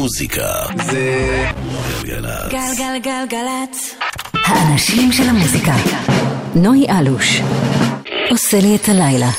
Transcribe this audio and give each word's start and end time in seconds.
המוזיקה 0.00 0.52
זה 0.76 1.46
גלגלצ. 2.02 2.52
גלגלגלגלצ. 2.52 3.94
האנשים 4.46 5.12
של 5.12 5.22
המוזיקה. 5.22 5.74
נוי 6.54 6.86
אלוש. 6.90 7.40
עושה 8.30 8.60
לי 8.60 8.76
את 8.76 8.88
הלילה. 8.88 9.30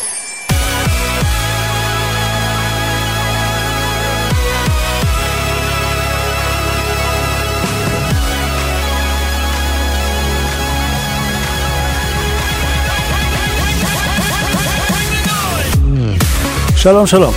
שלום 16.76 17.08
שלום, 17.08 17.34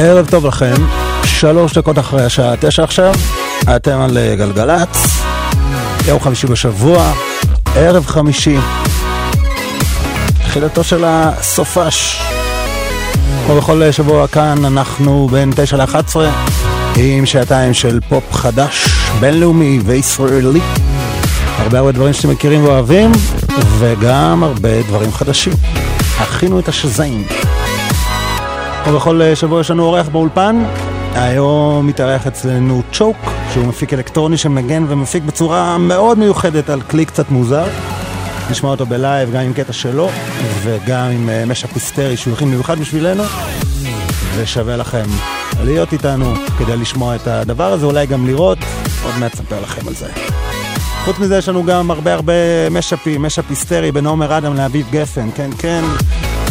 ערב 0.00 0.26
טוב 0.30 0.46
לכם, 0.46 0.74
שלוש 1.24 1.78
דקות 1.78 1.98
אחרי 1.98 2.24
השעה 2.24 2.54
תשע 2.60 2.84
עכשיו, 2.84 3.14
אתם 3.76 4.00
על 4.00 4.18
אה, 4.18 4.34
גלגלצ, 4.36 5.06
יום 6.08 6.20
חמישי 6.20 6.46
בשבוע, 6.46 7.12
ערב 7.74 8.06
חמישי, 8.06 8.56
תחילתו 10.46 10.84
של 10.84 11.04
הסופש. 11.06 12.20
כמו 13.46 13.56
בכל 13.56 13.92
שבוע 13.92 14.26
כאן 14.26 14.64
אנחנו 14.64 15.28
בין 15.30 15.52
תשע 15.56 15.76
לאחת 15.76 16.08
עשרה, 16.08 16.44
עם 16.96 17.26
שעתיים 17.26 17.74
של 17.74 18.00
פופ 18.08 18.32
חדש, 18.32 18.86
בינלאומי 19.20 19.80
וישראלי. 19.84 20.60
הרבה 21.58 21.78
הרבה 21.78 21.92
דברים 21.92 22.12
שאתם 22.12 22.30
מכירים 22.30 22.64
ואוהבים, 22.64 23.12
וגם 23.78 24.44
הרבה 24.44 24.82
דברים 24.82 25.12
חדשים. 25.12 25.52
הכינו 26.18 26.58
את 26.58 26.68
השזאמים. 26.68 27.24
כמו 28.84 28.96
בכל 28.96 29.22
אה, 29.22 29.36
שבוע 29.36 29.60
יש 29.60 29.70
לנו 29.70 29.84
אורח 29.84 30.08
באולפן, 30.08 30.64
היום 31.14 31.86
מתארח 31.86 32.26
אצלנו 32.26 32.82
צ'וק, 32.92 33.16
שהוא 33.52 33.66
מפיק 33.66 33.92
אלקטרוני 33.92 34.36
שמנגן 34.36 34.84
ומפיק 34.88 35.22
בצורה 35.22 35.78
מאוד 35.78 36.18
מיוחדת 36.18 36.70
על 36.70 36.80
כלי 36.80 37.04
קצת 37.04 37.30
מוזר. 37.30 37.66
נשמע 38.50 38.70
אותו 38.70 38.86
בלייב 38.86 39.30
גם 39.30 39.40
עם 39.40 39.52
קטע 39.52 39.72
שלו, 39.72 40.10
וגם 40.62 41.10
עם 41.10 41.28
אה, 41.28 41.44
משאפ 41.46 41.72
היסטרי 41.74 42.16
שהוא 42.16 42.34
הכין 42.34 42.50
מיוחד 42.50 42.78
בשבילנו, 42.78 43.22
ושווה 44.36 44.76
לכם 44.76 45.04
להיות 45.64 45.92
איתנו 45.92 46.34
כדי 46.58 46.76
לשמוע 46.76 47.16
את 47.16 47.26
הדבר 47.26 47.72
הזה, 47.72 47.86
אולי 47.86 48.06
גם 48.06 48.26
לראות, 48.26 48.58
עוד 49.04 49.14
מעט 49.20 49.34
אספר 49.34 49.60
לכם 49.60 49.88
על 49.88 49.94
זה. 49.94 50.06
חוץ 51.04 51.18
מזה 51.18 51.38
יש 51.38 51.48
לנו 51.48 51.64
גם 51.64 51.90
הרבה 51.90 52.14
הרבה 52.14 52.32
משאפים, 52.70 53.22
משאפ 53.22 53.44
היסטרי 53.50 53.92
בין 53.92 54.06
עומר 54.06 54.38
אדם 54.38 54.54
לאביב 54.54 54.86
גפן, 54.90 55.28
כן 55.34 55.50
כן, 55.58 55.82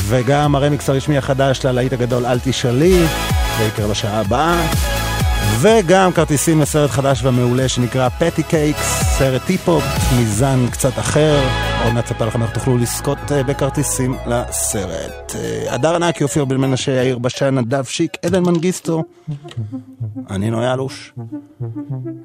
וגם 0.08 0.56
הרמיקס 0.56 0.90
הרשמי 0.90 1.18
החדש 1.18 1.66
ללהיט 1.66 1.94
הגדול 1.94 2.26
אל 2.26 2.40
תשאלי, 2.40 3.06
זה 3.58 3.64
יקרה 3.64 3.88
בשעה 3.88 4.20
הבאה, 4.20 4.68
וגם 5.60 6.12
כרטיסים 6.12 6.62
לסרט 6.62 6.90
חדש 6.90 7.24
ומעולה 7.24 7.68
שנקרא 7.68 8.10
פטי 8.10 8.44
קייקס, 8.44 9.04
סרט 9.18 9.42
היפ 9.46 9.62
הופ, 9.62 9.84
מזן 10.20 10.68
קצת 10.72 11.00
אחר, 11.00 11.40
עוד 11.84 11.94
מעט 11.94 12.06
אספר 12.06 12.26
לכם 12.26 12.44
איך 12.44 12.52
תוכלו 12.52 12.78
לזכות 12.78 13.32
אה, 13.32 13.44
בכרטיסים 13.44 14.16
לסרט. 14.28 15.36
אה, 15.36 15.74
הדר 15.74 15.96
ענקי, 15.96 16.24
אופיר 16.24 16.46
בן 16.46 16.58
מנשה, 16.58 16.92
יאיר 16.92 17.18
בשן, 17.18 17.58
נדב 17.58 17.84
שיק, 17.84 18.18
עדן 18.26 18.44
מנגיסטו, 18.44 19.04
אני 20.30 20.50
נוי 20.50 20.74
אלוש. 20.74 21.14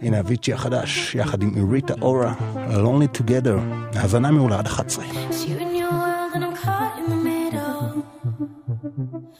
הנה 0.02 0.18
הוויצ'י 0.18 0.52
החדש, 0.52 1.14
יחד 1.14 1.42
עם 1.42 1.52
איריטה 1.56 1.94
אורה, 2.02 2.34
Lonely 2.70 3.18
Together, 3.18 3.58
האזנה 3.94 4.30
מעולה 4.30 4.58
עד 4.58 4.66
11. 4.66 5.04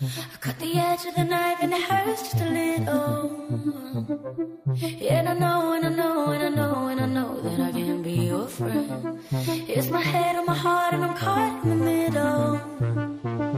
I 0.05 0.36
cut 0.41 0.58
the 0.58 0.77
edge 0.78 1.06
of 1.06 1.14
the 1.14 1.22
knife 1.22 1.58
and 1.62 1.72
it 1.72 1.81
hurts 1.81 2.22
just 2.22 2.41
a 2.41 2.50
little. 2.50 3.31
And 5.09 5.28
I 5.28 5.34
know, 5.34 5.75
and 5.75 5.86
I 5.86 5.89
know, 5.91 6.31
and 6.33 6.42
I 6.42 6.48
know, 6.48 6.89
and 6.89 7.00
I 7.00 7.06
know 7.06 7.41
that 7.41 7.61
I 7.61 7.70
can 7.70 8.03
be 8.03 8.14
your 8.27 8.48
friend. 8.48 9.20
It's 9.31 9.91
my 9.91 10.00
head 10.00 10.34
on 10.34 10.47
my 10.47 10.56
heart 10.56 10.94
and 10.94 11.05
I'm 11.05 11.14
caught 11.14 11.62
in 11.62 11.71
the 11.71 11.77
middle. 11.77 13.52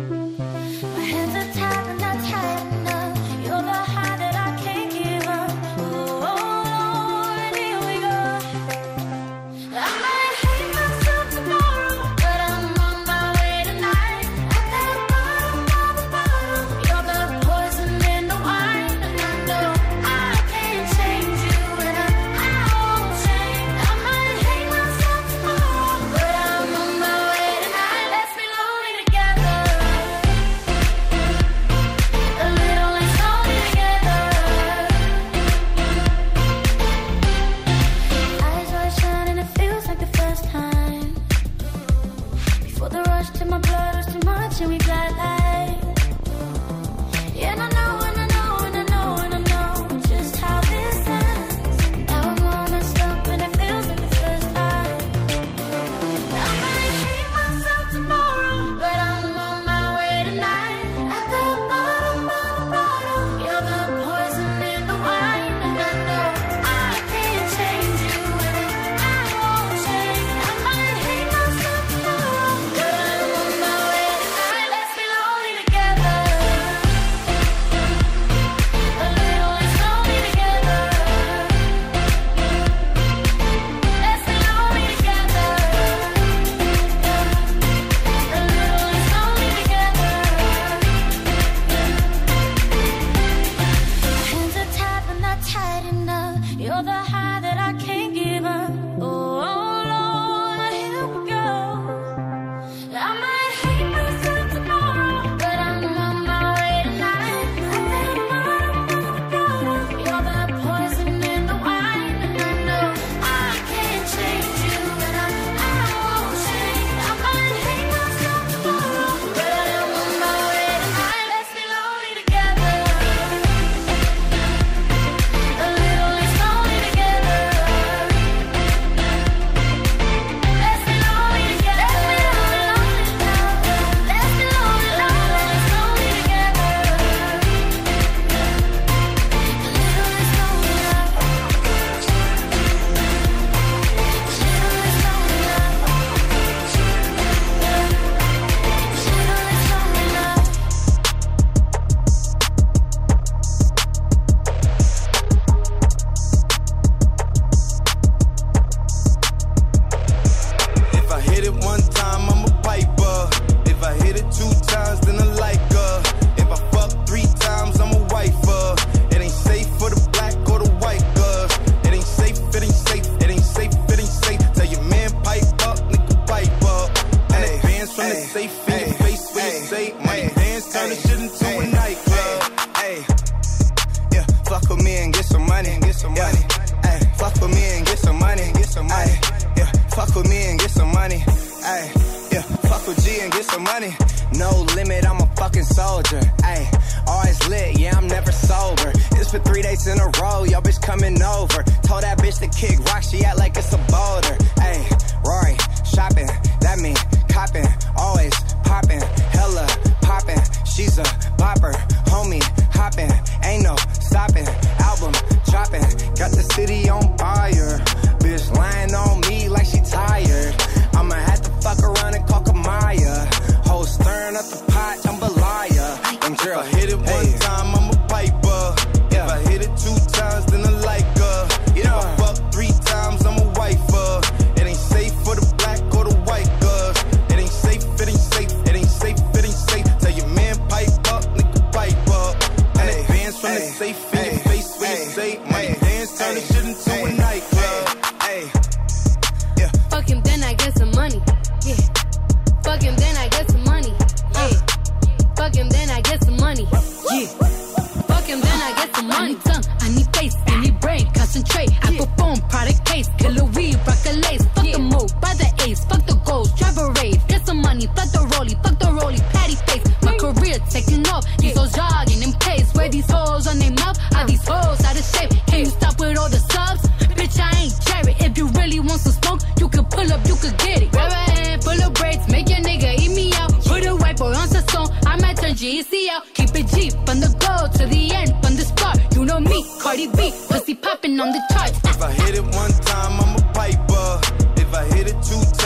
TV. 290.05 290.49
Pussy 290.49 290.75
popping 290.75 291.19
on 291.21 291.33
the 291.33 291.41
charts. 291.53 291.79
If 291.85 292.03
I 292.03 292.13
hit 292.13 292.35
it 292.35 292.43
one 292.43 292.71
time, 292.71 293.21
I'm 293.21 293.37
a 293.37 293.53
piper. 293.53 294.21
If 294.61 294.75
I 294.75 294.85
hit 294.95 295.09
it 295.09 295.17
two 295.23 295.41
times, 295.41 295.64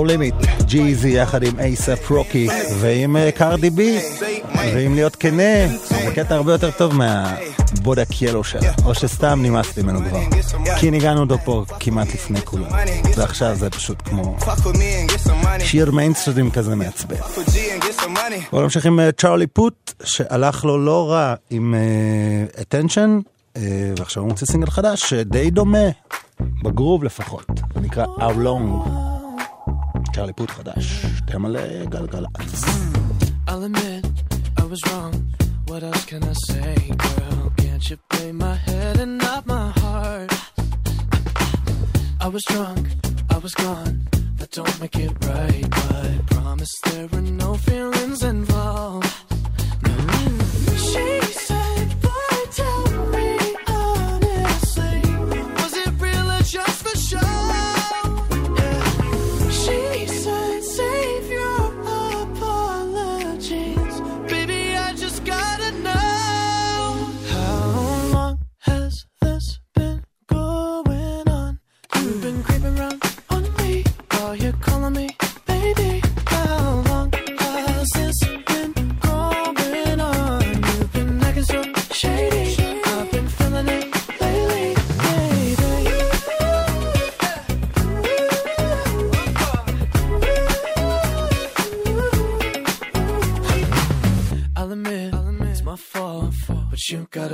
No 0.00 0.08
Limit, 0.08 0.64
ג'יזי 0.64 1.08
יחד 1.08 1.42
עם 1.42 1.58
אייסאפ 1.58 2.10
רוקי 2.10 2.48
ועם 2.78 3.16
קארדי 3.34 3.70
בי, 3.70 3.98
ואם 4.74 4.94
להיות 4.94 5.16
כנה, 5.16 5.76
זה 5.84 6.12
קטע 6.14 6.34
הרבה 6.34 6.52
יותר 6.52 6.70
טוב 6.70 6.92
מה 6.94 7.31
Bodak 7.31 8.22
Yellow 8.22 8.44
שלה, 8.44 8.72
או 8.84 8.94
שסתם 8.94 9.40
נמאס 9.42 9.78
ממנו 9.78 10.00
כבר. 10.08 10.20
כי 10.80 10.90
ניגנו 10.90 11.20
אותו 11.20 11.38
פה 11.44 11.64
כמעט 11.80 12.14
לפני 12.14 12.40
כולם, 12.40 12.70
ועכשיו 13.16 13.54
זה 13.54 13.70
פשוט 13.70 14.02
כמו 14.04 14.36
שיר 15.58 15.90
מיינסטרים 15.90 16.50
כזה 16.50 16.74
מעצבן. 16.74 17.16
בואו 18.52 18.62
נמשיך 18.62 18.86
עם 18.86 19.00
אה, 19.00 19.12
צ'ארלי 19.12 19.46
פות', 19.46 19.92
שהלך 20.04 20.64
לו 20.64 20.84
לא 20.84 21.10
רע 21.10 21.34
עם 21.50 21.74
uh, 21.74 22.60
attention, 22.60 23.08
אה, 23.56 23.62
ועכשיו 23.98 24.22
הוא 24.22 24.30
מוציא 24.30 24.46
סינגל 24.46 24.70
חדש 24.70 25.00
שדי 25.00 25.50
דומה, 25.50 25.88
בגרוב 26.62 27.04
לפחות, 27.04 27.46
נקרא 27.76 28.04
How 28.04 28.20
Long. 28.20 28.84
Oh, 28.84 28.86
oh, 28.86 29.16
oh. 29.16 29.19
אפשר 30.10 30.26
ליפוד 30.26 30.50
חדש, 30.50 31.06
תמלא 31.26 31.84
גלגלצ. 31.84 32.64
I'll 33.48 33.64
admit 33.68 34.04
I 34.58 34.64
was 34.72 34.80
wrong, 34.88 35.14
what 35.68 35.82
else 35.88 36.04
can 36.10 36.22
I 36.32 36.36
say, 36.50 36.74
girl? 37.06 37.42
Can't 37.62 37.84
you 37.90 37.96
play 38.12 38.30
my 38.32 38.56
head 38.66 38.94
and 39.02 39.12
not 39.26 39.42
my 39.46 39.68
heart? 39.82 40.30
I 42.26 42.28
was 42.34 42.42
drunk, 42.52 42.84
I 43.34 43.38
was 43.44 43.54
gone, 43.64 43.94
that 44.38 44.50
don't 44.58 44.78
make 44.82 44.96
it 45.06 45.12
right, 45.30 45.66
but 45.76 45.90
I 46.06 46.08
promise 46.34 46.72
there 46.88 47.06
were 47.12 47.26
no 47.44 47.50
feelings 47.68 48.20
involved. 48.34 49.29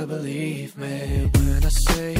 believe 0.07 0.77
me 0.77 1.29
when 1.33 1.65
I 1.65 1.69
say 1.69 2.16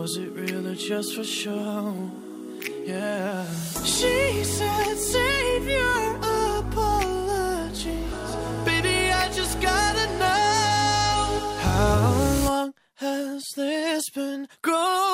Was 0.00 0.16
it 0.16 0.32
real 0.32 0.66
or 0.66 0.74
just 0.74 1.14
for 1.14 1.22
show? 1.22 1.94
Yeah. 2.86 3.46
She 3.84 4.42
said, 4.44 4.96
save 4.96 5.68
your 5.68 6.16
apologies. 6.56 7.92
Baby, 8.64 9.12
I 9.12 9.30
just 9.30 9.60
gotta 9.60 10.06
know. 10.16 11.58
How 11.60 12.14
long 12.46 12.72
has 12.94 13.44
this 13.54 14.08
been 14.08 14.48
going 14.62 15.09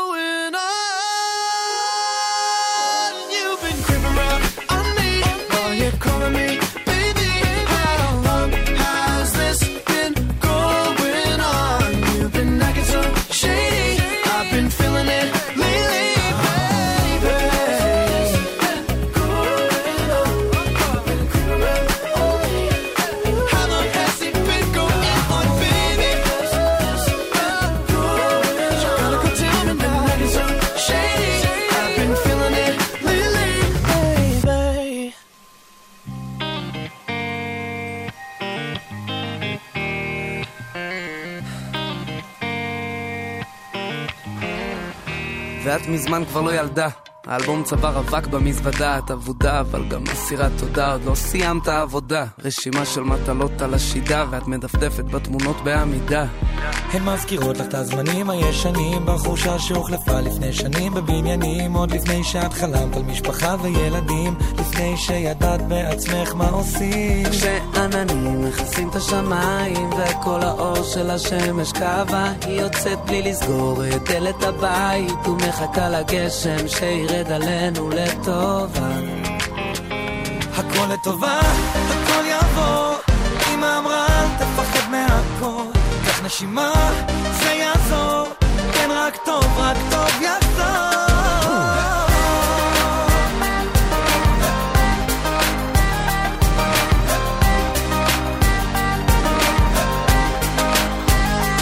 ואת 45.76 45.88
מזמן 45.88 46.24
כבר 46.24 46.40
לא 46.40 46.54
ילדה. 46.54 46.88
האלבום 47.26 47.62
צוואר 47.64 47.98
אבק 47.98 48.26
במזוודה, 48.26 48.98
את 48.98 49.10
אבודה, 49.10 49.60
אבל 49.60 49.88
גם 49.88 50.04
מסירת 50.04 50.52
תודה, 50.58 50.92
עוד 50.92 51.04
לא 51.04 51.14
סיימת 51.14 51.68
עבודה. 51.68 52.24
רשימה 52.44 52.84
של 52.84 53.00
מטלות 53.00 53.62
על 53.62 53.74
השידה, 53.74 54.24
ואת 54.30 54.48
מדפדפת 54.48 55.04
בתמונות 55.04 55.56
בעמידה. 55.64 56.26
הן 56.92 57.02
מזכירות 57.04 57.56
לך 57.58 57.66
את 57.66 57.74
הזמנים 57.74 58.30
הישנים 58.30 59.06
בחורשה 59.06 59.58
שהוחלפה 59.58 60.20
לפני 60.20 60.52
שנים 60.52 60.94
בבניינים 60.94 61.72
עוד 61.72 61.90
לפני 61.90 62.24
שאת 62.24 62.52
חלמת 62.52 62.96
על 62.96 63.02
משפחה 63.02 63.56
וילדים 63.62 64.34
לפני 64.58 64.96
שידעת 64.96 65.68
בעצמך 65.68 66.34
מה 66.34 66.48
עושים 66.48 67.26
כשעננים 67.30 68.44
מכסים 68.44 68.88
את 68.88 68.94
השמיים 68.94 69.90
וכל 69.90 70.40
האור 70.42 70.82
של 70.82 71.10
השמש 71.10 71.72
קבע 71.72 72.32
היא 72.46 72.60
יוצאת 72.60 72.98
בלי 73.06 73.22
לסגור 73.22 73.82
את 73.96 74.08
דלת 74.08 74.42
הבית 74.42 75.26
ומחכה 75.26 75.88
לגשם 75.88 76.68
שירד 76.68 77.15
עלינו 77.24 77.90
לטובה. 77.90 78.88
הכל 80.54 80.92
לטובה, 80.92 81.40
הכל 81.74 82.26
יעבור. 82.26 82.94
אמא 83.54 83.78
אמרה 83.78 84.06
אל 84.06 84.28
תפחד 84.38 84.90
מהכל. 84.90 85.78
קח 86.06 86.24
נשימה, 86.24 86.72
זה 87.42 87.50
יעזור. 87.50 88.26
כן 88.72 88.90
רק 88.90 89.16
טוב, 89.24 89.58
רק 89.58 89.76
טוב 89.90 90.22
יחזור 90.22 90.96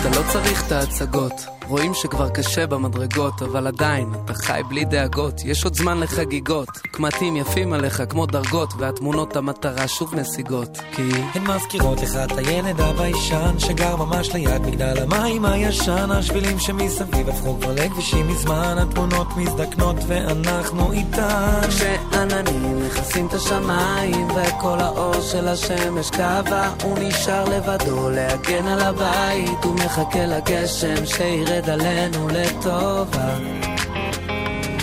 אתה 0.00 0.18
לא 0.18 0.22
צריך 0.32 0.66
את 0.66 0.72
ההצגות, 0.72 1.46
רואים 1.68 1.94
שכבר 1.94 2.28
קשה 2.28 2.66
במדרגות, 2.66 3.42
אבל 3.42 3.66
עדיין, 3.66 4.12
אתה 4.24 4.34
חי 4.34 4.60
בלי 4.68 4.84
דאגות, 4.84 5.34
יש 5.44 5.64
עוד 5.64 5.74
זמן 5.74 6.00
לחגיגות. 6.00 6.68
קמטים 6.68 7.36
יפים 7.36 7.72
עליך 7.72 8.02
כמו 8.08 8.26
דרגות, 8.26 8.72
והתמונות 8.78 9.36
המטרה 9.36 9.88
שוב 9.88 10.14
נסיגות. 10.14 10.78
כי... 10.92 11.02
הן 11.34 11.42
מזכירות 11.42 12.02
לך 12.02 12.16
את 12.16 12.38
הילד 12.38 12.80
הביישן 12.80 13.58
שגר 13.58 13.96
ממש 13.96 14.34
ליד 14.34 14.62
מגדל 14.62 15.02
המים 15.02 15.44
הישן 15.44 16.10
השבילים 16.10 16.58
שמסביב 16.58 17.28
הפכו 17.28 17.56
כבר 17.60 17.72
לכבישים 17.74 18.28
מזמן 18.28 18.76
התמונות 18.78 19.36
מזדקנות 19.36 19.96
ואנחנו 20.06 20.92
איתן 20.92 21.60
כשעננים 21.68 22.86
מכסים 22.86 23.26
את 23.26 23.34
השמיים 23.34 24.28
וכל 24.28 24.78
האור 24.80 25.20
של 25.20 25.48
השמש 25.48 26.10
קבע 26.10 26.70
הוא 26.82 26.98
נשאר 27.00 27.44
לבדו 27.44 28.10
להגן 28.10 28.66
על 28.66 28.80
הבית 28.80 29.64
הוא 29.64 29.74
מחכה 29.74 30.26
לגשם 30.26 31.06
שירד 31.54 31.70
עלינו 31.70 32.28
לטובה. 32.28 33.34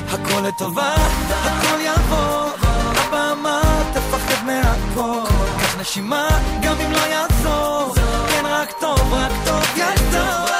הכל 0.09 0.41
לטובה, 0.47 0.95
הכל 1.43 1.79
הפעם 2.97 3.45
אל 3.45 3.83
תפחד 3.93 4.45
מהכל 4.45 5.29
קח 5.59 5.79
נשימה, 5.79 6.27
גם 6.63 6.75
אם 6.85 6.91
לא 6.91 6.97
יעזור 6.97 7.95
כן 8.29 8.45
רק 8.45 8.71
טוב, 8.79 9.13
רק 9.13 9.31
טוב 9.45 9.77
יחזור 9.77 10.50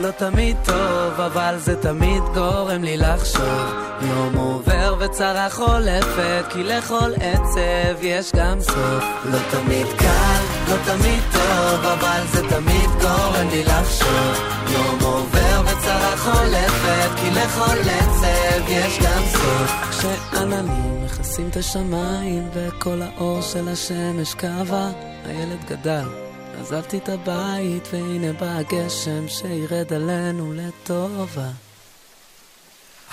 לא 0.00 0.10
תמיד 0.10 0.56
טוב, 0.64 1.20
אבל 1.20 1.54
זה 1.58 1.82
תמיד 1.82 2.22
גורם 2.34 2.82
לי 2.84 2.96
לחשוב. 2.96 3.74
יום 4.02 4.36
עובר 4.36 4.94
וצרה 4.98 5.50
חולפת, 5.50 6.44
כי 6.50 6.62
לכל 6.62 7.12
עצב 7.14 8.02
יש 8.02 8.32
גם 8.36 8.60
סוף. 8.60 9.04
לא 9.24 9.38
תמיד 9.50 9.86
קל, 9.96 10.42
לא 10.68 10.76
תמיד 10.84 11.22
טוב, 11.32 11.84
אבל 11.84 12.22
זה 12.32 12.48
תמיד 12.48 12.90
גורם 13.00 13.48
לי 13.50 13.64
לחשוב. 13.64 14.34
יום 14.72 14.98
עובר 15.02 15.62
וצרה 15.64 16.16
חולפת, 16.16 17.10
כי 17.16 17.30
לכל 17.30 17.78
עצב 17.90 18.68
יש 18.68 18.98
גם 18.98 19.22
סוף. 19.32 19.72
כשעננים 19.90 21.04
מכסים 21.04 21.48
את 21.48 21.56
השמיים, 21.56 22.48
וכל 22.54 23.02
האור 23.02 23.42
של 23.42 23.68
השמש 23.68 24.34
קבע, 24.34 24.88
הילד 25.24 25.64
גדל. 25.68 26.27
עזבתי 26.60 26.98
את 26.98 27.08
הבית, 27.08 27.88
והנה 27.92 28.32
בא 28.40 28.46
הגשם 28.46 29.28
שירד 29.28 29.92
עלינו 29.92 30.52
לטובה. 30.52 31.48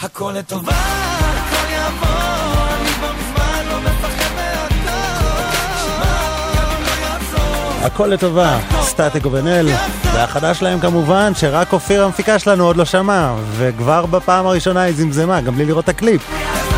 הכל 0.02 0.34
לטובה, 0.38 0.72
הכל 0.72 1.72
יעבור 1.72 2.68
אני 2.76 2.90
כבר 2.90 3.12
מזמן 3.14 3.66
לא 3.70 3.80
מפחד 3.80 4.36
מהכל 4.36 4.76
הכל 7.86 8.08
לטובה, 8.08 8.60
סטטיק 8.82 9.26
ובן-אל, 9.26 9.68
והחדש 10.14 10.62
להם 10.62 10.80
כמובן 10.80 11.32
שרק 11.36 11.74
אופיר 11.74 12.04
המפיקה 12.04 12.40
שלנו 12.40 12.66
עוד 12.66 12.78
לא 12.78 12.86
שמע, 12.86 13.34
וכבר 13.58 14.06
בפעם 14.06 14.48
הראשונה 14.48 14.82
היא 14.82 14.96
זמזמה, 14.96 15.42
גם 15.42 15.56
בלי 15.56 15.66
לראות 15.66 15.84
את 15.84 15.90
הקליפ. 15.90 16.22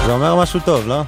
זה 0.05 0.12
אומר 0.12 0.36
משהו 0.36 0.59
טוב, 0.59 0.88
לא? 0.88 1.01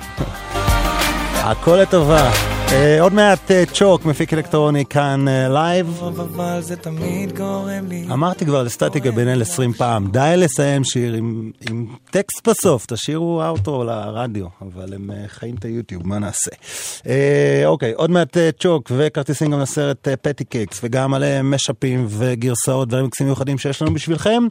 הכל 1.52 1.76
לטובה. 1.76 2.30
אה, 2.72 3.02
עוד 3.02 3.14
מעט 3.14 3.52
אה, 3.52 3.64
צ'וק, 3.74 4.06
מפיק 4.06 4.34
אלקטרוני 4.34 4.86
כאן 4.86 5.28
אה, 5.28 5.50
לייב. 5.50 6.02
אבל 6.04 6.62
זה 6.62 6.76
תמיד 6.76 7.38
גורם 7.38 7.88
לי 7.88 8.08
אמרתי 8.12 8.46
כבר 8.46 8.64
לסטטיק 8.64 9.04
ובן-אל 9.06 9.42
20 9.42 9.74
פעם, 9.74 10.12
די 10.12 10.34
לסיים 10.38 10.84
שיר 10.84 11.14
עם, 11.14 11.52
עם 11.70 11.86
טקסט 12.12 12.48
בסוף, 12.48 12.86
תשאירו 12.86 13.44
outro 13.44 13.84
לרדיו, 13.84 14.46
אבל 14.62 14.94
הם 14.94 15.10
חיים 15.28 15.56
את 15.56 15.66
היוטיוב, 15.66 16.08
מה 16.08 16.20
נעשה? 16.20 16.52
אוקיי, 17.66 17.94
עוד 17.94 18.12
מעט 18.12 18.38
צ'וק 18.60 18.92
וכרטיסים 18.98 19.52
גם 19.52 19.60
לסרט 19.60 20.08
פטי 20.22 20.44
קייקס, 20.44 20.80
וגם 20.84 21.14
עליהם 21.14 21.52
משאפים 21.52 22.06
וגרסאות 22.10 22.94
ורמיקסים 22.94 23.28
מיוחדים 23.28 23.58
שיש 23.58 23.82
לנו 23.82 23.94
בשבילכם. 23.94 24.44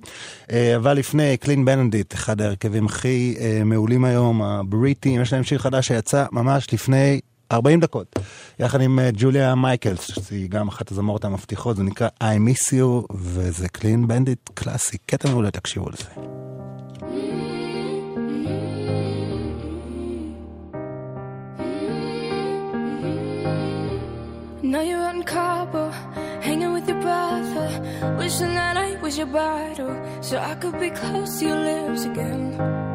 אבל 0.76 0.92
לפני, 0.92 1.36
קלין 1.36 1.64
בנדיט, 1.64 2.14
אחד 2.14 2.40
ההרכבים 2.40 2.86
הכי 2.86 3.36
מעולים 3.64 4.04
היום, 4.04 4.42
הבריטים, 4.42 5.20
יש 5.20 5.32
להם 5.32 5.42
שיר 5.42 5.58
חדש 5.58 5.88
שיצא 5.88 6.24
ממש 6.32 6.72
לפני 6.72 7.20
40 7.52 7.80
דקות, 7.80 8.18
יחד 8.58 8.80
עם 8.80 8.98
אה, 8.98 9.10
ג'וליה 9.12 9.54
מייקלס, 9.54 10.10
שהיא 10.26 10.48
גם 10.50 10.68
אחת 10.68 10.90
הזמרות 10.90 11.24
המבטיחות, 11.24 11.76
זה 11.76 11.82
נקרא 11.82 12.08
I 12.22 12.24
miss 12.24 12.72
you, 12.72 13.14
וזה 13.14 13.68
קלין 13.68 14.08
בנדיט 14.08 14.50
קלאסי, 14.54 14.98
קטע 15.06 15.30
מעולה, 15.30 15.50
תקשיבו 15.50 15.90
לזה. 15.90 16.08
Now 24.62 24.82
you're 24.82 25.02
out 25.08 25.14
in 25.14 25.22
Cabo, 25.22 25.90
hanging 26.46 26.72
with 26.74 26.86
your 26.90 27.00
brother. 27.00 27.68
Wishing 28.18 28.54
that 28.54 28.76
I 28.76 29.00
was 29.00 29.16
your 29.16 29.30
bottle, 29.38 29.94
so 30.20 30.34
I 30.50 30.54
could 30.56 30.78
be 30.78 30.90
close 30.90 31.38
to 31.38 31.46
your 31.46 31.60
lips 31.68 32.04
again. 32.04 32.87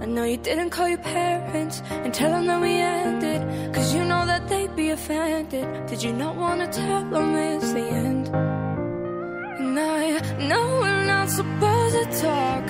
I 0.00 0.06
know 0.06 0.24
you 0.24 0.36
didn't 0.36 0.70
call 0.70 0.88
your 0.88 0.98
parents 0.98 1.82
and 1.90 2.14
tell 2.14 2.30
them 2.30 2.46
that 2.46 2.60
we 2.60 2.72
ended. 2.74 3.74
Cause 3.74 3.94
you 3.94 4.04
know 4.04 4.24
that 4.26 4.48
they'd 4.48 4.74
be 4.76 4.90
offended. 4.90 5.86
Did 5.86 6.02
you 6.02 6.12
not 6.12 6.36
wanna 6.36 6.68
tell 6.72 7.04
them 7.10 7.34
it's 7.34 7.72
the 7.72 7.86
end? 8.06 8.28
And 8.28 9.78
I 9.78 10.20
know 10.46 10.64
we're 10.82 11.04
not 11.04 11.28
supposed 11.28 11.94
to 11.96 12.04
talk. 12.22 12.66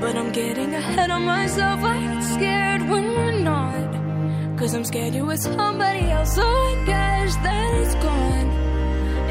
But 0.00 0.16
I'm 0.16 0.32
getting 0.32 0.74
ahead 0.74 1.10
of 1.10 1.22
myself. 1.22 1.80
I 1.82 2.00
get 2.00 2.22
scared 2.34 2.82
when 2.90 3.04
we're 3.16 3.38
not. 3.52 4.58
Cause 4.58 4.74
I'm 4.74 4.84
scared 4.84 5.14
you're 5.14 5.24
with 5.24 5.40
somebody 5.40 6.10
else. 6.10 6.34
So 6.34 6.42
I 6.42 6.82
guess 6.84 7.36
that 7.36 7.74
it's 7.80 7.94
gone. 7.94 8.50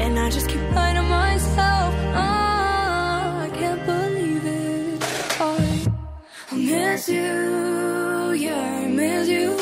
And 0.00 0.18
I 0.18 0.30
just 0.30 0.48
keep 0.48 0.62
lying 0.72 0.96
to 0.96 1.02
myself. 1.02 1.94
Oh, 2.22 2.45
miss 6.66 7.08
you. 7.08 8.32
Yeah, 8.32 8.82
I 8.82 8.86
miss 8.88 9.28
you. 9.28 9.56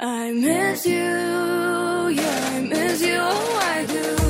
I 0.00 0.32
miss 0.32 0.86
you. 0.86 0.94
Yeah, 0.94 2.50
I 2.52 2.60
miss 2.62 3.02
you. 3.02 3.18
Oh, 3.20 3.58
I 3.62 3.84
do. 3.86 4.23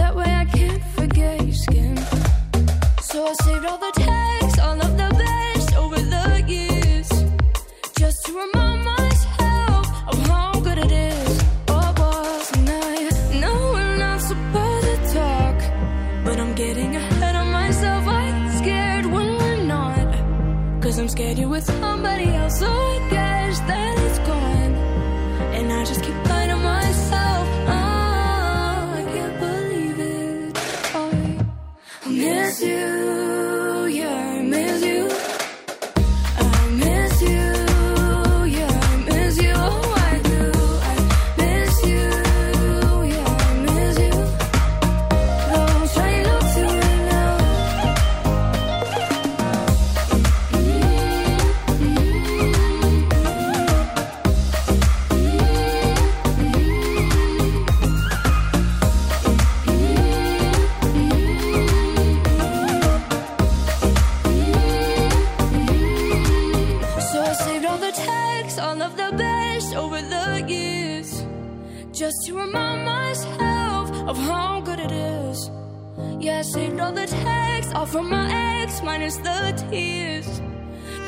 That 0.00 0.16
way 0.16 0.30
I 0.42 0.44
can't 0.58 0.84
forget 0.98 1.36
your 1.46 1.58
skin. 1.66 1.96
So 3.08 3.16
I 3.30 3.32
saved 3.44 3.64
all 3.70 3.80
the 3.88 3.92
texts, 4.08 4.58
all 4.66 4.78
of 4.86 4.92
the 5.02 5.10
best 5.24 5.68
over 5.82 6.00
the 6.16 6.26
years, 6.54 7.08
just 8.00 8.18
to 8.26 8.30
remind 8.44 8.80
myself 8.94 9.84
of 10.10 10.16
how 10.30 10.52
good 10.66 10.78
it 10.86 10.92
is. 11.12 11.32
Oh, 11.68 11.88
was 12.00 12.50
I 13.32 13.38
know 13.42 13.58
we're 13.74 13.96
not 14.06 14.20
supposed 14.30 14.86
to 14.92 14.98
talk, 15.18 15.58
but 16.26 16.36
I'm 16.42 16.54
getting 16.54 16.90
ahead 17.02 17.36
of 17.42 17.46
myself. 17.60 18.02
I 18.06 18.24
get 18.38 18.58
scared 18.60 19.06
when 19.14 19.28
we're 19.38 19.62
not. 19.76 20.08
Cause 20.82 20.98
I'm 20.98 21.08
scared 21.08 21.36
you're 21.38 21.52
with 21.56 21.64
somebody 21.64 22.28
else, 22.40 22.58
so 22.58 22.99
to 32.60 33.19
from 77.90 78.08
my 78.08 78.30
ex, 78.62 78.82
minus 78.82 79.16
the 79.16 79.66
tears, 79.68 80.40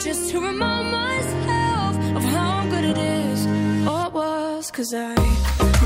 just 0.02 0.30
to 0.30 0.40
remind 0.40 0.90
myself 0.90 1.96
of 2.16 2.24
how 2.24 2.66
good 2.70 2.84
it 2.84 2.98
is. 2.98 3.46
Oh, 3.86 4.06
it 4.08 4.12
was, 4.12 4.70
cause 4.72 4.92
I 4.92 5.14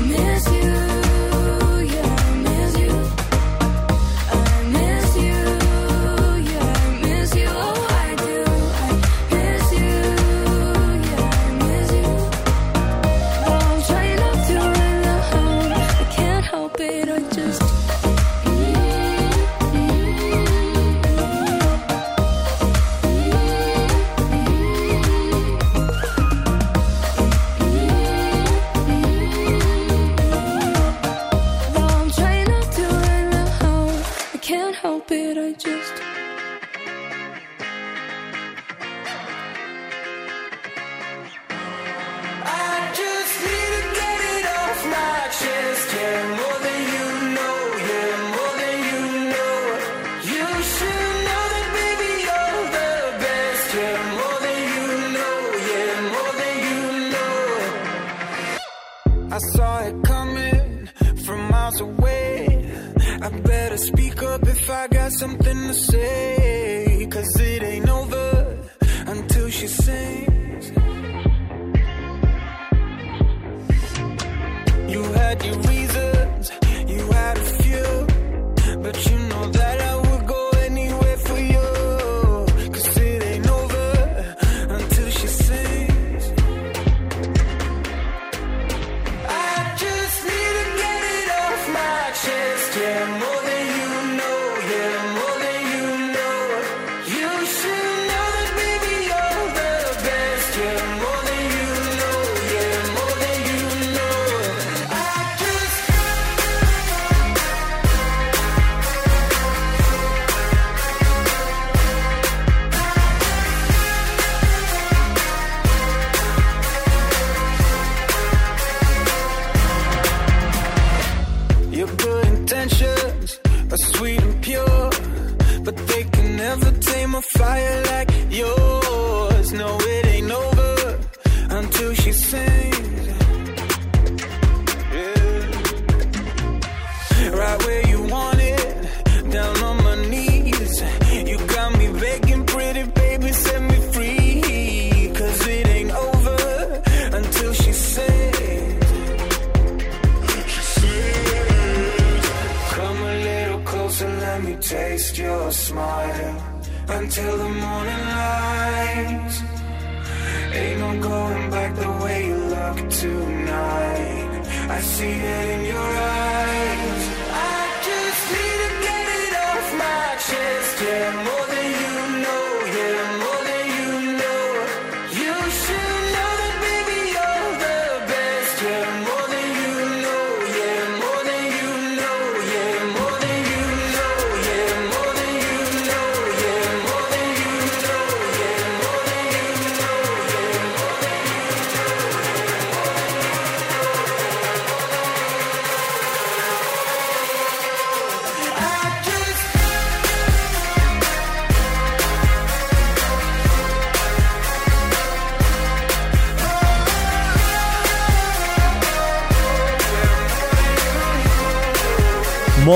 miss 0.01 0.51
you. 0.51 1.06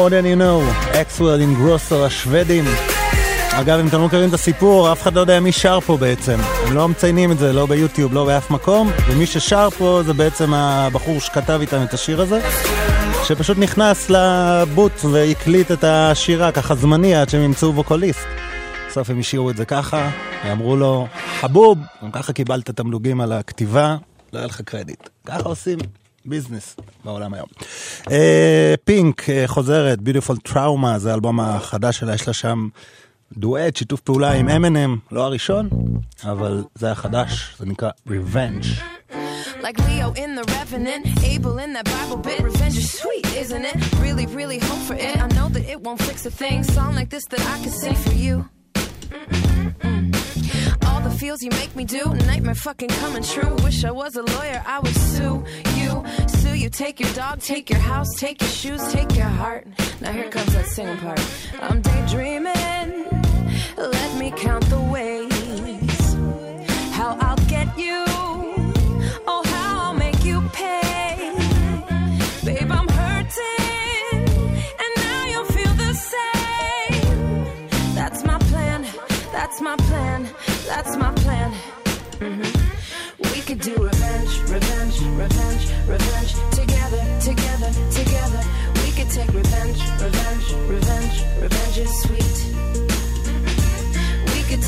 More 0.01 0.09
than 0.09 0.25
you 0.25 0.41
know, 0.41 0.95
אקסוול 1.01 1.41
עם 1.41 1.55
גרוסר 1.55 2.03
השוודים. 2.03 2.65
אגב, 3.51 3.79
אם 3.79 3.87
אתם 3.87 3.99
לא 3.99 4.05
מכירים 4.05 4.29
את 4.29 4.33
הסיפור, 4.33 4.91
אף 4.91 5.01
אחד 5.01 5.13
לא 5.13 5.21
יודע 5.21 5.39
מי 5.39 5.51
שר 5.51 5.79
פה 5.79 5.97
בעצם. 5.97 6.37
הם 6.67 6.75
לא 6.75 6.87
מציינים 6.87 7.31
את 7.31 7.37
זה, 7.37 7.53
לא 7.53 7.65
ביוטיוב, 7.65 8.13
לא 8.13 8.25
באף 8.25 8.51
מקום, 8.51 8.91
ומי 9.07 9.25
ששר 9.25 9.69
פה 9.69 10.01
זה 10.05 10.13
בעצם 10.13 10.53
הבחור 10.53 11.19
שכתב 11.19 11.57
איתם 11.61 11.83
את 11.83 11.93
השיר 11.93 12.21
הזה, 12.21 12.39
שפשוט 13.23 13.57
נכנס 13.57 14.09
לבוט 14.09 15.05
והקליט 15.11 15.71
את 15.71 15.83
השירה 15.83 16.51
ככה 16.51 16.75
זמני 16.75 17.15
עד 17.15 17.29
שהם 17.29 17.41
ימצאו 17.41 17.75
ווקוליסט. 17.75 18.25
בסוף 18.89 19.09
הם 19.09 19.19
השאירו 19.19 19.49
את 19.49 19.57
זה 19.57 19.65
ככה, 19.65 20.09
ואמרו 20.45 20.75
לו, 20.75 21.07
חבוב, 21.39 21.77
גם 22.03 22.11
ככה 22.11 22.33
קיבלת 22.33 22.69
תמלוגים 22.69 23.21
על 23.21 23.31
הכתיבה, 23.31 23.95
לא 24.33 24.39
היה 24.39 24.47
לך 24.47 24.61
קרדיט. 24.61 25.09
ככה 25.25 25.49
עושים 25.49 25.79
ביזנס 26.25 26.75
בעולם 27.05 27.33
היום. 27.33 27.47
אה, 28.11 28.73
פינק 28.83 29.29
אה, 29.29 29.43
חוזרת, 29.47 29.99
Beautiful 29.99 30.49
Trauma, 30.51 30.97
זה 30.97 31.11
האלבום 31.11 31.39
החדש 31.39 31.99
שלה, 31.99 32.13
יש 32.13 32.27
לה 32.27 32.33
שם 32.33 32.67
דואט, 33.37 33.75
שיתוף 33.75 33.99
פעולה 33.99 34.31
עם 34.31 34.49
M&M, 34.49 34.99
לא 35.11 35.25
הראשון, 35.25 35.69
אבל 36.23 36.63
זה 36.75 36.91
החדש, 36.91 37.55
זה 37.59 37.65
נקרא 37.65 37.89
Revenge. 38.07 38.65
Like 39.61 39.77
Leo 39.87 40.11
in 40.23 40.31
the 40.35 40.45
Revenant, 40.57 41.03
Abel 41.23 41.59
in 41.59 41.73
that 41.73 41.85
Bible 41.85 42.17
bit. 42.17 42.39
Revenge 42.41 42.77
is 42.83 42.91
sweet, 43.01 43.25
isn't 43.43 43.63
it? 43.71 43.75
Really, 44.05 44.25
really 44.39 44.59
hope 44.67 44.81
for 44.87 44.95
it. 44.95 45.15
I 45.25 45.27
know 45.37 45.49
that 45.55 45.65
it 45.73 45.79
won't 45.85 46.01
fix 46.09 46.25
a 46.25 46.31
thing. 46.31 46.63
Song 46.63 46.95
like 46.95 47.09
this 47.15 47.25
that 47.31 47.41
I 47.53 47.57
can 47.63 47.73
sing 47.81 47.97
for 48.05 48.15
you. 48.25 48.35
Mm. 48.73 50.01
All 50.01 50.11
the 50.11 50.20
feels 51.11 51.41
you 51.41 51.51
make 51.51 51.75
me 51.75 51.85
do, 51.85 52.03
nightmare 52.25 52.55
fucking 52.55 52.89
coming 52.89 53.23
true. 53.23 53.55
Wish 53.63 53.83
I 53.83 53.91
was 53.91 54.15
a 54.15 54.23
lawyer, 54.23 54.63
I 54.65 54.79
would 54.79 54.95
sue 54.95 55.43
you. 55.77 56.03
Sue 56.27 56.55
you, 56.55 56.69
take 56.69 56.99
your 56.99 57.11
dog, 57.13 57.39
take 57.41 57.69
your 57.69 57.79
house, 57.79 58.07
take 58.17 58.41
your 58.41 58.49
shoes, 58.49 58.81
take 58.91 59.15
your 59.15 59.25
heart. 59.25 59.67
Now 60.01 60.11
here 60.11 60.29
comes 60.29 60.53
that 60.53 60.65
singing 60.67 60.97
part. 60.97 61.21
I'm 61.61 61.81
daydreaming, 61.81 63.05
let 63.77 64.17
me 64.17 64.31
count 64.31 64.65
the 64.65 64.81
ways. 64.81 65.30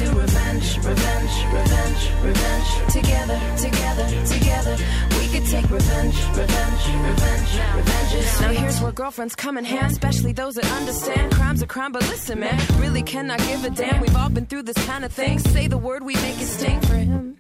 Do 0.04 0.20
revenge, 0.20 0.78
revenge, 0.80 1.46
revenge, 1.54 2.12
revenge. 2.22 2.92
Together, 2.92 3.40
together, 3.58 4.26
together. 4.26 4.76
We 5.18 5.28
could 5.30 5.46
take 5.46 5.70
revenge, 5.70 6.16
revenge, 6.36 6.84
revenge, 7.10 7.52
revenge. 7.76 8.42
Now 8.42 8.50
here's 8.50 8.82
where 8.82 8.92
girlfriends 8.92 9.36
come 9.36 9.58
in 9.58 9.64
hand, 9.64 9.94
especially 9.94 10.34
those 10.34 10.56
that 10.56 10.70
understand 10.74 11.32
crime's 11.32 11.62
a 11.62 11.68
crime. 11.68 11.94
But 11.94 12.02
listen, 12.10 12.42
man, 12.42 12.60
really 12.82 13.02
cannot 13.02 13.40
give 13.40 13.64
a 13.64 13.70
damn. 13.70 14.02
We've 14.02 14.16
all 14.16 14.30
been 14.30 14.46
through 14.46 14.64
this 14.64 14.86
kind 14.86 15.06
of 15.06 15.14
thing. 15.14 15.40
Say 15.40 15.68
the 15.68 15.78
word, 15.78 16.04
we 16.04 16.16
make 16.16 16.40
it 16.42 16.48
sting 16.48 16.82
for 16.82 16.96
him. 16.96 17.38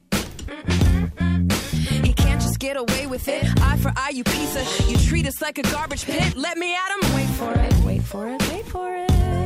He 2.03 2.13
can't 2.13 2.41
just 2.41 2.59
get 2.59 2.77
away 2.77 3.07
with 3.07 3.27
it. 3.27 3.43
Eye 3.61 3.77
for 3.77 3.91
eye, 3.97 4.11
you 4.11 4.23
piece 4.23 4.55
of. 4.55 4.89
You 4.89 4.97
treat 4.97 5.27
us 5.27 5.41
like 5.41 5.57
a 5.57 5.63
garbage 5.63 6.05
pit. 6.05 6.37
Let 6.37 6.57
me 6.57 6.73
at 6.73 6.89
him. 6.95 7.15
Wait 7.15 7.29
for 7.29 7.53
it. 7.53 7.73
Wait 7.85 8.03
for 8.03 8.29
it. 8.29 8.41
Wait 8.51 8.65
for 8.67 8.95
it. 8.95 9.42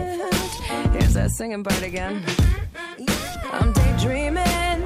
Here's 0.67 1.13
that 1.13 1.31
singing 1.31 1.63
part 1.63 1.81
again. 1.81 2.23
I'm 3.51 3.71
daydreaming. 3.73 4.79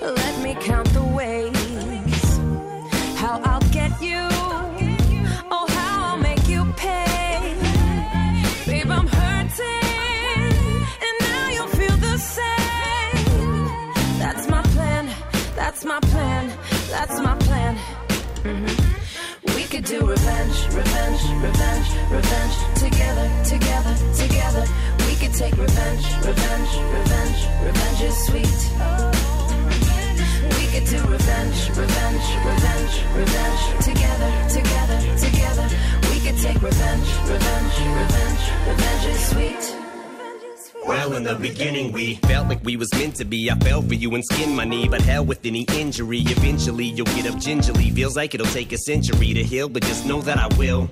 Let 0.00 0.42
me 0.42 0.54
count 0.60 0.88
the 0.92 1.02
ways. 1.02 2.38
How 3.16 3.40
I'll 3.44 3.60
get 3.72 3.90
you. 4.02 4.20
Oh, 5.50 5.66
how 5.68 6.12
I'll 6.12 6.18
make 6.18 6.46
you 6.48 6.64
pay. 6.76 7.56
Babe, 8.66 8.90
I'm 8.90 9.06
hurting. 9.06 10.52
And 11.06 11.16
now 11.28 11.48
you'll 11.54 11.68
feel 11.80 11.96
the 11.96 12.18
same. 12.18 13.68
That's 14.18 14.48
my 14.48 14.62
plan. 14.74 15.08
That's 15.56 15.84
my 15.84 16.00
plan. 16.00 16.52
That's 16.90 17.20
my 17.20 17.34
plan. 17.46 17.76
Mhm. 18.44 19.54
We 19.56 19.64
could 19.64 19.84
do 19.84 20.00
revenge, 20.06 20.56
revenge, 20.74 21.22
revenge, 21.46 21.88
revenge. 22.10 22.54
Together, 22.84 23.26
together, 23.44 23.94
together. 24.22 24.64
Take 25.34 25.56
revenge, 25.56 26.04
revenge, 26.26 26.68
revenge. 26.92 27.38
Revenge 27.64 28.02
is 28.02 28.26
sweet. 28.26 28.60
We 30.54 30.66
could 30.68 30.86
do 30.86 31.00
revenge, 31.08 31.68
revenge, 31.70 32.26
revenge, 32.44 32.94
revenge. 33.16 33.84
Together, 33.84 34.30
together, 34.50 34.98
together. 35.16 35.68
We 36.10 36.20
could 36.20 36.38
take 36.38 36.60
revenge, 36.60 37.08
revenge, 37.24 37.74
revenge. 38.00 38.42
Revenge 38.68 39.04
is 39.06 39.28
sweet. 39.30 39.76
Well, 40.86 41.14
in 41.14 41.22
the 41.22 41.36
beginning, 41.36 41.92
we 41.92 42.16
felt 42.16 42.48
like 42.48 42.62
we 42.62 42.76
was 42.76 42.92
meant 42.94 43.16
to 43.16 43.24
be. 43.24 43.50
I 43.50 43.54
fell 43.60 43.80
for 43.80 43.94
you 43.94 44.14
and 44.14 44.24
skinned 44.24 44.56
my 44.56 44.64
knee, 44.64 44.88
but 44.88 45.00
hell 45.00 45.24
with 45.24 45.46
any 45.46 45.62
injury. 45.74 46.20
Eventually, 46.20 46.86
you'll 46.86 47.06
get 47.06 47.26
up 47.26 47.38
gingerly. 47.38 47.90
Feels 47.90 48.16
like 48.16 48.34
it'll 48.34 48.46
take 48.46 48.72
a 48.72 48.78
century 48.78 49.32
to 49.32 49.42
heal, 49.42 49.68
but 49.70 49.82
just 49.84 50.04
know 50.04 50.20
that 50.22 50.36
I 50.36 50.48
will. 50.58 50.90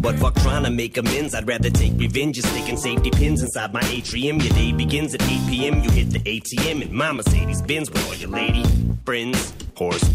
But 0.00 0.16
fuck 0.16 0.34
trying 0.36 0.64
to 0.64 0.70
make 0.70 0.96
amends, 0.96 1.34
I'd 1.34 1.46
rather 1.46 1.68
take 1.68 1.92
revenge. 1.96 2.36
Just 2.36 2.48
sticking 2.48 2.78
safety 2.78 3.10
pins 3.10 3.42
inside 3.42 3.72
my 3.72 3.82
atrium. 3.84 4.38
Your 4.40 4.54
day 4.54 4.72
begins 4.72 5.14
at 5.14 5.22
8 5.22 5.28
p.m. 5.48 5.82
You 5.82 5.90
hit 5.90 6.10
the 6.10 6.20
ATM 6.20 6.82
in 6.82 6.94
my 6.94 7.12
Mercedes 7.12 7.60
Benz 7.60 7.90
with 7.90 8.06
all 8.06 8.14
your 8.14 8.30
lady 8.30 8.64
friends, 9.04 9.52
horse. 9.76 10.08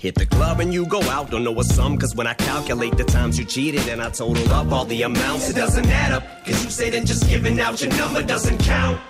Hit 0.00 0.16
the 0.16 0.26
club 0.26 0.58
and 0.58 0.74
you 0.74 0.84
go 0.86 1.00
out, 1.02 1.30
don't 1.30 1.44
know 1.44 1.58
a 1.60 1.64
sum. 1.64 1.96
Cause 1.96 2.14
when 2.16 2.26
I 2.26 2.34
calculate 2.34 2.96
the 2.96 3.04
times 3.04 3.38
you 3.38 3.44
cheated 3.44 3.88
and 3.88 4.02
I 4.02 4.10
total 4.10 4.52
up 4.52 4.72
all 4.72 4.84
the 4.84 5.02
amounts, 5.02 5.48
it 5.48 5.54
doesn't 5.54 5.86
add 5.86 6.12
up. 6.12 6.24
Cause 6.44 6.64
you 6.64 6.70
say 6.70 6.90
then 6.90 7.06
just 7.06 7.28
giving 7.28 7.60
out 7.60 7.80
your 7.80 7.92
number 7.94 8.22
doesn't 8.22 8.58
count. 8.58 9.00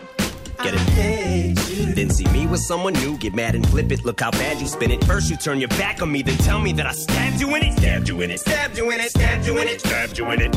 Get 0.63 0.75
it? 0.77 1.97
Then 1.97 2.11
see 2.11 2.27
me 2.29 2.47
with 2.47 2.61
someone 2.61 2.93
new, 2.95 3.17
get 3.19 3.35
mad 3.35 3.57
and 3.57 3.69
flip 3.69 3.91
it. 3.91 4.05
Look 4.05 4.21
how 4.21 4.31
bad 4.31 4.61
you 4.61 4.69
spin 4.69 4.93
it. 4.93 5.05
First 5.05 5.29
you 5.29 5.37
turn 5.37 5.59
your 5.59 5.69
back 5.71 6.01
on 6.01 6.13
me, 6.13 6.23
then 6.23 6.37
tell 6.39 6.61
me 6.61 6.73
that 6.75 6.87
I 6.87 6.93
stabbed 6.93 7.41
you 7.41 7.53
in 7.57 7.65
it. 7.65 7.73
Stabbed 7.79 8.09
you 8.09 8.21
in 8.21 8.31
it. 8.31 8.39
Stabbed 8.39 8.77
you 8.77 8.91
in 8.93 9.01
it. 9.01 9.11
Stabbed 9.11 9.47
you 9.47 9.59
in 9.59 9.67
it. 9.67 9.81
Stabbed 9.81 10.19
you 10.19 10.31
in 10.31 10.41
it. 10.41 10.55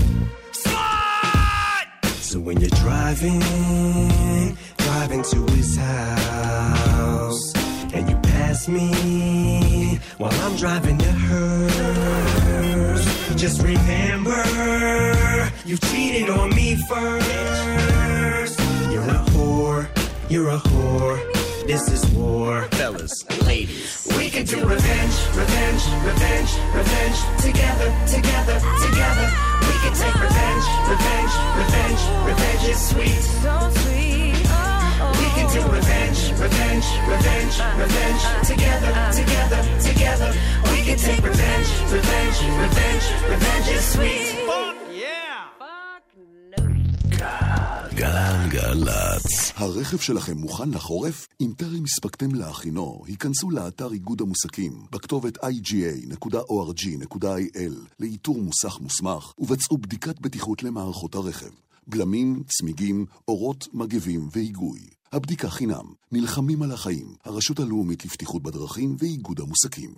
Slide! 0.51 1.87
So 2.03 2.39
when 2.39 2.59
you're 2.61 2.69
driving, 2.69 3.39
driving 4.77 5.23
to 5.23 5.45
his 5.53 5.75
house, 5.75 7.53
and 7.93 8.07
you 8.07 8.15
pass 8.17 8.67
me 8.67 9.99
while 10.17 10.33
I'm 10.41 10.55
driving 10.55 10.99
to 10.99 11.11
hers, 11.11 13.05
just 13.35 13.61
remember 13.63 14.43
you 15.65 15.77
cheated 15.77 16.29
on 16.29 16.51
me 16.51 16.75
first. 16.87 17.94
You're 20.27 20.49
a 20.49 20.57
whore, 20.57 21.17
you're 21.17 21.17
a 21.17 21.19
whore, 21.19 21.67
This 21.67 21.87
is 21.89 22.05
war, 22.13 22.63
fellas, 22.71 23.13
ladies. 23.45 24.07
We 24.17 24.29
can 24.29 24.45
do 24.45 24.57
revenge, 24.57 25.15
revenge, 25.37 25.83
revenge, 26.01 26.51
revenge. 26.73 27.17
Together, 27.41 27.89
together, 28.09 28.57
together. 28.85 29.27
We 29.69 29.75
can 29.85 29.93
take 29.93 30.17
revenge, 30.17 30.65
revenge, 30.89 31.33
revenge, 31.61 32.01
revenge 32.25 32.63
is 32.69 32.79
sweet. 32.89 33.21
So 33.45 33.55
sweet. 33.85 34.35
Oh, 34.49 35.13
We 35.21 35.27
can 35.37 35.47
do 35.53 35.61
revenge, 35.69 36.19
revenge, 36.41 36.87
revenge, 37.05 37.55
revenge. 37.77 38.23
Together, 38.49 38.91
together, 39.13 39.61
together. 39.81 40.29
We 40.73 40.79
can 40.85 40.97
take 40.97 41.21
revenge, 41.21 41.69
revenge, 41.93 42.37
revenge, 42.65 43.05
revenge 43.29 43.67
is 43.69 43.85
sweet. 43.93 44.44
גלגלצ. 48.75 49.51
הרכב 49.55 49.97
שלכם 49.97 50.37
מוכן 50.37 50.69
לחורף? 50.69 51.27
אם 51.41 51.51
טרם 51.57 51.83
הספקתם 51.83 52.35
להכינו, 52.35 53.01
היכנסו 53.07 53.49
לאתר 53.49 53.91
איגוד 53.91 54.21
המוסקים 54.21 54.73
בכתובת 54.91 55.37
iga.org.il 55.37 56.33
לאיתור 57.99 58.37
מוסך 58.37 58.79
מוסמך 58.81 59.33
ובצעו 59.39 59.77
בדיקת 59.77 60.19
בטיחות 60.19 60.63
למערכות 60.63 61.15
הרכב. 61.15 61.49
בלמים, 61.87 62.43
צמיגים, 62.47 63.05
אורות, 63.27 63.67
מגבים 63.73 64.29
והיגוי. 64.31 64.79
הבדיקה 65.13 65.49
חינם. 65.49 65.85
נלחמים 66.11 66.63
על 66.63 66.71
החיים. 66.71 67.15
הרשות 67.25 67.59
הלאומית 67.59 68.05
לבטיחות 68.05 68.43
בדרכים 68.43 68.95
ואיגוד 68.99 69.39
המוסקים. 69.39 69.93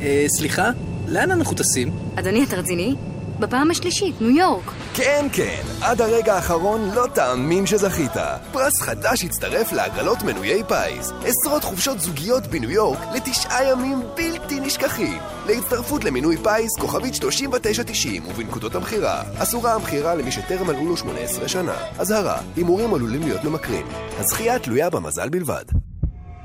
אה, 0.00 0.24
סליחה? 0.38 0.70
לאן 1.08 1.30
אנחנו 1.30 1.56
טסים? 1.56 1.92
אדוני, 2.18 2.44
אתה 2.44 2.56
רציני? 2.56 2.94
בפעם 3.40 3.70
השלישית, 3.70 4.20
ניו 4.20 4.30
יורק. 4.30 4.72
כן, 4.94 5.26
כן, 5.32 5.62
עד 5.82 6.00
הרגע 6.00 6.34
האחרון 6.34 6.90
לא 6.94 7.06
תאמין 7.14 7.66
שזכית. 7.66 8.12
פרס 8.52 8.80
חדש 8.80 9.24
הצטרף 9.24 9.72
להגרלות 9.72 10.22
מנויי 10.22 10.62
פיס. 10.64 11.12
עשרות 11.24 11.64
חופשות 11.64 12.00
זוגיות 12.00 12.46
בניו 12.46 12.70
יורק 12.70 12.98
לתשעה 13.14 13.70
ימים 13.70 14.02
בלתי 14.16 14.60
נשכחים. 14.60 15.18
להצטרפות 15.46 16.04
למינוי 16.04 16.36
פיס, 16.36 16.76
כוכבית 16.80 17.14
3990 17.14 18.26
ובנקודות 18.26 18.74
המכירה. 18.74 19.22
אסורה 19.38 19.74
המכירה 19.74 20.14
למי 20.14 20.32
שטרם 20.32 20.66
מלאו 20.66 20.86
לו 20.86 20.96
18 20.96 21.48
שנה. 21.48 21.76
אזהרה, 21.98 22.38
הימורים 22.56 22.94
עלולים 22.94 23.22
להיות 23.22 23.44
ממכרים. 23.44 23.86
הזכייה 24.18 24.58
תלויה 24.58 24.90
במזל 24.90 25.28
בלבד. 25.28 25.64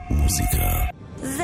מוזיקה. 0.10 0.58
זה 1.22 1.44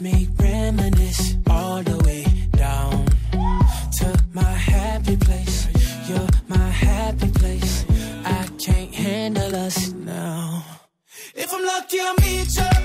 Me 0.00 0.28
reminisce 0.38 1.34
all 1.50 1.82
the 1.82 1.98
way 2.04 2.24
down 2.52 3.04
to 3.98 4.24
my 4.32 4.42
happy 4.42 5.16
place. 5.16 5.66
You're 6.08 6.28
my 6.46 6.68
happy 6.68 7.28
place. 7.32 7.84
I 8.24 8.46
can't 8.58 8.94
handle 8.94 9.56
us 9.56 9.90
now. 9.92 10.64
If 11.34 11.52
I'm 11.52 11.64
lucky, 11.64 11.98
I'll 12.00 12.14
meet 12.14 12.56
you. 12.56 12.77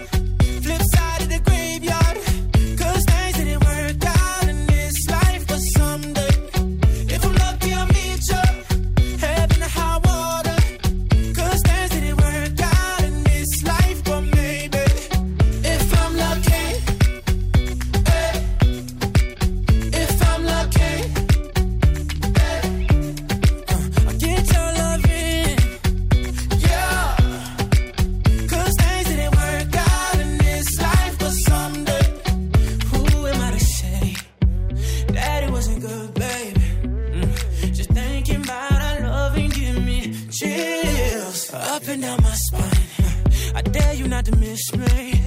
Up 41.94 42.00
and 42.00 42.02
down 42.02 42.24
my 42.24 42.34
spine. 42.34 43.56
I 43.56 43.62
dare 43.62 43.94
you 43.94 44.08
not 44.08 44.26
to 44.26 44.36
miss 44.38 44.76
me, 44.76 45.22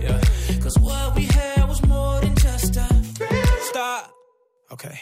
yeah. 0.00 0.20
Cause 0.60 0.78
what 0.78 1.16
we 1.16 1.24
had 1.24 1.68
was 1.68 1.84
more 1.86 2.20
than 2.20 2.34
just 2.36 2.76
a 2.76 2.86
stop. 3.62 4.12
Okay. 4.72 5.00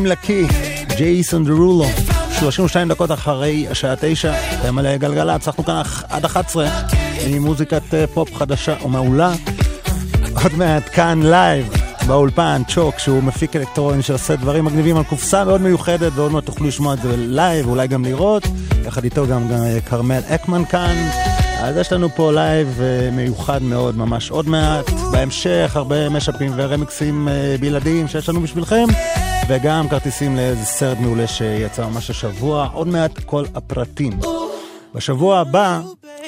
I'm 0.00 0.06
lucky, 0.06 0.54
ג'ייסון 0.96 1.44
דרולו, 1.44 1.84
32 2.38 2.88
דקות 2.88 3.12
אחרי 3.12 3.66
השעה 3.70 3.94
9, 4.00 4.34
אתם 4.60 4.78
על 4.78 4.96
גלגלצ, 4.96 5.46
אנחנו 5.48 5.64
כאן 5.64 5.82
עד 6.08 6.24
11 6.24 6.68
עם 7.26 7.42
מוזיקת 7.42 7.94
אה, 7.94 8.06
פופ 8.06 8.34
חדשה 8.34 8.74
ומעולה. 8.84 9.32
עוד 10.42 10.54
מעט 10.56 10.82
כאן 10.92 11.22
לייב 11.22 11.68
באולפן 12.06 12.62
צ'וק 12.68 12.98
שהוא 12.98 13.22
מפיק 13.22 13.56
אלקטרוני 13.56 14.02
שעושה 14.02 14.36
דברים 14.36 14.64
מגניבים 14.64 14.96
על 14.96 15.04
קופסה 15.04 15.44
מאוד 15.44 15.60
מיוחדת 15.60 16.12
ועוד 16.14 16.32
מעט 16.32 16.44
תוכלו 16.44 16.66
לשמוע 16.66 16.94
את 16.94 17.02
זה 17.02 17.14
לייב 17.16 17.66
ואולי 17.66 17.88
גם 17.88 18.04
לראות. 18.04 18.46
יחד 18.86 19.04
איתו 19.04 19.26
גם 19.26 19.42
אה, 19.52 19.78
כרמל 19.80 20.20
אקמן 20.28 20.64
כאן. 20.64 20.94
אז 21.60 21.76
יש 21.76 21.92
לנו 21.92 22.08
פה 22.08 22.32
לייב 22.32 22.80
אה, 22.80 23.10
מיוחד 23.12 23.62
מאוד 23.62 23.96
ממש 23.96 24.30
עוד 24.30 24.48
מעט. 24.48 24.90
בהמשך 25.12 25.72
הרבה 25.74 26.08
משאפים 26.08 26.52
ורמיקסים 26.56 27.28
אה, 27.28 27.56
בלעדיים 27.60 28.08
שיש 28.08 28.28
לנו 28.28 28.40
בשבילכם 28.40 28.84
וגם 29.52 29.88
כרטיסים 29.88 30.36
לאיזה 30.36 30.64
סרט 30.64 30.98
מעולה 30.98 31.26
שיצא 31.26 31.86
ממש 31.86 32.10
השבוע. 32.10 32.70
עוד 32.72 32.88
מעט 32.88 33.18
כל 33.18 33.44
הפרטים. 33.54 34.12
בשבוע 34.94 35.38
הבא 35.38 35.80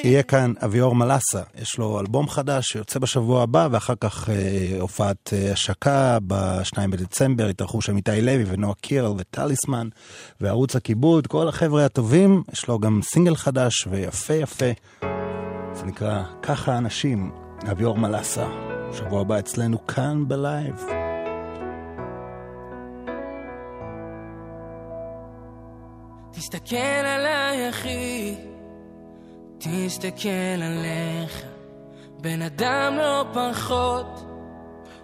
יהיה 0.03 0.23
כאן 0.23 0.53
אביאור 0.65 0.95
מלאסה, 0.95 1.41
יש 1.61 1.77
לו 1.77 1.99
אלבום 1.99 2.29
חדש 2.29 2.65
שיוצא 2.65 2.99
בשבוע 2.99 3.43
הבא, 3.43 3.67
ואחר 3.71 3.93
כך 3.99 4.29
אה, 4.29 4.35
הופעת 4.79 5.33
אה, 5.33 5.51
השקה 5.51 6.17
ב-2 6.27 6.77
בדצמבר, 6.89 7.47
התארחו 7.47 7.81
שם 7.81 7.97
איתי 7.97 8.21
לוי 8.21 8.43
ונועה 8.47 8.73
קירל 8.81 9.13
וטליסמן 9.17 9.87
וערוץ 10.41 10.75
הכיבוד, 10.75 11.27
כל 11.27 11.47
החבר'ה 11.47 11.85
הטובים, 11.85 12.43
יש 12.53 12.67
לו 12.67 12.79
גם 12.79 12.99
סינגל 13.03 13.35
חדש 13.35 13.87
ויפה 13.89 14.33
יפה, 14.33 14.71
זה 15.73 15.85
נקרא 15.85 16.23
ככה 16.41 16.77
אנשים, 16.77 17.31
אביאור 17.71 17.97
מלאסה, 17.97 18.47
שבוע 18.97 19.21
הבא 19.21 19.39
אצלנו 19.39 19.87
כאן 19.87 20.23
בלייב. 20.27 20.85
תסתכל 26.35 26.75
עליי 27.05 27.69
אחי, 27.69 28.35
תסתכל 29.57 30.61
עליך, 30.63 31.43
בן 32.21 32.41
אדם 32.41 32.95
לא 32.97 33.25
פחות, 33.33 34.25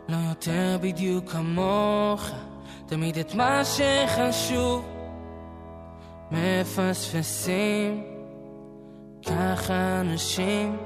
לא 0.10 0.18
יותר 0.30 0.78
בדיוק 0.82 1.30
כמוך, 1.32 2.30
תמיד 2.86 3.18
את 3.18 3.36
מה 3.36 3.62
שחשוב 3.66 4.86
מפספסים, 6.32 8.04
ככה 9.26 10.02
אנשים, 10.02 10.78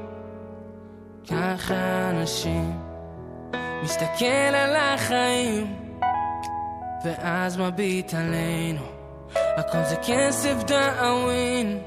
ככה 1.28 2.10
אנשים, 2.10 2.80
מסתכל 3.84 4.26
על 4.56 4.76
החיים, 4.76 5.76
ואז 7.06 7.58
מביט 7.58 8.14
עלינו. 8.14 8.93
הכל 9.36 9.84
זה 9.90 9.96
כסף 9.96 10.64
דאווין, 10.68 11.80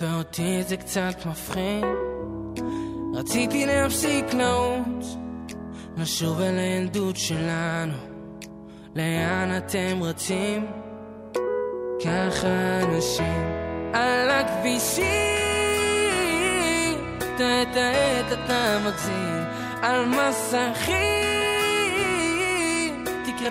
ואותי 0.00 0.62
זה 0.62 0.76
קצת 0.76 1.26
מפחיד. 1.26 1.84
רציתי 3.14 3.66
להפסיק 3.66 4.34
לעוץ, 4.34 5.16
לשוב 5.96 6.40
אל 6.40 6.58
הילדות 6.58 7.16
שלנו. 7.16 7.98
לאן 8.96 9.56
אתם 9.56 10.02
רצים? 10.02 10.66
ככה 12.04 12.80
אנשים 12.82 13.52
על 13.94 14.30
הכבישים. 14.30 15.38
העת 17.78 18.32
אתה 18.32 18.78
מגזים 18.84 19.44
על 19.82 20.06
מסכים. 20.06 21.57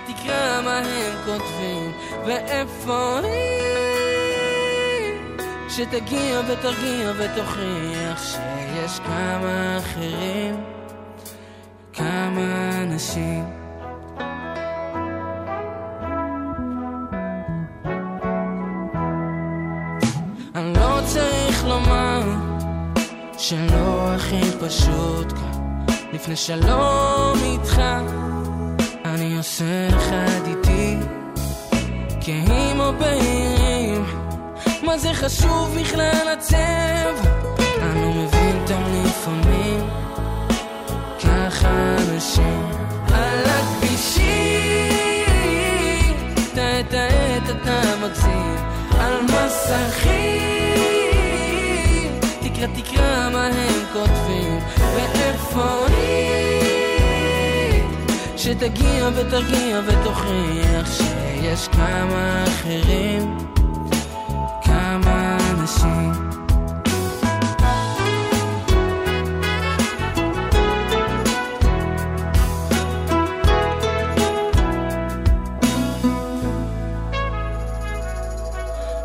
תקרא 0.05 0.15
תקרא 0.15 0.62
מה 0.62 0.77
הם 0.77 1.15
כותבים 1.25 1.91
ואיפה 2.25 3.19
היא? 3.23 3.77
שתגיע 5.69 6.41
ותרגיע 6.47 7.12
ותוכיח 7.17 8.23
שיש 8.23 8.99
כמה 8.99 9.77
אחרים 9.77 10.63
כמה 11.93 12.81
אנשים. 12.83 13.43
אני 20.55 20.73
לא 20.73 20.99
צריך 21.05 21.65
לומר 21.65 22.21
שלא 23.38 24.13
הכי 24.15 24.41
פשוט 24.60 25.31
כאן 25.31 25.86
לפני 26.13 26.36
שלום 26.36 27.38
איתך 27.43 27.81
אני 29.62 29.88
עושה 29.88 29.98
אחד 29.98 30.48
איתי 30.48 30.98
כהים 32.22 32.80
או 32.80 32.93
בהירים 33.00 34.06
מה 34.84 34.98
זה 34.98 35.13
חשוב 35.13 35.78
בכלל 35.82 36.28
הצבע? 36.34 37.22
אנו 37.82 38.13
מבין 38.13 38.62
אותם 38.62 38.84
לפעמים 39.06 39.89
ככה 41.24 41.96
אנשים. 41.98 42.72
על 43.13 43.43
הכבישים 43.46 44.93
את 46.50 46.93
העת 46.93 47.50
אתה 47.50 47.82
מגזים. 48.02 48.56
על 49.00 49.22
מסכים 49.22 50.67
תקרא 52.41 52.67
תקרא 52.76 53.30
מה 53.30 53.48
הם 53.48 53.84
כותבים. 53.93 54.60
ואיפה 54.96 55.86
היא 55.88 56.66
שתגיע 58.38 59.10
ותרגיע 59.15 59.82
ותוכיח 59.88 60.91
שיש 60.97 61.67
כמה 61.67 62.43
אחרים 62.47 63.38
כמה 64.63 65.38
אנשים. 65.52 66.12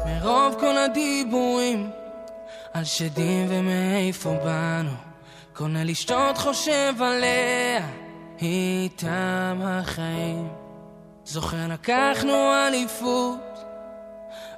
מרוב 0.07 0.57
כל 0.61 0.77
הדיבורים 0.79 1.91
על 2.73 2.85
שדים 2.85 3.47
ומאיפה 3.49 4.35
באנו? 4.45 4.91
קונה 5.53 5.85
לשתות 5.85 6.39
חושב 6.39 6.95
עליה 7.01 8.02
איתם 8.43 9.61
החיים. 9.63 10.49
זוכר 11.25 11.69
לקחנו 11.69 12.35
אליפות 12.69 13.59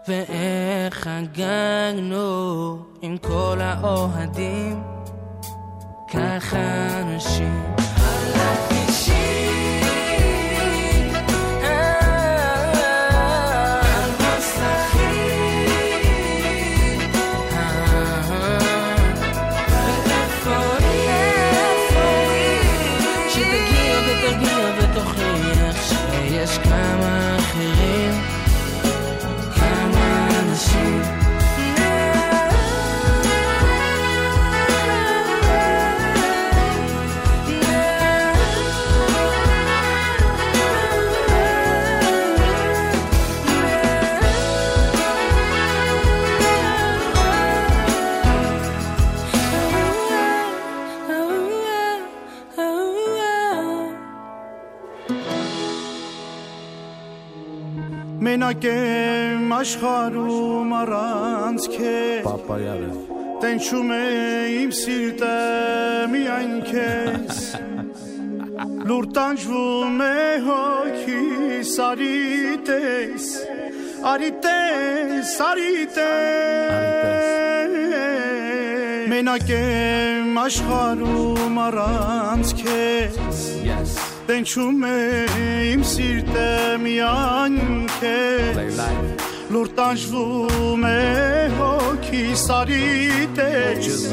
ואיך 0.08 0.94
חגגנו 0.94 2.78
עם 3.02 3.18
כל 3.18 3.58
האוהדים. 3.60 4.82
ככה 6.12 6.56
אנשים 7.00 7.74
Մենակ 58.44 58.64
եմ 58.68 59.52
աշխարում 59.56 60.72
առանց 60.76 61.66
քեզ 61.72 62.26
Պապայարը 62.26 62.88
Տենչում 63.40 63.92
է 63.96 64.00
իմ 64.58 64.74
սիրտը 64.76 65.30
միայն 66.12 66.52
քեզ 66.66 67.40
Լուր 68.90 69.08
տանջվում 69.16 69.96
է 70.04 70.12
հոգիս 70.44 71.72
արի 71.88 72.20
տես 72.68 73.30
Արի 74.12 74.30
տես, 74.44 75.32
արի 75.48 75.86
տես 75.96 77.30
Մենակ 79.14 79.54
եմ 79.56 80.36
աշխարում 80.44 81.56
առանց 81.64 82.52
քեզ 82.60 83.40
Yes 83.64 84.13
Տենչում 84.25 84.85
է 84.88 84.98
իմ 85.68 85.83
սիրտը 85.85 86.44
միայն 86.81 87.58
քեզ 87.98 88.79
Լուր 89.52 89.68
տանջվում 89.77 90.87
է 90.88 90.94
հոգիս 91.58 92.44
արի 92.56 93.29
տես 93.37 94.06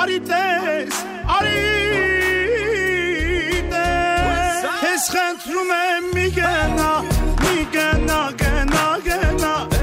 Արի 0.00 0.18
տես, 0.30 1.02
արի 1.36 1.60
տես 3.74 4.66
Քեզ 4.80 5.06
խնդրում 5.18 5.76
եմ 5.76 6.10
մի 6.16 6.26
գնա, 6.40 6.90
մի 7.44 7.70
գնա, 7.76 8.20
գնա, 8.40 8.88
գնա 9.10 9.73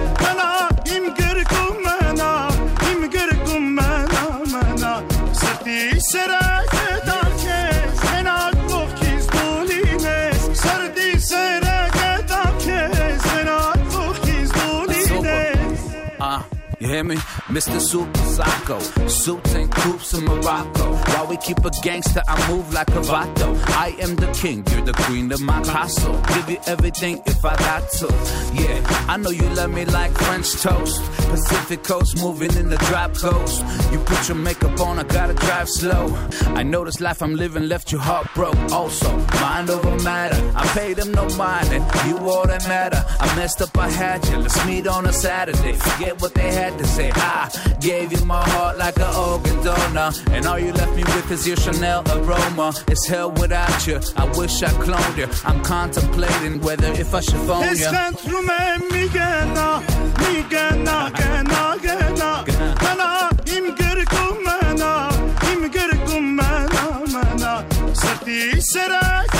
hear 16.92 17.04
me? 17.06 17.16
Mr. 17.52 17.82
Super 17.82 18.18
Psycho. 18.20 18.80
Suits 19.10 19.54
and 19.56 19.70
coops 19.70 20.14
in 20.14 20.24
Morocco. 20.24 20.94
While 21.12 21.28
we 21.28 21.36
keep 21.36 21.58
a 21.66 21.70
gangster, 21.84 22.22
I 22.26 22.50
move 22.50 22.74
like 22.74 22.88
a 22.90 23.02
vato. 23.02 23.50
I 23.76 23.90
am 24.00 24.16
the 24.16 24.32
king, 24.32 24.64
you're 24.72 24.86
the 24.86 24.94
queen 24.94 25.30
of 25.34 25.42
my 25.42 25.62
castle. 25.64 26.18
Give 26.34 26.50
you 26.50 26.60
everything 26.66 27.22
if 27.26 27.44
I 27.44 27.58
got 27.58 27.90
to. 28.00 28.08
Yeah, 28.54 29.06
I 29.10 29.18
know 29.18 29.32
you 29.32 29.44
love 29.50 29.70
me 29.72 29.84
like 29.84 30.14
French 30.14 30.54
toast. 30.62 31.02
Pacific 31.30 31.84
coast, 31.84 32.18
moving 32.18 32.54
in 32.56 32.70
the 32.70 32.78
drop 32.78 33.14
coast. 33.16 33.64
You 33.92 34.00
put 34.00 34.30
your 34.30 34.38
makeup 34.38 34.80
on, 34.80 35.00
I 35.00 35.04
gotta 35.04 35.34
drive 35.34 35.68
slow. 35.70 36.08
I 36.56 36.64
know 36.64 36.86
this 36.86 37.02
life 37.02 37.22
I'm 37.22 37.36
living 37.36 37.68
left 37.68 37.92
you 37.92 37.98
heartbroken. 37.98 38.72
Also, 38.72 39.10
mind 39.42 39.70
over 39.70 40.02
matter. 40.04 40.40
I 40.56 40.66
paid 40.68 40.98
them 40.98 41.12
no 41.12 41.28
mind, 41.36 41.68
and 41.74 41.84
you 42.08 42.18
all 42.18 42.48
that 42.48 42.66
matter. 42.70 43.04
I 43.20 43.36
messed 43.36 43.62
up, 43.62 43.78
I 43.78 43.90
had 43.90 44.26
you. 44.28 44.38
Let's 44.38 44.66
meet 44.66 44.88
on 44.88 45.06
a 45.06 45.14
Saturday. 45.14 45.74
Forget 45.74 46.22
what 46.22 46.34
they 46.34 46.52
had 46.54 46.78
to 46.78 46.86
say. 46.86 47.12
I 47.14 47.41
gave 47.81 48.13
you 48.13 48.25
my 48.25 48.43
heart 48.53 48.79
like 48.79 48.99
an 48.99 49.15
organ 49.29 49.57
donor, 49.65 50.11
and 50.35 50.47
all 50.47 50.59
you 50.59 50.73
left 50.73 50.95
me 50.99 51.05
with 51.05 51.31
is 51.31 51.47
your 51.47 51.57
Chanel 51.57 52.03
aroma. 52.15 52.69
It's 52.89 53.07
hell 53.07 53.31
without 53.31 53.87
you. 53.87 54.01
I 54.17 54.25
wish 54.39 54.63
I 54.63 54.71
cloned 54.85 55.17
you. 55.21 55.29
I'm 55.49 55.61
contemplating 55.63 56.55
whether 56.67 56.91
if 57.03 57.15
I 57.15 57.21
should 57.21 57.43
phone 57.47 57.63
you. 57.63 57.71
اسخنترومه 57.73 58.77
میگه 58.93 59.45
نه 59.45 59.81
میگه 60.21 60.73
نه 60.73 61.11
گنا 61.11 61.77
گنا 61.85 62.45
منا 62.83 63.29
ایم 63.47 63.75
گرگم 63.79 64.35
منا 64.47 65.09
ایم 65.43 65.69
گرگم 65.69 66.25
منا 66.25 66.87
منا 67.15 67.65
سردی 67.93 68.61
سرکتم 68.61 69.40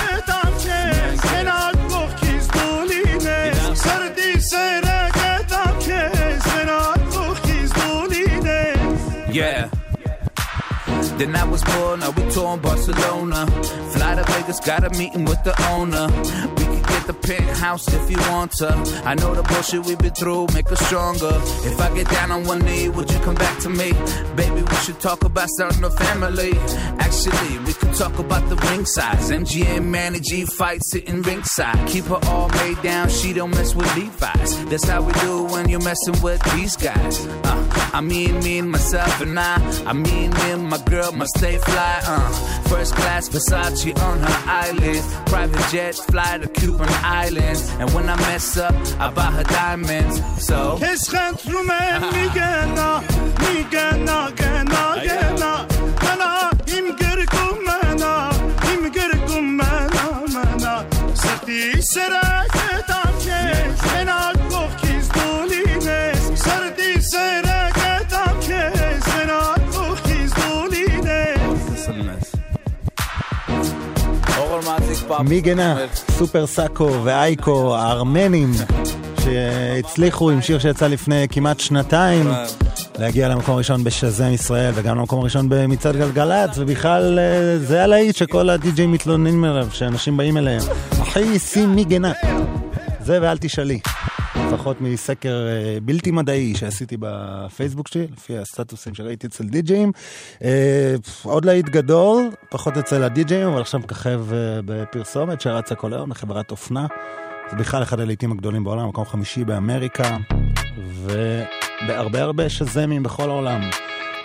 Then 11.22 11.36
I 11.36 11.44
was 11.44 11.64
born, 11.64 12.00
now 12.00 12.10
we 12.10 12.28
tour 12.32 12.56
in 12.56 12.62
Barcelona. 12.62 13.46
Fly 13.94 14.16
to 14.16 14.24
Vegas, 14.24 14.60
got 14.60 14.84
a 14.84 14.90
meeting 14.98 15.24
with 15.26 15.44
the 15.44 15.54
owner. 15.70 16.08
We 16.58 16.66
could 16.66 16.88
get 16.88 17.06
the 17.06 17.14
penthouse 17.14 17.88
if 17.94 18.10
you 18.10 18.18
want 18.32 18.54
to. 18.54 18.74
I 19.06 19.14
know 19.14 19.36
the 19.36 19.44
bullshit 19.44 19.86
we've 19.86 20.00
been 20.00 20.16
through, 20.16 20.48
make 20.56 20.72
us 20.72 20.84
stronger. 20.88 21.40
If 21.70 21.80
I 21.80 21.94
get 21.94 22.10
down 22.10 22.32
on 22.32 22.46
one 22.46 22.62
knee, 22.66 22.90
would 22.90 23.12
you 23.12 23.20
come 23.20 23.36
back 23.36 23.60
to 23.60 23.70
me? 23.70 23.94
Baby, 24.36 24.64
we 24.64 24.76
should 24.78 25.00
talk 25.00 25.24
about 25.24 25.48
starting 25.50 25.84
a 25.84 25.92
family. 25.92 26.54
Actually, 26.98 27.60
we 27.66 27.74
could 27.74 27.94
talk 27.94 28.18
about 28.18 28.50
the 28.50 28.56
ring 28.56 28.88
size. 28.88 29.30
MGM, 29.30 29.86
Manny 29.86 30.22
G 30.22 30.46
fight 30.46 30.82
sitting 30.86 31.22
ringside. 31.22 31.88
Keep 31.88 32.06
her 32.06 32.20
all 32.30 32.50
made 32.50 32.82
down, 32.82 33.10
she 33.10 33.32
don't 33.32 33.52
mess 33.52 33.76
with 33.76 33.96
Levi's. 33.96 34.66
That's 34.66 34.86
how 34.86 35.04
we 35.04 35.14
do 35.22 35.44
when 35.44 35.70
you're 35.70 35.84
messing 35.84 36.20
with 36.24 36.42
these 36.56 36.76
guys. 36.76 37.28
Uh, 37.44 37.90
I 37.94 38.02
mean, 38.02 38.40
me 38.40 38.58
and 38.58 38.72
myself 38.72 39.22
and 39.22 39.38
I. 39.40 39.58
I 39.86 39.94
mean, 39.94 40.32
me 40.32 40.52
and 40.52 40.64
my 40.64 40.78
girl 40.86 41.11
must 41.11 41.37
stay 41.39 41.59
fly. 41.59 42.01
Uh, 42.05 42.31
first 42.69 42.95
class 42.95 43.29
Versace 43.29 43.97
on 44.03 44.19
her 44.19 44.39
eyelids. 44.47 45.07
Private 45.27 45.65
jet 45.71 45.95
fly 45.95 46.39
to 46.39 46.49
Cuban 46.49 46.89
islands. 47.03 47.69
And 47.81 47.91
when 47.93 48.09
I 48.09 48.17
mess 48.17 48.57
up, 48.57 48.75
I 49.01 49.11
buy 49.11 49.31
her 49.31 49.45
diamonds. 49.45 50.21
So. 50.47 50.79
اسخنترومه 50.83 51.99
میگه 51.99 52.65
نه 52.65 53.01
میگه 53.41 53.95
نه 53.95 54.31
گنا 54.31 54.97
گنا 55.05 55.67
منا 56.03 56.51
ایم 56.67 56.97
گرگم 57.01 57.55
منا 57.67 58.31
ایم 58.63 58.89
گرگم 58.89 59.45
منا 59.45 60.07
منا 60.35 60.85
سردی 61.15 61.83
سرکتم 61.83 62.20
מיגנה, 75.20 75.78
סופר 76.18 76.48
סאקו 76.48 76.90
ואייקו 77.04 77.76
הארמנים 77.76 78.52
שהצליחו 79.24 80.30
עם 80.30 80.42
שיר 80.42 80.60
שיצא 80.60 80.88
לפני 80.88 81.28
כמעט 81.32 81.60
שנתיים 81.60 82.32
להגיע 83.00 83.28
למקום 83.28 83.56
הראשון 83.56 83.84
בשזם 83.84 84.30
ישראל 84.34 84.72
וגם 84.76 84.98
למקום 84.98 85.20
הראשון 85.20 85.50
במצעד 85.50 85.96
גלגלצ 85.96 86.58
ובכלל 86.58 87.20
אה, 87.20 87.60
זה 87.60 87.84
הלהיט 87.84 88.16
שכל 88.16 88.50
הדי-ג'יי 88.50 88.88
מתלוננים 88.88 89.44
עליו 89.44 89.68
שאנשים 89.72 90.18
באים 90.18 90.38
אליהם. 90.38 90.62
אחי 91.02 91.40
שים 91.40 91.76
מיגנה. 91.76 92.12
זה 93.00 93.20
ואל 93.22 93.38
תשאלי. 93.38 93.80
לפחות 94.54 94.82
מסקר 94.82 95.48
אה, 95.48 95.78
בלתי 95.82 96.12
מדעי 96.12 96.56
שעשיתי 96.56 96.98
בפייסבוק 97.00 97.88
שלי, 97.88 98.08
לפי 98.18 98.38
הסטטוסים 98.38 98.94
שראיתי 98.94 99.28
אצל 99.28 99.44
די-ג'אים. 99.44 99.92
אה, 100.44 100.96
עוד 101.24 101.46
להיט 101.46 101.66
גדול, 101.66 102.30
פחות 102.50 102.78
אצל 102.78 103.04
הדי-ג'אים, 103.04 103.48
אבל 103.48 103.62
עכשיו 103.62 103.80
מככב 103.80 104.34
אה, 104.34 104.60
בפרסומת 104.66 105.42
שרצה 105.42 105.76
כל 105.76 105.94
היום 105.94 106.12
לחברת 106.12 106.52
אופנה. 106.52 106.88
זה 107.52 107.58
בכלל 107.58 107.84
אחד 107.84 108.00
הלהיטים 108.00 108.32
הגדולים 108.32 108.64
בעולם, 108.64 108.88
מקום 108.88 109.06
חמישי 109.06 109.44
באמריקה, 109.44 110.18
ובהרבה 110.96 112.22
הרבה 112.22 112.50
שזמים 112.50 113.04
בכל 113.04 113.30
העולם. 113.30 113.62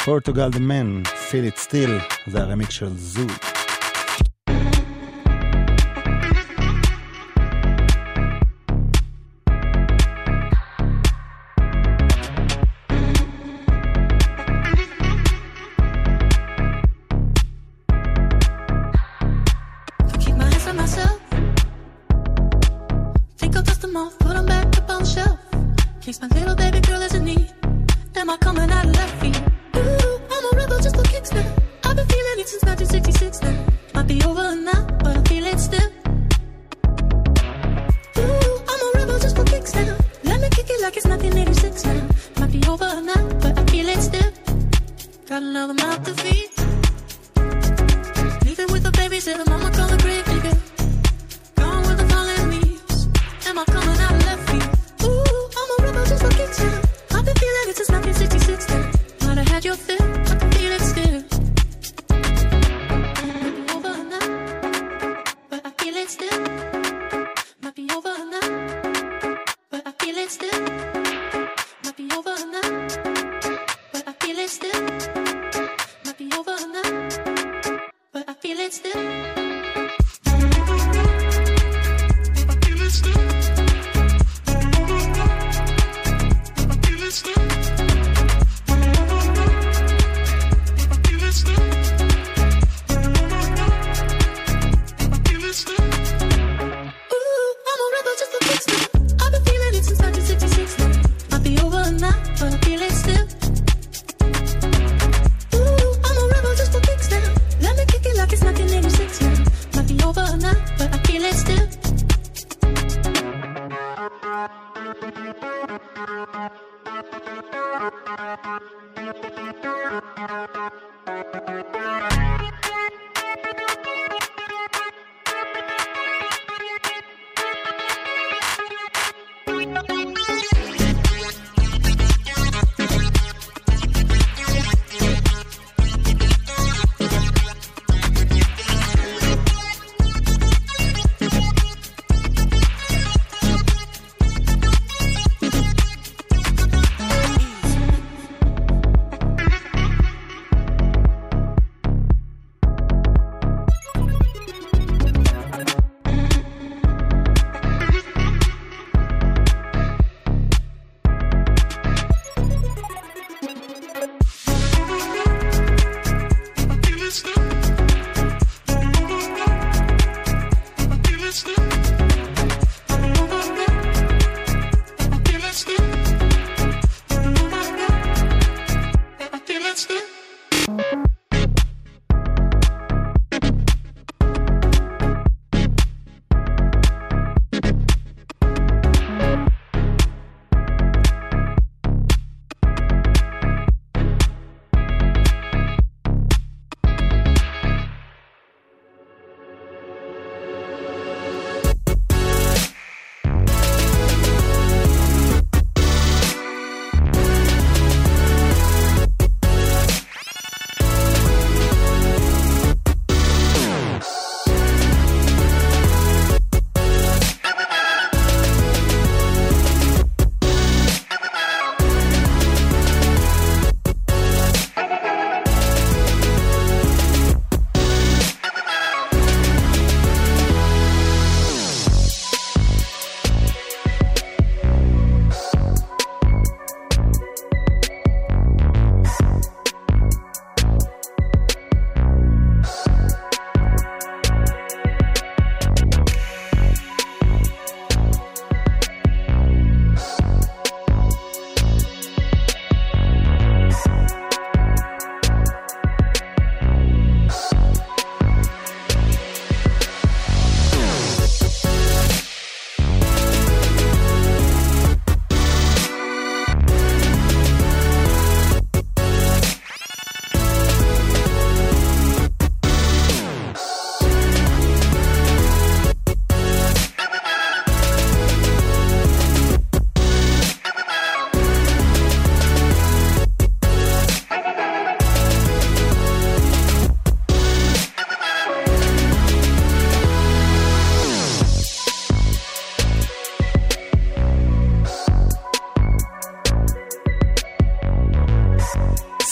פורטוגל 0.04 0.50
דה 0.50 0.58
מן, 0.58 1.02
פיל 1.30 1.44
איט 1.44 1.56
סטיל, 1.56 1.98
זה 2.26 2.42
הרמיק 2.42 2.70
של 2.70 2.88
זו. 2.96 3.55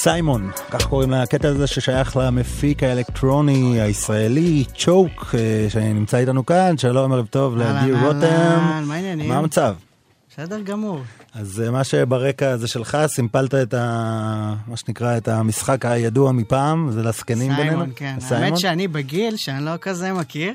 סיימון, 0.05 0.51
כך 0.71 0.87
קוראים 0.87 1.11
לקטע 1.11 1.49
הזה 1.49 1.67
ששייך 1.67 2.17
למפיק 2.17 2.83
האלקטרוני 2.83 3.81
הישראלי, 3.81 4.65
צ'וק, 4.77 5.35
אה, 5.35 5.67
שנמצא 5.71 6.17
איתנו 6.17 6.47
כאן, 6.47 6.79
שלום, 6.79 7.13
ערב 7.13 7.27
טוב 7.27 7.61
אהלן, 7.61 8.05
רותם. 8.05 8.83
מה 8.87 8.95
העניינים? 8.95 9.29
מה 9.29 9.37
המצב? 9.37 9.75
בסדר 10.31 10.61
גמור. 10.61 11.01
אז 11.35 11.63
אה, 11.65 11.71
מה 11.71 11.85
שברקע 11.85 12.57
זה 12.57 12.69
שלך, 12.69 12.99
סימפלת 13.07 13.55
את 13.55 13.75
ה... 13.75 14.55
מה 14.67 14.77
שנקרא, 14.77 15.17
את 15.17 15.29
המשחק 15.29 15.85
הידוע 15.85 16.33
מפעם, 16.33 16.91
זה 16.91 17.03
לזקנים 17.03 17.57
בינינו. 17.57 17.71
סיימון, 17.71 17.91
כן. 17.97 18.17
סיימון? 18.21 18.45
האמת 18.45 18.59
שאני 18.59 18.89
בגיל 18.89 19.37
שאני 19.37 19.65
לא 19.65 19.77
כזה 19.81 20.13
מכיר, 20.13 20.53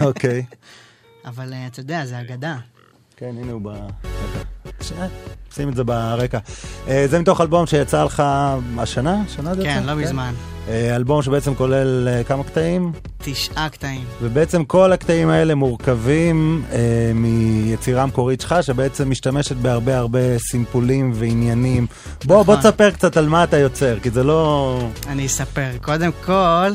אוקיי. 0.00 0.44
אבל 1.26 1.52
אה, 1.52 1.66
אתה 1.66 1.80
יודע, 1.80 2.06
זה 2.06 2.20
אגדה. 2.20 2.56
כן, 3.16 3.34
הנה 3.40 3.52
הוא 3.52 3.60
ב... 3.64 3.68
שים 5.54 5.68
את 5.68 5.76
זה 5.76 5.84
ברקע. 5.84 6.38
אה, 6.88 7.06
זה 7.08 7.18
מתוך 7.18 7.40
אלבום 7.40 7.66
שיצא 7.66 8.04
לך 8.04 8.22
השנה? 8.78 9.22
שנה 9.28 9.54
זה 9.54 9.62
כן? 9.62 9.82
לא 9.86 9.94
מזמן. 9.94 10.32
אה, 10.68 10.96
אלבום 10.96 11.22
שבעצם 11.22 11.54
כולל 11.54 12.08
אה, 12.08 12.24
כמה 12.24 12.44
קטעים? 12.44 12.92
תשעה 13.18 13.68
קטעים. 13.68 14.04
ובעצם 14.22 14.64
כל 14.64 14.92
הקטעים 14.92 15.28
האלה 15.28 15.54
מורכבים 15.54 16.64
אה, 16.72 17.12
מיצירה 17.14 18.06
מקורית 18.06 18.40
שלך, 18.40 18.54
שבעצם 18.62 19.10
משתמשת 19.10 19.56
בהרבה 19.56 19.98
הרבה 19.98 20.38
סימפולים 20.38 21.12
ועניינים. 21.14 21.86
בוא, 22.24 22.42
בוא 22.42 22.54
נכון. 22.56 22.70
תספר 22.70 22.90
קצת 22.90 23.16
על 23.16 23.28
מה 23.28 23.44
אתה 23.44 23.58
יוצר, 23.58 23.98
כי 24.02 24.10
זה 24.10 24.24
לא... 24.24 24.78
אני 25.06 25.26
אספר. 25.26 25.70
קודם 25.82 26.10
כל, 26.24 26.70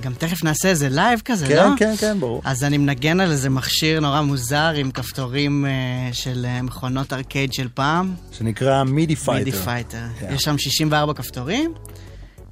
גם 0.00 0.14
תכף 0.14 0.44
נעשה 0.44 0.68
איזה 0.68 0.88
לייב 0.88 1.20
כזה, 1.24 1.46
כן, 1.46 1.56
לא? 1.56 1.76
כן, 1.76 1.94
כן, 1.98 2.20
ברור. 2.20 2.42
אז 2.44 2.64
אני 2.64 2.78
מנגן 2.78 3.20
על 3.20 3.30
איזה 3.30 3.50
מכשיר 3.50 4.00
נורא 4.00 4.20
מוזר 4.20 4.72
עם 4.76 4.90
כפתורים 4.90 5.66
אה, 5.66 6.12
של 6.12 6.46
אה, 6.48 6.62
מכונות 6.62 7.12
ארקייד 7.12 7.52
של 7.52 7.68
פעם. 7.74 8.14
שנקרא 8.32 8.84
Midi 8.84 9.16
Fighter. 9.16 9.44
Midi 9.44 9.52
Fighter. 9.52 10.02
כן. 10.20 10.34
יש 10.34 10.42
שם 10.42 10.58
64 10.58 11.14
כפתורים. 11.14 11.74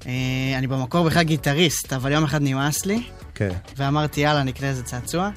אה, 0.06 0.12
אני 0.58 0.66
במקור 0.66 1.06
בכלל 1.06 1.22
גיטריסט, 1.22 1.92
אבל 1.92 2.12
יום 2.12 2.24
אחד 2.24 2.42
נמאס 2.42 2.86
לי, 2.86 3.02
כן. 3.34 3.50
ואמרתי, 3.76 4.20
יאללה, 4.20 4.42
נקנה 4.42 4.68
איזה 4.68 4.82
צעצוע. 4.82 5.30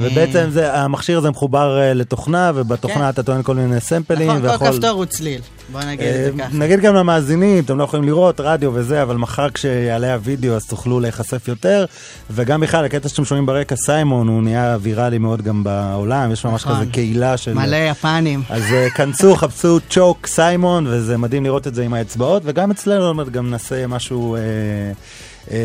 ובעצם 0.00 0.46
זה, 0.50 0.74
המכשיר 0.74 1.18
הזה 1.18 1.30
מחובר 1.30 1.80
אה, 1.80 1.94
לתוכנה, 1.94 2.52
ובתוכנה 2.54 3.04
כן. 3.04 3.08
אתה 3.08 3.22
טוען 3.22 3.42
כל 3.42 3.54
מיני 3.54 3.80
סמפלים. 3.80 4.30
נכון, 4.30 4.58
כל 4.58 4.72
כפתור 4.72 4.90
הוא 4.90 5.04
צליל. 5.04 5.40
בוא 5.72 5.80
נגיד 5.80 6.06
את 6.06 6.14
זה 6.14 6.30
אה, 6.42 6.48
ככה. 6.48 6.56
נגיד 6.56 6.80
גם 6.80 6.94
למאזינים, 6.94 7.64
אתם 7.64 7.78
לא 7.78 7.84
יכולים 7.84 8.06
לראות 8.06 8.40
רדיו 8.40 8.70
וזה, 8.74 9.02
אבל 9.02 9.16
מחר 9.16 9.50
כשיעלה 9.50 10.14
הוידאו 10.14 10.54
אז 10.54 10.66
תוכלו 10.66 11.00
להיחשף 11.00 11.48
יותר. 11.48 11.84
וגם 12.30 12.60
בכלל, 12.60 12.84
הקטע 12.84 13.08
שאתם 13.08 13.24
שומעים 13.24 13.46
ברקע, 13.46 13.76
סיימון, 13.76 14.28
הוא 14.28 14.42
נהיה 14.42 14.76
ויראלי 14.80 15.18
מאוד 15.18 15.42
גם 15.42 15.64
בעולם, 15.64 16.32
יש 16.32 16.44
ממש 16.44 16.64
נכון. 16.64 16.76
כזה 16.76 16.90
קהילה 16.92 17.36
של... 17.36 17.54
מלא 17.54 17.76
יפנים. 17.76 18.42
אז 18.50 18.62
אה, 18.72 18.90
כנסו, 18.90 19.36
חפשו 19.42 19.78
צ'וק 19.90 20.26
סיימון, 20.26 20.86
וזה 20.86 21.16
מדהים 21.16 21.44
לראות 21.44 21.66
את 21.66 21.74
זה 21.74 21.84
עם 21.84 21.94
האצבעות, 21.94 22.42
וגם 22.44 22.70
אצלנו, 22.70 23.04
עוד 23.04 23.16
מעט 23.16 23.28
גם 23.28 23.50
נעשה 23.50 23.86
משהו... 23.86 24.36
אה, 24.36 24.40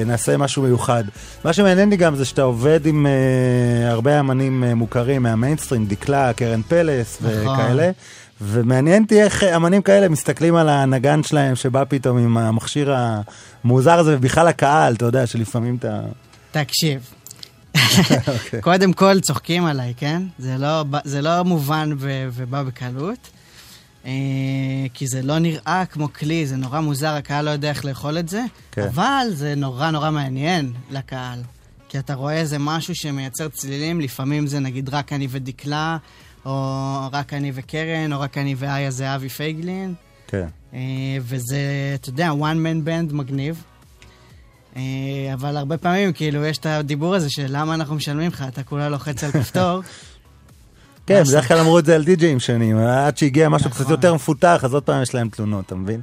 נעשה 0.05 0.37
משהו 0.37 0.63
מיוחד. 0.63 1.03
מה 1.45 1.53
שמעניין 1.53 1.89
לי 1.89 1.97
גם 1.97 2.15
זה 2.15 2.25
שאתה 2.25 2.41
עובד 2.41 2.85
עם 2.85 3.07
אה, 3.07 3.91
הרבה 3.91 4.19
אמנים 4.19 4.63
אה, 4.63 4.75
מוכרים 4.75 5.23
מהמיינסטרים, 5.23 5.85
דקלה, 5.85 6.33
קרן 6.33 6.61
פלס 6.61 7.17
נכון. 7.21 7.53
וכאלה, 7.53 7.91
ומעניין 8.41 9.03
אותי 9.03 9.21
איך 9.21 9.43
אה, 9.43 9.55
אמנים 9.55 9.81
כאלה 9.81 10.09
מסתכלים 10.09 10.55
על 10.55 10.69
הנגן 10.69 11.23
שלהם 11.23 11.55
שבא 11.55 11.83
פתאום 11.89 12.17
עם 12.17 12.37
המכשיר 12.37 12.95
המוזר 12.95 13.99
הזה, 13.99 14.15
ובכלל 14.17 14.47
הקהל, 14.47 14.93
אתה 14.93 15.05
יודע, 15.05 15.27
שלפעמים 15.27 15.75
אתה... 15.75 15.99
תקשיב. 16.51 17.09
אוקיי. 18.33 18.61
קודם 18.61 18.93
כל 18.93 19.19
צוחקים 19.19 19.65
עליי, 19.65 19.93
כן? 19.97 20.21
זה 20.39 20.55
לא, 20.59 20.83
זה 21.03 21.21
לא 21.21 21.43
מובן 21.43 21.89
ו- 21.97 22.27
ובא 22.33 22.63
בקלות. 22.63 23.29
אה, 24.05 24.11
כי 24.93 25.07
זה 25.07 25.21
לא 25.21 25.39
נראה 25.39 25.83
כמו 25.85 26.13
כלי, 26.13 26.47
זה 26.47 26.55
נורא 26.55 26.79
מוזר, 26.79 27.13
הקהל 27.13 27.45
לא 27.45 27.49
יודע 27.49 27.69
איך 27.69 27.85
לאכול 27.85 28.19
את 28.19 28.29
זה. 28.29 28.43
כן. 28.71 28.81
אבל 28.81 29.27
זה 29.29 29.55
נורא 29.55 29.91
נורא 29.91 30.11
מעניין 30.11 30.73
לקהל. 30.91 31.39
כי 31.89 31.99
אתה 31.99 32.13
רואה 32.13 32.33
איזה 32.33 32.57
משהו 32.59 32.95
שמייצר 32.95 33.47
צלילים, 33.47 34.01
לפעמים 34.01 34.47
זה 34.47 34.59
נגיד 34.59 34.89
רק 34.89 35.13
אני 35.13 35.27
ודקלה, 35.29 35.97
או 36.45 36.97
רק 37.11 37.33
אני 37.33 37.51
וקרן, 37.53 38.13
או 38.13 38.19
רק 38.19 38.37
אני 38.37 38.55
ואיה 38.57 38.91
זהבי 38.91 39.29
פייגלין. 39.29 39.93
כן. 40.27 40.47
אה, 40.73 40.79
וזה, 41.21 41.57
אתה 41.95 42.09
יודע, 42.09 42.31
one 42.31 42.57
man 42.65 42.87
band 42.87 43.13
מגניב. 43.13 43.63
אה, 44.75 44.81
אבל 45.33 45.57
הרבה 45.57 45.77
פעמים, 45.77 46.13
כאילו, 46.13 46.45
יש 46.45 46.57
את 46.57 46.65
הדיבור 46.65 47.15
הזה 47.15 47.29
של 47.29 47.45
למה 47.49 47.73
אנחנו 47.73 47.95
משלמים 47.95 48.31
לך, 48.31 48.45
אתה 48.47 48.63
כולה 48.63 48.89
לוחץ 48.89 49.23
על 49.23 49.31
כפתור. 49.41 49.81
כן. 51.05 51.23
בדרך 51.23 51.47
כלל 51.47 51.57
אמרו 51.57 51.79
את 51.79 51.85
זה 51.85 51.95
על 51.95 52.03
די-ג'אים 52.03 52.39
שנים, 52.39 52.77
עד 52.77 53.17
שהגיע 53.17 53.49
משהו 53.49 53.69
קצת 53.69 53.89
יותר 53.89 54.13
מפותח, 54.13 54.61
אז 54.63 54.73
עוד 54.73 54.83
פעם 54.83 55.01
יש 55.01 55.15
להם 55.15 55.29
תלונות, 55.29 55.65
אתה 55.65 55.75
מבין? 55.75 56.01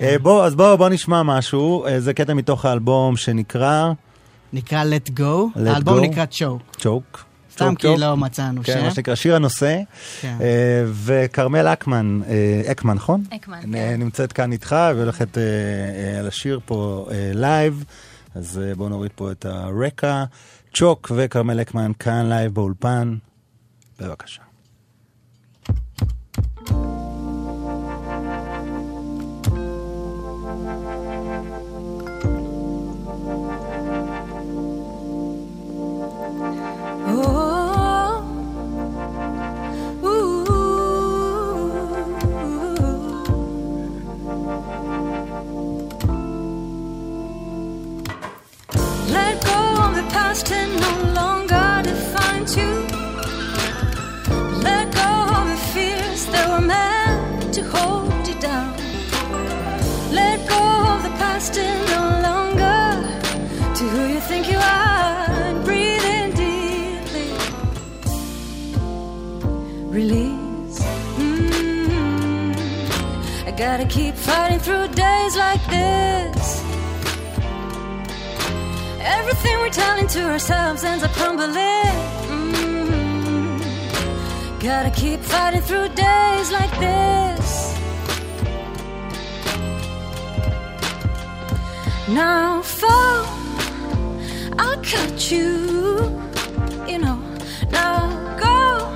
אה, 0.00 0.16
בוא, 0.22 0.44
אז 0.44 0.54
בוא, 0.54 0.76
בוא 0.76 0.88
נשמע 0.88 1.22
משהו, 1.22 1.86
אה, 1.86 2.00
זה 2.00 2.14
קטע 2.14 2.34
מתוך 2.34 2.64
האלבום 2.64 3.16
שנקרא... 3.16 3.92
נקרא 4.52 4.84
Let 4.84 5.10
Go, 5.18 5.60
האלבום. 5.66 6.04
נקרא 6.04 6.24
Choke. 6.30 6.80
צ'וק. 6.80 7.24
סתם 7.52 7.74
כי. 7.74 7.88
לא 7.98 8.16
מצאנו 8.16 8.62
כן, 8.64 8.72
שם. 8.72 8.84
מה 8.84 8.90
שנקרא 8.90 9.14
שיר 9.14 9.36
הנושא. 9.36 9.80
כן. 10.20 10.36
אה, 10.40 10.84
וכרמל 11.04 11.66
אקמן, 11.66 12.20
אקמן, 12.66 12.94
נכון? 12.94 13.24
אקמן, 13.36 13.60
כן. 13.72 14.00
נמצאת 14.00 14.32
כאן 14.32 14.52
איתך 14.52 14.76
והולכת 14.96 15.38
אה, 15.38 15.42
לשיר 16.22 16.60
פה 16.64 17.06
לייב, 17.34 17.84
אז 18.34 18.60
בואו 18.76 18.88
נוריד 18.88 19.10
פה 19.14 19.30
את 19.30 19.44
הרקע. 19.44 20.24
צ'וק 20.74 21.12
וכרמל 21.14 21.60
אקמן 21.60 21.92
כאן 21.98 22.28
לייב 22.28 22.54
באולפן, 22.54 23.14
בבקשה. 24.00 24.43
you 26.36 26.93
gotta 73.56 73.84
keep 73.86 74.14
fighting 74.16 74.58
through 74.58 74.88
days 74.88 75.36
like 75.36 75.64
this. 75.68 76.64
Everything 79.00 79.58
we're 79.58 79.70
telling 79.70 80.08
to 80.08 80.22
ourselves 80.24 80.82
ends 80.82 81.04
up 81.04 81.12
crumbling. 81.12 81.54
Mm. 82.30 83.60
Gotta 84.60 84.90
keep 84.90 85.20
fighting 85.20 85.60
through 85.60 85.88
days 85.90 86.50
like 86.50 86.78
this. 86.80 87.74
Now, 92.08 92.60
fall, 92.62 93.26
I'll 94.58 94.82
cut 94.82 95.30
you. 95.30 96.20
You 96.88 96.98
know, 96.98 97.18
now 97.70 98.08
go, 98.36 98.90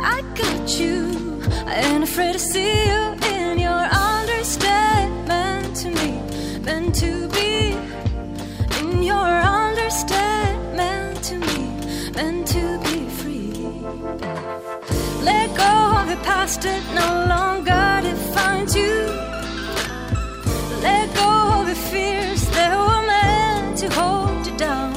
I 0.00 0.22
got 0.36 0.78
you. 0.78 1.42
I 1.66 1.74
ain't 1.80 2.04
afraid 2.04 2.32
to 2.34 2.38
see 2.38 2.86
you 2.88 3.09
the 16.10 16.16
past, 16.24 16.64
it 16.64 16.82
no 16.92 17.10
longer 17.34 18.00
defines 18.02 18.74
you. 18.74 18.96
Let 20.86 21.06
go 21.14 21.30
of 21.58 21.66
the 21.68 21.78
fears 21.90 22.42
that 22.56 22.72
were 22.84 23.04
meant 23.14 23.78
to 23.82 23.86
hold 23.98 24.44
you 24.46 24.56
down. 24.56 24.92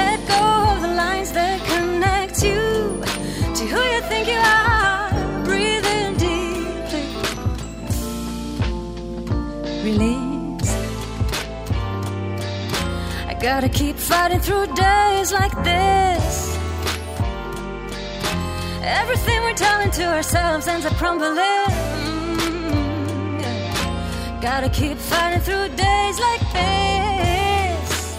Let 0.00 0.18
go 0.34 0.42
of 0.72 0.78
the 0.80 0.92
lines 1.02 1.30
that 1.32 1.58
connect 1.72 2.36
you 2.42 2.64
to 3.58 3.62
who 3.72 3.80
you 3.92 4.00
think 4.10 4.24
you 4.34 4.40
are. 4.62 5.10
Breathe 5.44 5.86
in 5.98 6.10
deeply. 6.24 7.06
Release. 9.88 10.72
I 13.30 13.34
gotta 13.48 13.68
keep 13.68 13.96
fighting 13.96 14.40
through 14.40 14.66
days 14.74 15.32
like 15.32 15.56
this. 15.64 16.25
Everything 18.88 19.42
we're 19.42 19.52
telling 19.52 19.90
to 19.90 20.04
ourselves 20.04 20.68
ends 20.68 20.86
up 20.86 20.92
crumbling. 20.94 21.34
Gotta 24.40 24.68
keep 24.68 24.96
fighting 24.96 25.40
through 25.40 25.68
days 25.74 26.20
like 26.20 26.40
this. 26.52 28.16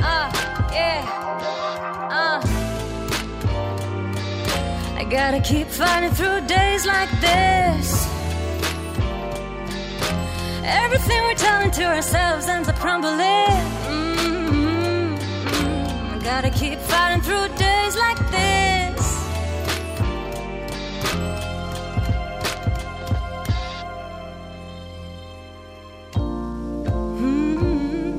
Uh, 0.00 0.30
yeah. 0.72 1.04
Uh. 2.10 2.40
I 4.96 5.04
gotta 5.04 5.40
keep 5.40 5.66
fighting 5.66 6.12
through 6.12 6.40
days 6.46 6.86
like 6.86 7.10
this. 7.20 8.08
Everything 10.64 11.22
we're 11.24 11.34
telling 11.34 11.70
to 11.72 11.84
ourselves 11.84 12.48
ends 12.48 12.70
up 12.70 12.76
crumbling. 12.76 13.18
Mm-hmm. 13.92 15.14
Mm, 15.14 16.24
Gotta 16.24 16.48
keep 16.48 16.78
fighting 16.78 17.20
through 17.20 17.48
days 17.58 17.75
like 17.96 18.18
this. 18.30 19.24
Mm 26.14 27.56
-hmm. 27.58 28.12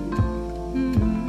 Mm 0.73 0.93
-hmm. 0.93 1.27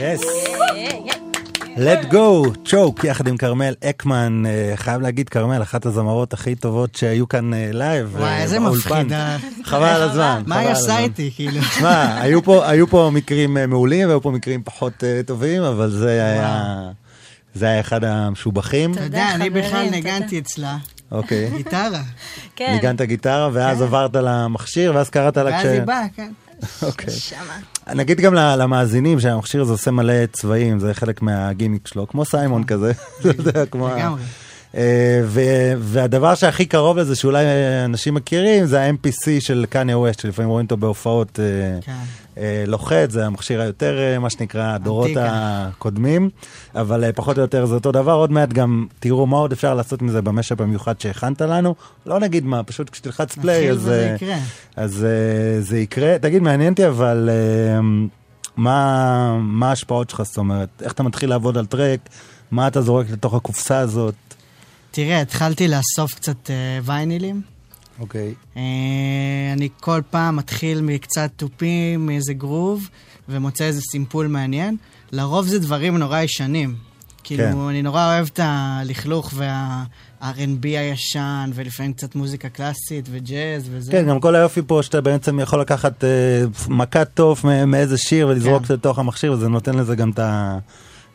Yes. 0.00 0.20
Yeah, 0.24 0.74
yeah, 0.74 0.96
yeah. 1.06 1.19
Let 1.76 2.12
go, 2.12 2.16
צ'וק, 2.64 3.04
יחד 3.04 3.28
עם 3.28 3.36
כרמל 3.36 3.74
אקמן. 3.84 4.42
אה, 4.46 4.72
חייב 4.76 5.00
להגיד, 5.02 5.28
כרמל, 5.28 5.62
אחת 5.62 5.86
הזמרות 5.86 6.32
הכי 6.32 6.54
טובות 6.54 6.94
שהיו 6.94 7.28
כאן 7.28 7.54
אה, 7.54 7.70
לייב. 7.72 8.14
וואי, 8.16 8.24
אה, 8.28 8.42
איזה. 8.42 8.60
מפחידה. 8.60 9.36
חבל 9.64 9.84
על 9.88 10.02
הזמן. 10.10 10.42
מה 10.46 10.58
היא 10.58 10.68
הזמן. 10.68 10.96
איתי, 10.98 11.30
כאילו? 11.34 11.62
שמע, 11.62 12.20
היו 12.20 12.42
פה- 12.42 12.68
היו 12.68 12.86
פה 12.86 13.10
מקרים 13.12 13.56
אה, 13.58 13.66
מעולים 13.66 14.08
והיו 14.08 14.22
פה 14.22 14.30
מקרים 14.30 14.62
פחות 14.64 15.04
אה, 15.04 15.20
טובים, 15.26 15.62
אבל 15.62 15.90
זה 15.90 16.10
היה... 16.10 16.82
זה 17.54 17.66
היה 17.66 17.80
אחד 17.80 18.04
המשובחים. 18.04 18.92
אתה 18.92 19.02
יודע, 19.04 19.28
אני 19.34 19.50
בכלל. 19.50 19.90
ניגנתי 19.90 20.38
אצלה. 20.38 20.76
אוקיי. 21.12 21.50
גיטרה. 21.56 22.02
כן. 22.56 22.72
ניגנת 22.72 23.02
גיטרה, 23.02 23.48
ואז 23.52 23.82
עברת 23.82 24.16
למכשיר, 24.16 24.92
ואז 24.94 25.10
קראת 25.10 25.36
לה 25.36 25.44
ואז 25.44 25.66
היא 25.66 25.82
באה, 25.82 26.06
כן. 26.16 26.32
אוקיי. 26.82 27.14
נגיד 27.94 28.20
גם 28.20 28.34
למאזינים 28.34 29.20
שהמכשיר 29.20 29.62
הזה 29.62 29.72
עושה 29.72 29.90
מלא 29.90 30.26
צבעים, 30.32 30.78
זה 30.80 30.94
חלק 30.94 31.22
מהגימיק 31.22 31.86
שלו, 31.86 32.08
כמו 32.08 32.24
סיימון 32.24 32.64
כזה. 32.64 32.92
אתה 33.20 33.28
יודע, 33.28 33.66
כמו 33.66 33.88
ה- 33.88 33.96
לגמרי. 33.96 34.22
אה, 34.74 35.22
והדבר 35.78 36.34
שהכי 36.34 36.66
קרוב 36.66 36.98
לזה, 36.98 37.16
שאולי 37.16 37.44
אנשים 37.84 38.14
מכירים, 38.14 38.66
זה 38.66 38.82
ה-MPC 38.82 39.40
של 39.40 39.64
קניה 39.70 39.98
ווסט, 39.98 40.20
שלפעמים 40.20 40.50
רואים 40.50 40.64
אותו 40.64 40.76
בהופעות 40.76 41.40
אה, 41.40 41.80
כן. 41.80 41.92
אה, 42.38 42.64
לוחת, 42.66 43.10
זה 43.10 43.26
המכשיר 43.26 43.60
היותר, 43.60 44.18
מה 44.20 44.30
שנקרא, 44.30 44.74
הדורות. 44.74 45.10
הקודמים, 45.16 46.30
אבל 46.74 47.12
פחות 47.12 47.36
או 47.36 47.42
יותר 47.42 47.66
זה 47.66 47.74
אותו 47.74 47.92
דבר. 47.92 48.12
עוד 48.12 48.32
מעט 48.32 48.52
גם 48.52 48.86
תראו 49.00 49.26
מה 49.26 49.36
עוד 49.36 49.52
אפשר 49.52 49.74
לעשות 49.74 50.02
מזה 50.02 50.22
במשאפ 50.22 50.60
המיוחד 50.60 51.00
שהכנת 51.00 51.40
לנו. 51.40 51.74
לא 52.06 52.20
נגיד 52.20 52.44
מה, 52.44 52.62
פשוט 52.62 52.90
כשתלחץ 52.90 53.34
פליי, 53.34 53.70
אז... 53.70 53.90
אז 54.76 55.06
זה 55.60 55.78
יקרה. 55.78 56.18
תגיד, 56.18 56.42
מעניין 56.42 56.72
אותי, 56.72 56.86
אבל 56.86 57.30
מה, 58.56 59.38
מה 59.40 59.68
ההשפעות 59.68 60.10
שלך, 60.10 60.22
זאת 60.22 60.38
אומרת? 60.38 60.68
איך 60.82 60.92
אתה 60.92 61.02
מתחיל 61.02 61.30
לעבוד 61.30 61.58
על 61.58 61.66
טרק? 61.66 62.00
מה 62.50 62.66
אתה 62.68 62.82
זורק 62.82 63.10
לתוך 63.10 63.34
הקופסה 63.34 63.78
הזאת? 63.78 64.14
תראה, 64.90 65.20
התחלתי 65.20 65.68
לאסוף 65.68 66.14
קצת 66.14 66.50
אה, 66.50 66.54
ויינילים. 66.84 67.42
אוקיי. 68.00 68.34
אה, 68.56 68.62
אני 69.52 69.68
כל 69.80 70.00
פעם 70.10 70.36
מתחיל 70.36 70.80
מקצת 70.80 71.30
תופים, 71.36 72.06
מאיזה 72.06 72.32
גרוב, 72.34 72.88
ומוצא 73.28 73.64
איזה 73.64 73.80
סימפול 73.90 74.26
מעניין. 74.26 74.76
לרוב 75.12 75.46
זה 75.46 75.58
דברים 75.58 75.96
נורא 75.96 76.20
ישנים. 76.20 76.74
כאילו, 77.24 77.42
כן. 77.44 77.58
אני 77.58 77.82
נורא 77.82 78.06
אוהב 78.06 78.26
את 78.32 78.40
הלכלוך 78.42 79.32
וה-R&B 79.34 80.62
הישן, 80.62 81.50
ולפעמים 81.54 81.92
קצת 81.92 82.14
מוזיקה 82.14 82.48
קלאסית 82.48 83.08
וג'אז 83.10 83.68
וזה. 83.70 83.92
כן, 83.92 84.08
גם 84.08 84.20
כל 84.20 84.36
היופי 84.36 84.60
פה 84.66 84.80
שאתה 84.82 85.00
בעצם 85.00 85.40
יכול 85.40 85.60
לקחת 85.60 86.04
uh, 86.04 86.06
מכת 86.68 87.08
תוף 87.14 87.44
מאיזה 87.66 87.98
שיר 87.98 88.28
ולזרוק 88.28 88.66
כן. 88.66 88.74
לתוך 88.74 88.98
המכשיר, 88.98 89.32
וזה 89.32 89.48
נותן 89.48 89.74
לזה 89.74 89.96
גם 89.96 90.10
את 90.10 90.18
ה- 90.18 90.58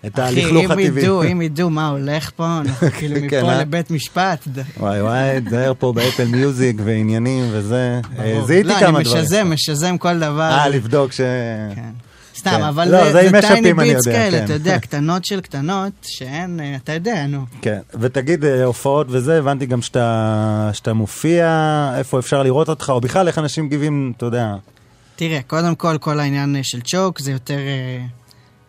את 0.08 0.20
אחי, 0.20 0.43
הלכלוך 0.43 0.66
אם 0.66 0.72
הטבעי. 0.72 0.86
ידעו, 0.86 1.24
אם 1.24 1.41
ידעו 1.41 1.70
מה 1.70 1.88
הולך 1.89 2.32
פה, 2.36 2.47
אנחנו 2.62 2.88
כאילו 2.91 3.16
כן, 3.16 3.26
מפה 3.41 3.51
אה? 3.53 3.60
לבית 3.62 3.91
משפט. 3.91 4.47
וואי 4.78 5.01
וואי, 5.01 5.41
תזהר 5.45 5.74
פה 5.80 5.93
באפל 5.93 6.26
מיוזיק 6.26 6.76
ועניינים 6.86 7.43
וזה. 7.51 8.01
אה. 8.20 8.41
זיהיתי 8.45 8.70
לא, 8.70 8.80
כמה 8.80 8.97
אני 8.99 9.03
דברים. 9.06 9.22
משזם, 9.24 9.47
משזם 9.53 9.97
כל 9.97 10.20
דבר. 10.20 10.41
אה, 10.51 10.70
לבדוק 10.70 11.12
ש... 11.12 11.22
סתם, 12.38 12.49
כן. 12.51 12.62
אבל 12.64 12.91
לא, 12.91 13.12
זה- 13.12 13.30
טייני 13.41 13.72
אני 13.72 13.74
ביטס 13.74 14.06
יודע, 14.08 14.18
כאלה, 14.20 14.38
כן. 14.38 14.43
אתה 14.45 14.53
יודע, 14.53 14.80
קטנות 14.86 15.26
של 15.26 15.41
קטנות, 15.41 15.91
שאין, 16.01 16.60
אה, 16.60 16.76
אתה 16.76 16.93
יודע, 16.93 17.28
נו. 17.28 17.45
כן, 17.62 17.80
ותגיד, 17.99 18.45
הופעות 18.45 19.08
וזה, 19.10 19.38
הבנתי 19.38 19.66
גם 19.66 19.82
שאתה, 19.82 20.72
מופיע, 20.93 21.47
איפה 21.97 22.20
אפשר 22.20 22.43
לראות 22.43 22.70
אותך, 22.70 22.89
או 22.89 23.01
בכלל 23.01 23.28
איך 23.28 23.38
אנשים 23.38 23.66
מגיבים, 23.66 24.14
אתה 24.18 24.26
יודע. 24.26 24.56
תראה, 25.16 25.39
קודם 25.47 25.76
כל, 25.76 25.97
כל 25.99 26.20
העניין 26.20 26.56
של 26.64 26.82
צ'וק, 26.82 27.20
זה 27.20 27.32
יותר 27.32 27.58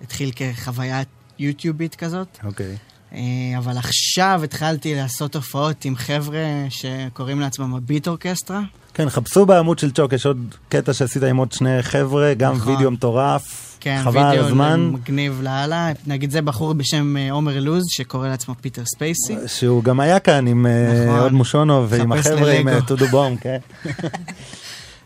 התחיל 0.03 0.31
כחוויה 0.37 1.01
יוטיובית 1.39 1.95
כזאת. 1.95 2.39
אוקיי. 2.45 2.77
אה, 3.15 3.59
אבל 3.59 3.79
עכשיו 3.79 4.41
התחלתי 4.45 4.95
לעשות 4.95 5.37
הופעות 5.37 5.85
עם 5.85 5.97
חבר'ה 5.97 6.45
שקוראים 6.69 7.41
לעצמם 7.41 7.75
הביט 7.75 8.09
אורקסטרה. 8.09 8.61
כן, 8.95 9.11
חפשו 9.11 9.47
בעמוד 9.47 9.79
של 9.79 9.91
צ'וק, 9.91 10.13
יש 10.13 10.27
עוד 10.27 10.55
קטע 10.69 10.93
שעשית 10.93 11.23
עם 11.23 11.37
עוד 11.37 11.53
שני 11.53 11.83
חבר'ה, 11.83 12.35
גם 12.35 12.55
נכון. 12.55 12.73
וידאו 12.73 12.91
מטורף, 12.91 13.77
כן, 13.81 14.01
חבל 14.05 14.21
על 14.21 14.31
וידאו 14.31 14.47
הזמן, 14.47 14.91
מגניב 14.93 15.41
לאללה. 15.43 15.93
נגיד 16.07 16.31
זה 16.31 16.43
בחור 16.43 16.73
בשם 16.73 17.17
אה, 17.17 17.33
עומר 17.33 17.61
לוז, 17.61 17.83
שקורא 17.89 18.29
לעצמו 18.29 18.55
פיטר 18.61 18.83
ספייסי. 18.85 19.37
שהוא 19.47 19.85
גם 19.85 20.01
היה 20.01 20.19
כאן 20.19 20.47
עם 20.47 20.67
אה, 20.67 21.05
נכון. 21.07 21.21
עוד 21.21 21.33
מושונוב 21.33 21.87
ועם 21.89 22.13
החבר'ה 22.13 22.53
עם. 22.53 22.81
טודו 22.81 23.07
בום, 23.07 23.37
כן. 23.37 23.59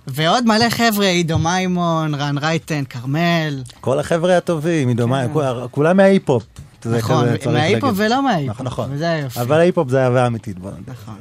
ועוד 0.07 0.45
מלא 0.47 0.71
חבר'ה, 0.71 1.07
עידו 1.07 1.39
מימון, 1.39 2.15
רן 2.15 2.39
רייטן, 2.39 2.85
כרמל. 2.85 3.63
כל 3.81 3.99
החבר'ה 3.99 4.37
הטובים, 4.37 4.89
עידו 4.89 5.09
מאי, 5.09 5.27
כולם 5.71 5.97
מההיפ-הופ. 5.97 6.43
כן. 6.81 6.91
נכון, 6.97 7.27
מההיפ-הופ. 7.53 7.95
ולא 7.97 8.23
מההיפ-הופ, 8.23 8.61
נכון, 8.61 8.67
נכון. 8.67 8.89
וזה 8.93 9.11
היופי. 9.11 9.41
אבל 9.41 9.59
ההיפ-הופ 9.59 9.89
זה 9.89 10.05
אהבה 10.05 10.27
אמיתית, 10.27 10.59
בוא 10.59 10.71
נדבר. 10.71 10.93
נכון. 10.93 11.15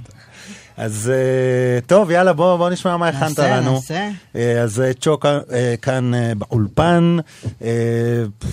אז 0.80 1.12
אה, 1.14 1.82
טוב, 1.82 2.12
יאללה, 2.12 2.34
בוא 2.34 2.58
בוא 2.58 2.70
נשמע 2.70 2.98
מה 2.98 3.08
הכנת 3.08 3.22
נעשה, 3.22 3.58
לנו. 3.58 3.74
נעשה. 3.74 4.10
אה, 4.36 4.62
אז 4.62 4.82
אה, 4.82 4.94
צ'וק 4.94 5.26
אה, 5.26 5.76
כאן 5.82 6.12
באולפן. 6.38 7.18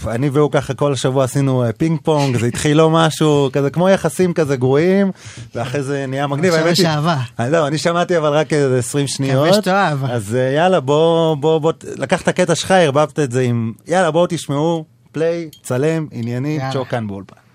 אני 0.08 0.28
והוא 0.28 0.50
ככה 0.50 0.74
כל 0.74 0.92
השבוע 0.92 1.24
עשינו 1.24 1.64
פינג 1.76 2.00
פונג, 2.02 2.36
זה 2.36 2.46
התחיל 2.46 2.76
לא 2.76 2.90
משהו, 2.90 3.50
כזה 3.52 3.70
כמו 3.70 3.88
יחסים 3.88 4.32
כזה 4.32 4.56
גרועים, 4.56 5.10
ואחרי 5.54 5.82
זה 5.82 6.06
נהיה 6.08 6.26
מגניב. 6.26 6.54
עכשיו 6.54 6.68
יש 6.68 6.80
אהבה. 6.80 7.16
לא, 7.38 7.66
אני 7.66 7.78
שמעתי 7.78 8.18
אבל 8.18 8.32
רק 8.32 8.52
איזה 8.52 8.78
20 8.78 9.06
שניות. 9.06 9.54
שתאהב. 9.54 10.04
אז 10.04 10.38
יאללה, 10.56 10.80
בוא, 10.80 11.34
בוא, 11.34 11.58
בוא, 11.58 11.72
לקח 11.96 12.22
את 12.22 12.28
הקטע 12.28 12.54
שלך, 12.54 12.70
ערבבת 12.70 13.18
את 13.18 13.32
זה 13.32 13.42
עם, 13.42 13.72
יאללה, 13.86 14.10
בואו 14.10 14.26
תשמעו, 14.28 14.84
פליי, 15.12 15.48
צלם, 15.62 16.06
עניינים, 16.10 16.60
יאללה. 16.60 16.72
צ'וק 16.72 16.88
כאן 16.88 17.06
באולפן. 17.06 17.45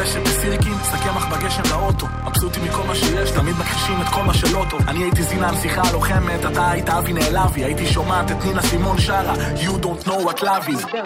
על 0.00 0.06
הדשא 0.06 0.20
בסירקין, 0.20 0.74
שק 0.90 0.98
קמח 1.04 1.26
בגשם 1.26 1.62
לאוטו 1.70 2.06
מבסוטים 2.24 2.64
מכל 2.64 2.82
מה 2.86 2.94
שיש, 2.94 3.30
תמיד 3.30 3.54
מכחישים 3.58 4.00
את 4.00 4.06
כל 4.08 4.22
מה 4.22 4.34
שלא 4.34 4.64
טוב. 4.70 4.80
אני 4.88 5.02
הייתי 5.02 5.22
זינה 5.22 5.48
הנסיכה 5.48 5.82
הלוחמת, 5.88 6.46
אתה 6.52 6.70
היית 6.70 6.88
אבי 6.88 7.12
נעלבי. 7.12 7.64
הייתי 7.64 7.86
שומעת 7.86 8.30
את 8.30 8.44
נינה 8.44 8.62
סימון 8.62 8.98
שרה 8.98 9.34
You 9.34 9.84
don't 9.84 10.06
know 10.06 10.26
what 10.26 10.42
love 10.42 10.68
is. 10.68 10.96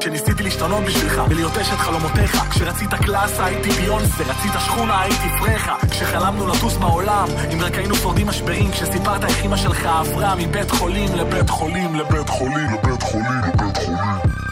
כשניסיתי 0.00 0.42
להשתנות 0.42 0.84
בשבילך 0.84 1.22
ולהיות 1.28 1.56
אשת 1.56 1.76
חלומותיך 1.76 2.36
כשרצית 2.50 2.94
קלאסה 2.94 3.44
הייתי 3.44 3.70
ביונסה, 3.70 4.24
רצית 4.24 4.52
שכונה 4.58 5.00
הייתי 5.00 5.28
פרחה. 5.40 5.76
כשחלמנו 5.90 6.46
לטוס 6.46 6.76
בעולם 6.76 7.28
אם 7.52 7.60
רק 7.60 7.74
היינו 7.74 7.94
שורדים 7.94 8.26
משברים 8.26 8.70
כשסיפרת 8.70 9.24
איך 9.24 9.44
אמא 9.44 9.56
שלך 9.56 9.86
עברה 9.86 10.34
מבית 10.38 10.70
חולים 10.70 11.08
לבית 11.14 11.50
חולים 11.50 11.94
לבית 11.94 12.28
חולים 12.28 12.70
לבית 12.74 13.02
חולים 13.02 13.40
לבית 13.48 13.76
חולים. 13.76 14.42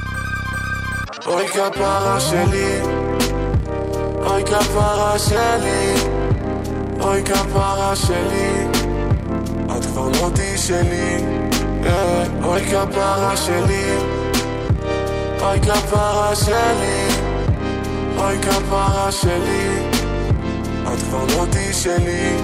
אוי 1.27 1.49
כפרה 1.49 2.21
שלי, 2.21 2.81
אוי 4.41 4.49
כפרה 4.49 5.19
שלי, 5.19 5.95
אוי 7.01 7.23
כפרה 7.25 7.97
שלי, 7.97 8.67
את 9.77 9.85
כבר 9.85 10.09
לא 10.09 10.31
תהיי 10.35 10.59
שלי, 10.59 11.25
אה, 11.87 12.25
אוי 12.45 12.61
כפרה 12.61 13.37
שלי, 13.37 13.97
אוי 15.41 15.61
כפרה 15.61 16.37
שלי, 16.37 17.09
אוי 18.17 18.39
כפרה 18.43 19.13
שלי, 19.13 19.87
את 20.93 20.99
כבר 21.03 21.25
לא 21.25 21.45
תהיי 21.51 21.73
שלי, 21.73 22.37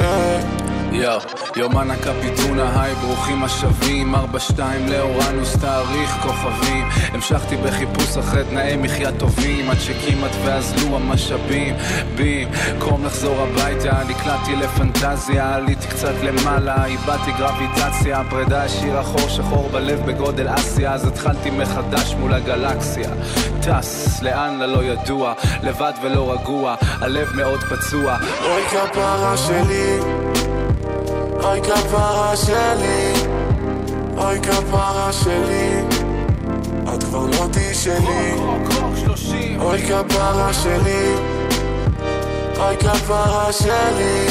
אה. 0.00 0.40
יואו, 0.92 1.20
יומן 1.56 1.90
הקפיטונה, 1.90 2.82
היי, 2.82 2.94
ברוכים 2.94 3.44
השבים, 3.44 4.14
4-2 4.14 4.18
לאורנוס, 4.88 5.56
תאריך 5.56 6.10
כוכבים. 6.22 6.88
המשכתי 7.12 7.56
בחיפוש 7.56 8.16
אחרי 8.16 8.44
תנאי 8.44 8.76
מחיה 8.76 9.12
טובים, 9.12 9.70
עד 9.70 9.80
שכמעט 9.80 10.30
ואזלו 10.44 10.96
המשאבים. 10.96 11.74
בים, 12.16 12.48
קרום 12.78 13.04
לחזור 13.04 13.40
הביתה, 13.40 13.98
נקלעתי 14.08 14.56
לפנטזיה, 14.56 15.54
עליתי 15.54 15.86
קצת 15.86 16.14
למעלה, 16.22 16.84
איבדתי 16.84 17.32
גרביטציה, 17.38 18.22
פרידה 18.30 18.64
השאירה 18.64 19.02
חור 19.02 19.28
שחור 19.28 19.68
בלב 19.72 20.06
בגודל 20.06 20.48
אסיה, 20.54 20.92
אז 20.92 21.06
התחלתי 21.06 21.50
מחדש 21.50 22.14
מול 22.20 22.34
הגלקסיה. 22.34 23.10
טס, 23.60 24.22
לאן 24.22 24.58
ללא 24.58 24.84
ידוע, 24.84 25.32
לבד 25.62 25.92
ולא 26.02 26.32
רגוע, 26.32 26.74
הלב 27.00 27.28
מאוד 27.34 27.60
פצוע. 27.60 28.16
אוי 28.44 28.62
כפרה 28.70 29.36
שלי, 29.36 29.98
אוי 31.44 31.60
כפרה 31.62 32.36
שלי, 32.36 33.12
אוי 34.16 34.40
כפרה 34.40 35.12
שלי, 35.12 35.82
את 36.94 37.02
כבר 37.02 37.26
לא 37.26 37.46
תהיי 37.52 37.74
שלי. 37.74 38.34
אוי 39.60 39.82
כפרה 39.82 40.52
שלי, 40.52 41.14
אוי 42.58 42.76
כפרה 42.76 43.52
שלי, 43.52 44.26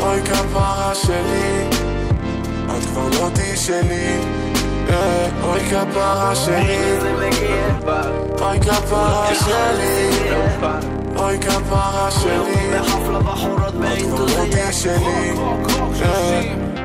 אוי 0.00 0.22
כפרה 0.22 0.94
שלי, 0.94 1.68
את 2.66 2.84
כבר 2.84 3.08
לא 3.08 3.28
תהיי 3.34 3.56
שלי. 3.56 4.16
אוי 5.42 5.60
כפרה 5.60 6.34
שלי, 6.34 6.98
אוי 8.40 8.60
כפרה 8.60 9.34
שלי, 9.34 10.99
אוי 11.16 11.38
כפרה 11.38 12.10
שלי, 12.10 12.78
את 12.78 12.84
כבר 14.08 14.26
לא 14.26 14.50
תהיי 14.50 14.72
שלי. 14.72 15.32
אה. 16.02 16.80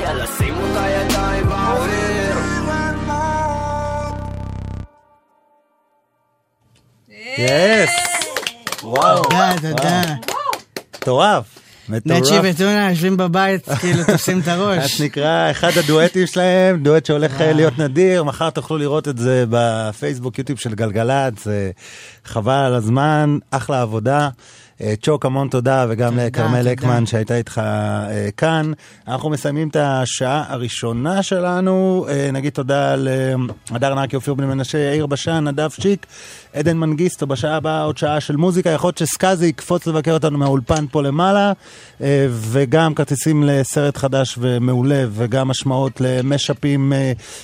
יאללה 0.00 0.26
שימו 0.38 0.60
את 0.66 0.76
הידיים 0.76 1.48
באוויר 1.48 2.34
יס! 7.38 7.90
וואו. 8.82 9.22
תודה, 9.22 9.52
תודה. 9.62 10.02
מטורף. 10.94 11.63
מטורף. 11.88 12.18
נצ'י 12.20 12.34
וטונה 12.42 12.90
יושבים 12.90 13.16
בבית, 13.16 13.68
כאילו 13.80 14.04
תופסים 14.06 14.40
את 14.40 14.48
מה 14.48 14.52
הראש. 14.52 14.98
שנקרא, 14.98 15.50
אחד 15.50 15.70
הדואטים 15.76 16.26
שלהם, 16.26 16.82
דואט 16.82 17.06
שהולך 17.06 17.40
אה, 17.40 17.52
להיות 17.52 17.78
נדיר, 17.78 18.24
מחר 18.24 18.50
תוכלו 18.50 18.78
לראות 18.78 19.08
את 19.08 19.18
זה 19.18 19.44
בפייסבוק, 19.50 20.38
יוטיוב 20.38 20.58
של 20.58 20.74
גלגלצ, 20.74 21.48
אה, 21.48 21.70
חבל 22.24 22.52
על 22.52 22.74
הזמן, 22.74 23.38
אחלה 23.50 23.82
עבודה. 23.82 24.28
אה, 24.80 24.94
צ'וק, 25.02 25.26
המון 25.26 25.48
תודה, 25.48 25.86
וגם 25.88 26.18
לכרמל. 26.18 26.60
לקמן 26.62 27.06
שהייתה 27.06 27.36
איתך 27.36 27.58
אה, 27.64 28.28
כאן. 28.36 28.72
אנחנו 29.08 29.30
מסיימים 29.30 29.68
את 29.68 29.76
השעה 29.80 30.44
הראשונה 30.48 31.22
שלנו. 31.22 32.06
אה, 32.08 32.30
נגיד 32.32 32.52
תודה 32.52 32.94
להדר 32.96 34.02
נקי, 34.02 34.16
אופיר 34.16 34.34
בן 34.34 34.44
מנשה, 34.44 34.78
יאיר 34.78 35.06
בשן, 35.06 35.48
נדב 35.48 35.70
שיק, 35.70 36.06
עדן 36.54 36.76
מנגיסטו. 36.76 37.26
בשעה 37.26 37.56
הבאה 37.56 37.82
עוד 37.82 37.98
שעה 37.98 38.20
של 38.20 38.36
מוזיקה. 38.36 38.70
יכול 38.70 38.88
להיות 38.88 38.98
שסקאזי 38.98 39.46
יקפוץ 39.46 39.86
לבקר 39.86 40.12
אותנו 40.12 40.38
מהאולפן 40.38 40.84
פה 40.90 41.02
למעלה, 41.02 41.52
וגם 42.28 42.94
כרטיסים 42.94 43.42
לסרט 43.42 43.96
חדש 43.96 44.38
ומעולה, 44.38 45.04
וגם 45.10 45.50
השמעות 45.50 46.00
למשאפים 46.00 46.92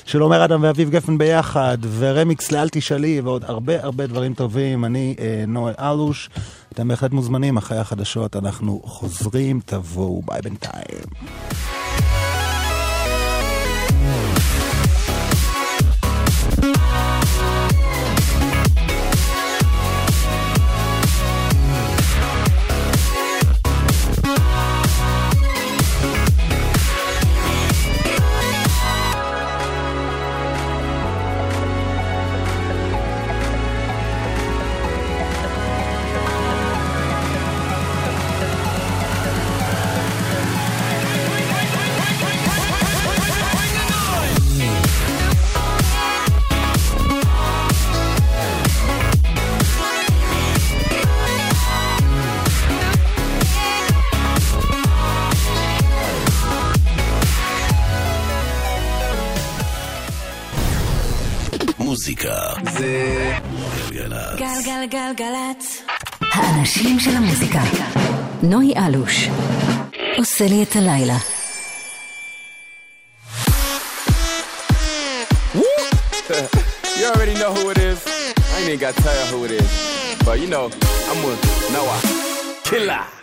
של 0.04 0.20
עומר 0.20 0.44
אדם 0.44 0.62
ואביב 0.62 0.90
גפן 0.90 1.18
ביחד, 1.18 1.78
ורמיקס 1.98 2.52
לאל 2.52 2.68
תשאלי, 2.68 3.20
ועוד 3.20 3.44
הרבה 3.46 3.82
הרבה 3.82 4.06
דברים 4.06 4.34
טובים. 4.34 4.84
אני 4.84 5.14
נועה 5.46 5.92
אלוש. 5.92 6.30
אתם 6.72 6.88
בהחלט 6.88 7.12
מוזמנים, 7.12 7.56
אחרי 7.56 7.78
החדשות 7.78 8.36
אנחנו 8.36 8.82
חוזרים, 8.84 9.60
תבואו, 9.64 10.22
ביי 10.26 10.40
בינתיים. 10.42 11.04
זה 62.79 63.33
גלגלצ. 63.89 64.39
גלגלגלגלצ. 64.39 65.81
האנשים 66.21 66.99
של 66.99 67.11
המוזיקה. 67.15 67.61
נוי 68.43 68.73
אלוש. 68.77 69.29
עושה 70.17 70.45
לי 70.45 70.63
את 70.63 70.75
הלילה. 70.75 71.17
you 76.99 77.05
already 77.13 77.35
know 77.35 77.53
who 77.53 77.69
it 77.69 77.77
is. 77.77 77.99
I 78.07 78.59
ain't 78.59 78.67
even 78.67 78.79
got 78.79 78.95
to 78.95 79.01
tell 79.03 79.15
you 79.19 79.37
who 79.37 79.45
it 79.45 79.51
is. 79.51 79.69
But 80.25 80.39
you 80.39 80.47
know, 80.47 80.65
I'm 81.09 81.19
with 81.27 81.41
Noah. 81.75 81.99
Killer. 82.63 83.18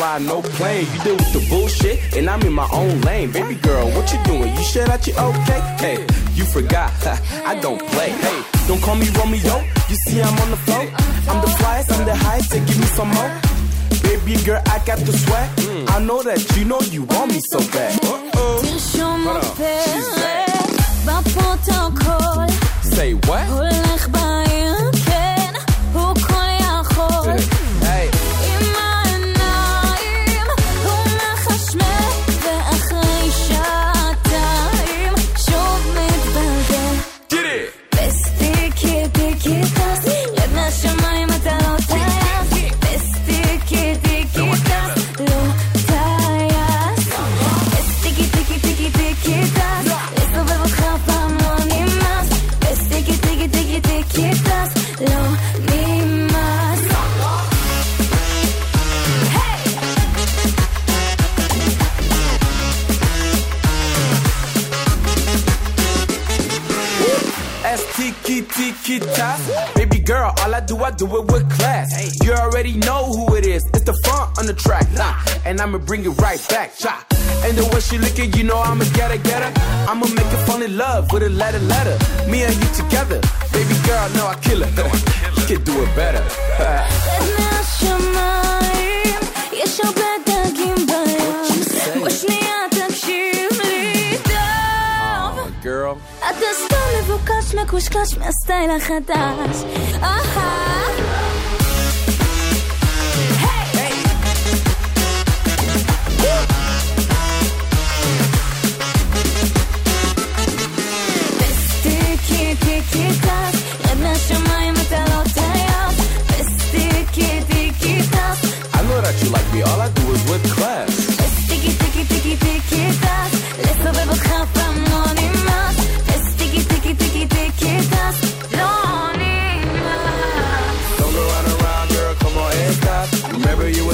Flying 0.00 0.24
no 0.24 0.40
plane. 0.40 0.86
You 0.92 1.00
deal 1.04 1.16
with 1.16 1.32
the 1.32 1.46
bullshit, 1.50 2.16
and 2.16 2.28
I'm 2.30 2.40
in 2.42 2.54
my 2.54 2.68
own 2.72 3.00
lane. 3.02 3.30
Baby 3.32 3.56
girl, 3.56 3.86
what 3.94 4.10
you 4.12 4.18
doing? 4.24 4.56
You 4.56 4.62
sure 4.62 4.88
out, 4.90 5.06
you 5.06 5.12
okay? 5.14 5.60
Hey, 5.84 6.06
you 6.34 6.44
forgot, 6.44 6.90
I 7.50 7.60
don't 7.60 7.80
play. 7.92 8.10
Hey, 8.10 8.42
don't 8.66 8.80
call 8.80 8.96
me 8.96 9.08
Romeo. 9.10 9.59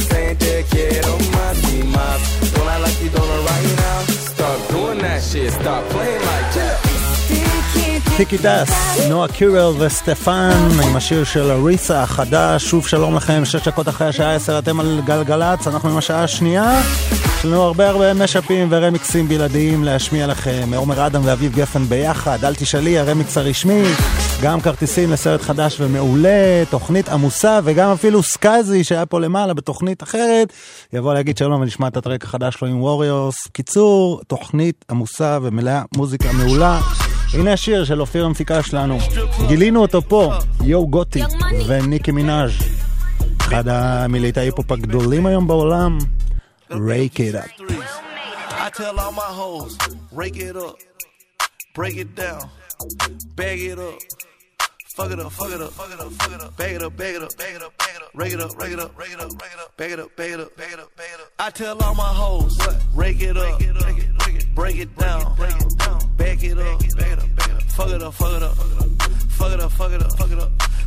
Saying 0.08 0.36
te 0.44 0.54
quiero 0.72 1.12
más 1.36 1.56
y 1.76 1.82
más. 1.96 2.20
Don't 2.54 2.68
act 2.74 2.82
like 2.86 2.98
you 3.04 3.10
don't 3.16 3.28
know 3.30 3.42
right 3.52 3.70
now. 3.84 3.98
Start 4.32 4.60
doing 4.72 4.98
that 5.06 5.20
shit, 5.28 5.50
stop 5.60 5.82
playing 5.92 6.22
like 6.30 6.50
that. 6.58 6.76
טיקי 8.16 8.36
דס, 8.38 8.70
נועה 9.08 9.28
קירל 9.28 9.72
וסטפן 9.78 10.68
עם 10.84 10.96
השיר 10.96 11.24
של 11.24 11.50
אריסה 11.50 12.02
החדש, 12.02 12.64
שוב 12.64 12.86
שלום 12.86 13.14
לכם, 13.16 13.44
שש 13.44 13.68
דקות 13.68 13.88
אחרי 13.88 14.06
השעה 14.08 14.34
10 14.34 14.58
אתם 14.58 14.80
על 14.80 15.00
גלגלצ, 15.04 15.66
אנחנו 15.66 15.90
עם 15.90 15.96
השעה 15.96 16.24
השנייה, 16.24 16.80
יש 17.38 17.44
לנו 17.44 17.62
הרבה 17.62 17.88
הרבה 17.88 18.14
משאפים 18.14 18.68
ורמיקסים 18.70 19.28
בלעדיים 19.28 19.84
להשמיע 19.84 20.26
לכם, 20.26 20.70
עומר 20.76 21.06
אדם 21.06 21.20
ואביב 21.24 21.52
גפן 21.52 21.84
ביחד, 21.84 22.44
אל 22.44 22.54
תשאלי, 22.54 22.98
הרמיקס 22.98 23.38
הרשמי, 23.38 23.82
גם 24.42 24.60
כרטיסים 24.60 25.12
לסרט 25.12 25.42
חדש 25.42 25.80
ומעולה, 25.80 26.62
תוכנית 26.70 27.08
עמוסה 27.08 27.60
וגם 27.64 27.90
אפילו 27.90 28.22
סקאזי 28.22 28.84
שהיה 28.84 29.06
פה 29.06 29.20
למעלה 29.20 29.54
בתוכנית 29.54 30.02
אחרת, 30.02 30.52
יבוא 30.92 31.14
להגיד 31.14 31.36
שלום 31.36 31.60
ונשמע 31.60 31.88
את 31.88 31.96
הטרק 31.96 32.24
החדש 32.24 32.54
שלו 32.54 32.68
עם 32.68 32.82
ווריוס, 32.82 33.46
קיצור, 33.52 34.20
תוכנית 34.26 34.84
עמוסה 34.90 35.38
ומלאה 35.42 35.82
מוזיקה 35.96 36.32
מעולה. 36.32 36.80
הנה 37.32 37.52
השיר 37.52 37.84
של 37.84 38.00
אופיר 38.00 38.24
המפיקה 38.24 38.62
שלנו, 38.62 38.98
גילינו 39.48 39.82
אותו 39.82 40.02
פה, 40.02 40.32
יו 40.64 40.86
גותי 40.86 41.22
וניקי 41.66 42.10
מנאז' 42.10 42.50
אחד 43.38 43.64
מליטי 44.08 44.40
ההיפ-הופ 44.40 44.72
הגדולים 44.72 45.26
היום 45.26 45.46
בעולם, 45.46 45.98
Rake 46.70 47.20
it 47.20 47.34
up. 47.34 47.46
I 48.58 48.70
tell 48.74 48.98
all 48.98 49.12
my 49.12 49.22
hoes, 49.22 49.78
rake 50.10 50.36
it 50.36 50.56
up, 50.56 50.78
break 51.74 51.96
it 51.96 52.14
down, 52.14 52.50
bag 53.36 53.60
it 53.60 53.78
up. 53.78 53.98
Fuck 54.96 55.10
it 55.10 55.20
up, 55.20 55.30
fuck 55.30 55.52
it 55.52 55.60
up, 55.60 55.70
fuck 55.72 55.92
it 55.92 56.00
up, 56.00 56.10
fuck 56.12 56.32
it 56.32 56.40
up. 56.40 56.56
Bag 56.56 56.74
it 56.74 56.82
up, 56.82 56.96
bag 56.96 57.16
it 57.16 57.22
up, 57.22 57.36
bag 57.36 57.54
it 57.54 57.62
up, 57.62 57.76
bag 57.76 57.96
it 57.96 58.02
up. 58.02 58.10
Rake 58.14 58.32
it 58.32 58.40
up, 58.40 58.58
rake 58.58 58.72
it 58.72 58.80
up, 58.80 58.98
rake 58.98 59.12
it 59.12 59.20
up. 59.20 59.38
Bag 59.76 59.92
it 59.92 60.00
up, 60.00 60.16
bag 60.16 60.30
it 60.32 60.40
up, 60.40 60.56
bag 60.56 60.72
it 60.72 60.80
up, 60.80 60.96
bag 60.96 61.08
it 61.12 61.20
up. 61.20 61.32
I 61.38 61.50
tell 61.50 61.82
all 61.82 61.94
my 61.94 62.02
hoes. 62.02 62.58
Rake 62.94 63.20
it 63.20 63.36
up, 63.36 63.60
break 64.54 64.76
it 64.76 64.96
down, 64.96 65.36
bag 65.36 65.62
it 65.62 65.80
up, 65.82 66.16
bag 66.16 66.42
it 66.42 66.58
up, 66.58 66.78
bag 66.96 67.12
it 67.12 67.18
up. 67.18 67.62
Fuck 67.76 67.90
it 67.90 68.02
up, 68.02 68.14
fuck 68.14 68.36
it 68.36 68.42
up, 68.42 68.56
fuck 68.56 69.52
it 69.52 69.60
up, 69.60 69.72
fuck 69.72 69.92
it 69.92 70.02
up, 70.02 70.12
fuck 70.16 70.30
it 70.30 70.38
up 70.38 70.50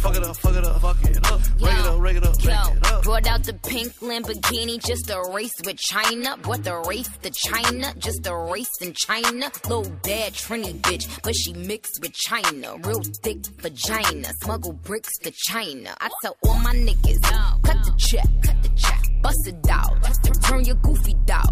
Fuck 0.00 0.16
it 0.16 0.24
up, 0.24 0.36
fuck 0.38 0.56
it 0.56 0.64
up, 0.64 0.80
fuck 0.80 1.04
it 1.04 1.26
up. 1.30 1.40
Rake 1.60 1.78
it 1.78 1.86
up, 1.86 2.00
rake 2.00 2.16
it 2.16 2.24
up, 2.24 2.36
rake 2.36 2.76
it 2.76 2.86
up. 2.86 3.02
brought 3.02 3.26
out 3.26 3.44
the 3.44 3.52
pink 3.52 3.92
Lamborghini 4.00 4.82
just 4.82 5.10
a 5.10 5.22
race 5.30 5.52
with 5.66 5.76
China. 5.76 6.38
Brought 6.38 6.64
the 6.64 6.76
race 6.88 7.10
to 7.22 7.30
China, 7.30 7.92
just 7.98 8.26
a 8.26 8.34
race 8.34 8.70
in 8.80 8.94
China. 8.94 9.50
Little 9.68 9.90
bad 10.02 10.32
Trini 10.32 10.80
bitch, 10.80 11.22
but 11.22 11.34
she 11.36 11.52
mixed 11.52 12.00
with 12.00 12.14
China. 12.14 12.76
Real 12.82 13.02
thick 13.22 13.44
vagina, 13.58 14.32
smuggle 14.42 14.72
bricks 14.72 15.18
to 15.18 15.30
China. 15.32 15.94
I 16.00 16.08
tell 16.22 16.36
all 16.44 16.58
my 16.60 16.74
niggas, 16.74 17.20
cut 17.62 17.84
the 17.84 17.92
check, 17.98 18.26
cut 18.42 18.62
the 18.62 18.70
check, 18.70 18.99
bust 19.22 19.46
it 19.46 19.68
out. 19.70 19.96
Turn 20.42 20.64
your 20.64 20.76
goofy 20.76 21.14
dog, 21.26 21.50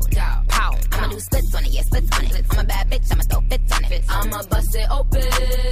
pow. 0.49 0.75
I'ma 0.93 1.09
do 1.09 1.21
splits 1.21 1.55
on 1.55 1.64
it, 1.64 1.71
yeah, 1.71 1.83
splits 1.83 2.19
on 2.19 2.25
it. 2.25 2.47
I'm 2.51 2.59
a 2.59 2.64
bad 2.64 2.91
bitch, 2.91 3.12
I'ma 3.12 3.23
throw 3.23 3.41
fits 3.49 3.73
on 3.73 3.85
it. 3.85 4.05
I'ma 4.09 4.43
bust 4.45 4.75
it 4.75 4.89
open, 4.91 5.23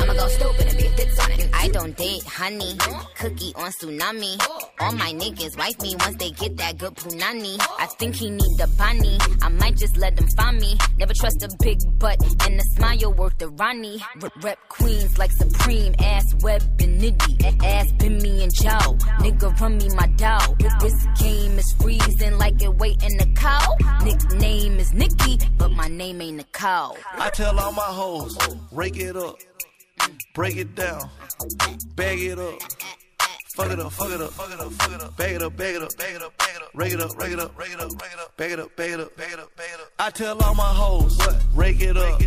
I'ma 0.01 0.13
go 0.15 0.29
stupid 0.29 0.67
and 0.69 0.77
be 0.77 0.89
fits 0.97 1.19
on 1.19 1.31
it. 1.33 1.51
I 1.53 1.69
don't 1.69 1.97
date 1.97 2.23
honey, 2.25 2.77
cookie 3.19 3.53
on 3.57 3.71
tsunami. 3.73 4.41
All 4.81 4.93
my 4.93 5.13
niggas 5.13 5.57
wife 5.59 5.81
me 5.81 5.97
once 5.99 6.17
they 6.17 6.31
get 6.31 6.57
that 6.59 6.79
good 6.79 6.95
punani. 6.95 7.57
I 7.79 7.87
think 7.99 8.15
he 8.15 8.31
need 8.31 8.57
the 8.59 8.69
bunny, 8.79 9.19
I 9.43 9.49
might 9.49 9.77
just 9.77 9.97
let 9.97 10.17
them 10.17 10.29
find 10.37 10.59
me. 10.59 10.77
Never 10.99 11.15
trust 11.15 11.43
a 11.43 11.49
big 11.61 11.79
butt 11.99 12.19
and 12.47 12.61
a 12.61 12.63
smile 12.77 13.13
worth 13.15 13.37
the 13.39 13.49
Ronnie. 13.49 13.99
Rep, 14.21 14.33
rep 14.45 14.59
queens 14.69 15.19
like 15.19 15.33
Supreme, 15.33 15.95
ass 15.99 16.25
web 16.43 16.63
and 16.81 17.01
nitty. 17.01 17.65
Ass 17.65 17.91
been 17.93 18.19
me 18.19 18.45
and 18.45 18.55
Joe, 18.55 18.95
nigga 19.21 19.59
run 19.61 19.79
me 19.79 19.89
my 19.97 20.07
dough. 20.17 20.55
This 20.81 20.95
game 21.19 21.59
is 21.59 21.75
freezing 21.87 22.37
like 22.37 22.61
it 22.61 22.75
waiting 22.79 23.17
the 23.17 23.27
cow. 23.37 23.77
Nickname 24.05 24.81
is 24.81 24.93
Nikki, 24.93 25.39
but 25.57 25.71
my 25.71 25.87
name 25.87 26.21
ain't 26.21 26.39
Nicole. 26.39 26.99
I 27.13 27.31
tell 27.31 27.57
all 27.61 27.71
my 27.73 27.83
hoes, 27.83 28.37
rake 28.73 28.97
it 28.97 29.17
up, 29.17 29.37
break 30.35 30.57
it 30.57 30.75
down, 30.75 31.09
bag 31.95 32.19
it 32.19 32.41
up. 32.41 32.59
Fuck 33.55 33.71
it 33.71 33.79
up, 33.81 33.93
fuck 33.93 34.11
it 34.11 34.21
up, 34.21 34.31
fuck 34.33 34.53
it 34.53 34.61
up, 34.61 34.73
fuck 34.73 34.93
it 34.93 35.01
up, 35.01 35.17
bag 35.17 35.35
it 35.37 35.43
up, 35.43 35.57
bag 35.57 35.77
it 35.77 35.83
up, 35.83 35.97
bag 35.97 36.15
it 36.15 36.23
up, 36.23 36.37
bag 36.37 36.57
it 36.57 36.63
up, 36.63 36.73
rake 36.75 36.93
it 36.93 37.01
up, 37.01 37.19
rake 37.19 37.33
it 37.33 37.41
up, 37.41 37.59
rake 37.59 37.73
it 37.73 37.81
up, 37.81 38.03
rake 38.03 38.13
it 38.13 38.21
up, 38.21 38.37
bag 38.37 38.53
it 38.53 38.61
up, 38.61 38.77
bag 38.77 38.91
it 38.91 39.01
up, 39.01 39.17
bag 39.17 39.33
it 39.33 39.39
up, 39.41 39.57
bag 39.57 39.69
it 39.73 39.81
up. 39.81 39.93
I 39.99 40.11
tell 40.11 40.43
all 40.43 40.55
my 40.55 40.65
hoes, 40.65 41.19
rake 41.55 41.81
it 41.81 41.97
up, 41.97 42.21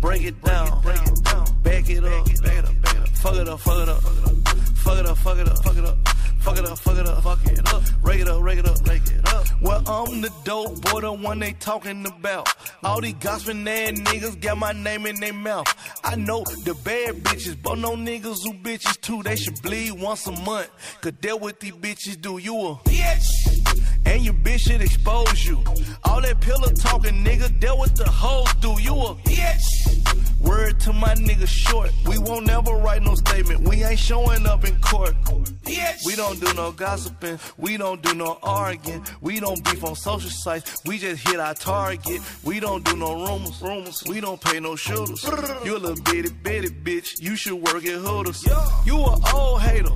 break 0.00 0.22
it 0.22 0.42
down, 0.42 0.82
bag 0.82 1.04
it 1.04 2.08
up, 2.08 3.08
fuck 3.20 3.36
it 3.36 3.48
up, 3.48 3.60
fuck 3.60 3.82
it 3.82 3.88
up, 3.88 4.02
fuck 4.02 4.98
it 4.98 5.06
up, 5.06 5.18
fuck 5.18 5.38
it 5.38 5.48
up, 5.48 5.62
fuck 5.62 5.76
it 5.76 5.84
up. 5.84 5.98
Fuck 6.42 6.58
it 6.58 6.66
up, 6.66 6.78
fuck 6.78 6.98
it 6.98 7.06
up, 7.06 7.22
fuck 7.22 7.46
it 7.46 7.72
up. 7.72 7.82
Rake 8.02 8.20
it 8.20 8.28
up, 8.28 8.42
rake 8.42 8.58
it 8.58 8.66
up, 8.66 8.88
rake 8.88 9.06
it 9.06 9.28
up. 9.32 9.46
Well, 9.60 9.80
I'm 9.86 10.20
the 10.20 10.32
dope 10.42 10.80
boy, 10.82 11.00
the 11.02 11.12
one 11.12 11.38
they 11.38 11.52
talking 11.52 12.04
about. 12.04 12.48
All 12.82 13.00
these 13.00 13.14
gossiping 13.14 13.66
ass 13.68 13.92
niggas 13.92 14.40
got 14.40 14.58
my 14.58 14.72
name 14.72 15.06
in 15.06 15.20
their 15.20 15.32
mouth. 15.32 15.68
I 16.02 16.16
know 16.16 16.42
the 16.64 16.74
bad 16.82 17.22
bitches, 17.22 17.56
but 17.62 17.78
no 17.78 17.92
niggas 17.94 18.42
who 18.42 18.54
bitches 18.54 19.00
too. 19.00 19.22
They 19.22 19.36
should 19.36 19.62
bleed 19.62 19.92
once 19.92 20.26
a 20.26 20.32
month. 20.32 20.68
Cause 21.00 21.12
that 21.20 21.40
what 21.40 21.60
these 21.60 21.74
bitches 21.74 22.20
do. 22.20 22.38
You 22.38 22.56
a 22.58 22.74
bitch. 22.84 23.92
And 24.04 24.24
your 24.24 24.34
bitch 24.34 24.60
should 24.62 24.82
expose 24.82 25.46
you. 25.46 25.62
All 26.04 26.20
that 26.20 26.40
pillow 26.40 26.68
talking, 26.70 27.24
nigga, 27.24 27.60
that 27.60 27.78
what 27.78 27.94
the 27.94 28.08
hoes 28.10 28.52
do. 28.54 28.74
You 28.82 28.94
a 28.94 29.14
bitch. 29.14 30.40
Word 30.40 30.80
to 30.80 30.92
my 30.92 31.14
nigga 31.14 31.46
short. 31.46 31.92
We 32.04 32.18
won't 32.18 32.50
ever 32.50 32.72
write 32.72 33.02
no 33.02 33.14
statement. 33.14 33.60
We 33.60 33.84
ain't 33.84 33.98
showing 33.98 34.44
up 34.46 34.64
in 34.64 34.76
court. 34.80 35.14
Bitch. 35.62 36.04
We 36.04 36.16
don't 36.16 36.31
do 36.40 36.52
no 36.54 36.72
gossiping. 36.72 37.38
We 37.56 37.76
don't 37.76 38.02
do 38.02 38.14
no 38.14 38.38
arguing. 38.42 39.04
We 39.20 39.40
don't 39.40 39.62
beef 39.64 39.84
on 39.84 39.94
social 39.96 40.30
sites. 40.30 40.82
We 40.84 40.98
just 40.98 41.26
hit 41.26 41.40
our 41.40 41.54
target. 41.54 42.20
We 42.44 42.60
don't 42.60 42.84
do 42.84 42.96
no 42.96 43.14
rumors. 43.14 43.60
Rumors. 43.60 44.02
We 44.08 44.20
don't 44.20 44.40
pay 44.40 44.60
no 44.60 44.76
shooters. 44.76 45.22
You 45.64 45.76
a 45.76 45.78
little 45.78 46.02
bitty 46.02 46.30
bitty 46.30 46.68
bitch. 46.68 47.20
You 47.20 47.36
should 47.36 47.54
work 47.54 47.84
at 47.84 48.00
Hooters. 48.00 48.44
You 48.84 48.96
a 48.96 49.34
old 49.34 49.60
hater. 49.62 49.92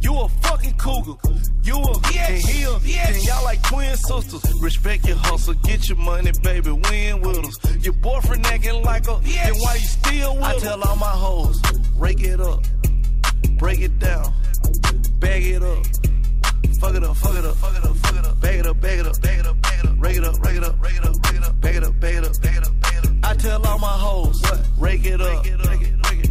You 0.00 0.18
a 0.18 0.28
fucking 0.28 0.74
cougar. 0.78 1.18
You 1.62 1.76
a 1.76 1.92
and 2.16 2.42
he 2.42 2.62
a 2.62 2.72
and 2.72 3.24
y'all 3.24 3.44
like 3.44 3.62
twin 3.62 3.96
sisters. 3.96 4.42
Respect 4.60 5.06
your 5.06 5.16
hustle, 5.16 5.54
get 5.54 5.88
your 5.88 5.98
money, 5.98 6.32
baby. 6.42 6.70
Win 6.70 7.20
with 7.20 7.38
us. 7.38 7.84
Your 7.84 7.92
boyfriend 7.94 8.46
acting 8.46 8.82
like 8.82 9.06
a 9.08 9.20
then 9.22 9.54
why 9.56 9.74
you 9.74 9.80
still 9.80 10.34
with 10.36 10.44
I 10.44 10.58
tell 10.58 10.82
all 10.82 10.96
my 10.96 11.06
hoes, 11.06 11.60
rake 11.96 12.22
it 12.22 12.40
up, 12.40 12.64
break 13.60 13.80
it 13.80 13.98
down, 13.98 14.32
bag 15.18 15.44
it 15.44 15.62
up. 15.62 15.84
Fuck 16.80 16.94
it 16.94 17.04
up, 17.04 17.14
fuck 17.14 17.36
it 17.36 17.44
up, 17.44 17.54
fuck 17.56 17.76
it 17.76 17.84
up, 17.84 17.96
fuck 17.98 18.16
it 18.16 18.24
up. 18.24 18.40
Bag 18.40 18.58
it 18.58 18.66
up, 18.66 18.80
bag 18.80 18.98
it 19.00 19.06
up, 19.06 19.20
bag 19.20 19.38
it 19.38 19.46
up, 19.46 19.60
bag 19.60 19.78
it 19.80 19.86
up. 19.86 20.00
Rake 20.00 20.16
it 20.16 20.24
up, 20.24 20.42
rake 20.42 20.56
it 20.56 20.64
up, 20.64 20.82
rake 20.82 20.96
it 20.96 21.04
up, 21.04 21.22
rake 21.22 21.36
it 21.36 21.44
up. 21.44 21.60
Bag 21.60 21.76
it 21.76 21.84
up, 21.84 22.00
bag 22.00 22.14
it 22.14 22.24
up, 22.24 22.40
bag 22.40 22.56
it 22.56 22.66
up, 22.66 22.80
bag 22.80 22.94
it 22.94 23.06
up. 23.06 23.12
I 23.22 23.34
tell 23.34 23.66
all 23.66 23.78
my 23.78 23.86
hoes, 23.86 24.40
what? 24.40 24.66
rake 24.78 25.04
it 25.04 25.20
up, 25.20 25.44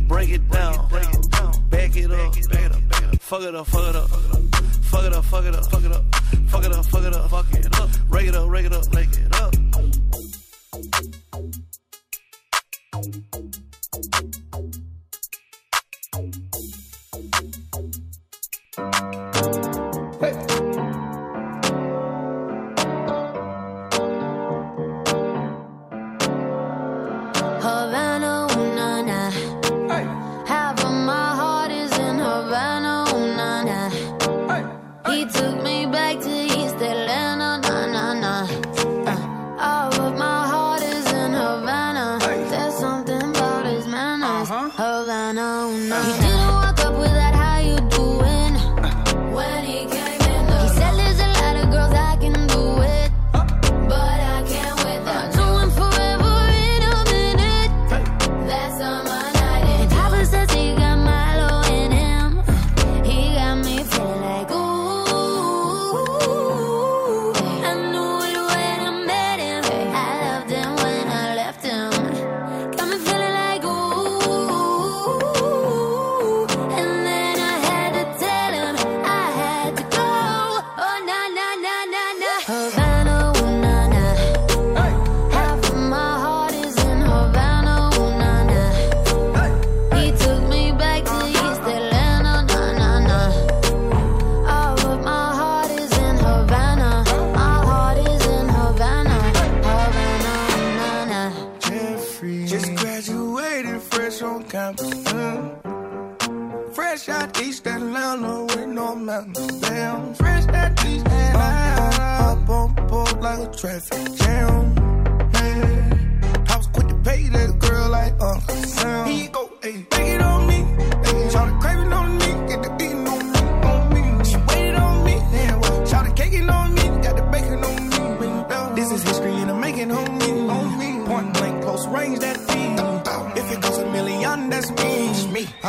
break 0.08 0.30
it 0.32 0.50
down, 0.50 0.90
break 0.90 1.04
it 1.12 1.30
down, 1.32 1.70
bag 1.70 1.96
it 1.96 2.10
up, 2.12 2.34
bag 2.34 2.66
it 2.66 2.72
up, 2.72 2.90
bag 2.90 3.04
it 3.04 3.14
up. 3.14 3.22
Fuck 3.22 3.44
it 3.44 3.54
up, 3.54 3.68
fuck 3.68 3.90
it 3.90 3.96
up, 3.96 4.10
fuck 4.10 5.04
it 5.06 5.14
up, 5.14 5.24
fuck 5.26 5.46
it 5.46 5.54
up, 5.56 5.66
fuck 5.70 5.84
it 5.84 5.92
up, 5.92 6.04
fuck 6.50 6.66
it 6.66 6.74
up, 6.74 6.86
fuck 6.86 7.04
it 7.04 7.14
up, 7.14 7.30
fuck 7.30 7.54
it 7.54 7.80
up. 7.80 7.90
Rake 8.10 8.28
it 8.28 8.36
up, 8.36 8.50
rake 8.50 8.66
it 8.66 8.74
up, 8.74 8.92
rake 8.92 9.10
it 9.14 9.36
up. 9.36 9.54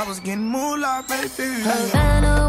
I 0.00 0.08
was 0.08 0.18
getting 0.20 0.48
moolah, 0.48 1.04
baby. 1.06 1.60
Havana, 1.60 2.48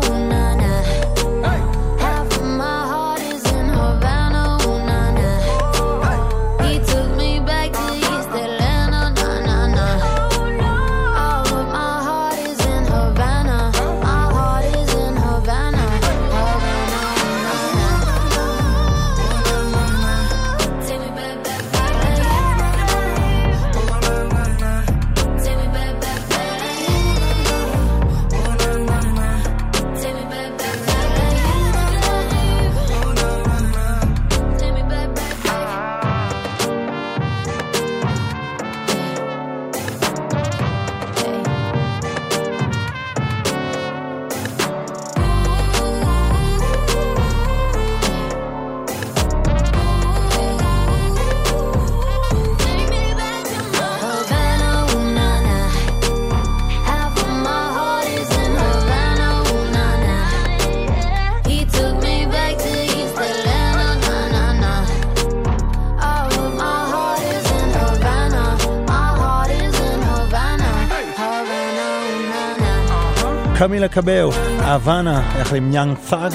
קמילה 73.62 73.88
קבאיו, 73.88 74.32
Havana, 74.60 75.32
יחד 75.40 75.56
עם 75.56 75.74
יאנג 75.74 75.98
ת'אג. 75.98 76.32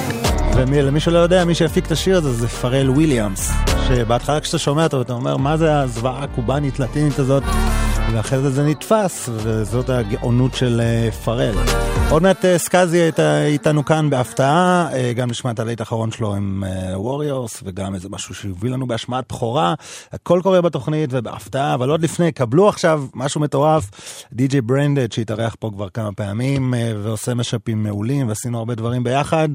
ולמי 0.57 1.01
שלא 1.01 1.19
יודע, 1.19 1.45
מי 1.45 1.55
שהפיק 1.55 1.87
את 1.87 1.93
השיר 1.93 2.17
הזה 2.17 2.33
זה 2.33 2.49
פארל 2.49 2.91
וויליאמס. 2.91 3.53
שבהתחלה 3.89 4.41
כשאתה 4.41 4.59
שומע 4.59 4.85
אותו, 4.85 5.01
אתה 5.01 5.13
אומר, 5.13 5.37
מה 5.37 5.57
זה 5.57 5.81
הזוועה 5.81 6.25
הקובאנית 6.25 6.79
לטינית 6.79 7.19
הזאת? 7.19 7.43
ואחרי 8.13 8.39
זה 8.39 8.51
זה 8.51 8.65
נתפס, 8.65 9.29
וזאת 9.33 9.91
הגאונות 9.91 10.55
של 10.55 10.81
אה, 10.81 11.11
פארל. 11.11 11.55
עוד 12.11 12.23
מעט 12.23 12.45
אה, 12.45 12.59
סקאזי 12.59 12.99
יהיה 12.99 13.45
איתנו 13.45 13.85
כאן 13.85 14.11
בהפתעה, 14.11 14.89
אה, 14.93 15.13
גם 15.13 15.31
נשמע 15.31 15.51
את 15.51 15.59
הלהיט 15.59 15.81
האחרון 15.81 16.11
שלו 16.11 16.35
עם 16.35 16.65
ווריורס, 16.95 17.63
וגם 17.65 17.95
איזה 17.95 18.09
משהו 18.09 18.35
שהביא 18.35 18.71
לנו 18.71 18.87
בהשמעת 18.87 19.25
בכורה. 19.29 19.75
הכל 20.13 20.41
קורה 20.43 20.61
בתוכנית 20.61 21.11
ובהפתעה, 21.13 21.75
אבל 21.75 21.91
עוד 21.91 22.03
לפני, 22.03 22.33
קבלו 22.33 22.69
עכשיו 22.69 23.05
משהו 23.15 23.41
מטורף, 23.41 23.91
די.ג'יי 24.33 24.61
בריינדד 24.61 25.13
שהתארח 25.13 25.57
פה 25.59 25.71
כבר 25.75 25.89
כמה 25.89 26.13
פעמים, 26.13 26.75
אה, 26.75 26.93
ועושה 27.03 27.35
משאפים 27.35 27.83
מעולים, 27.83 28.29
ועשינו 28.29 28.59
הרבה 28.59 28.75
דברים 28.75 29.05
ביחד. 29.05 29.49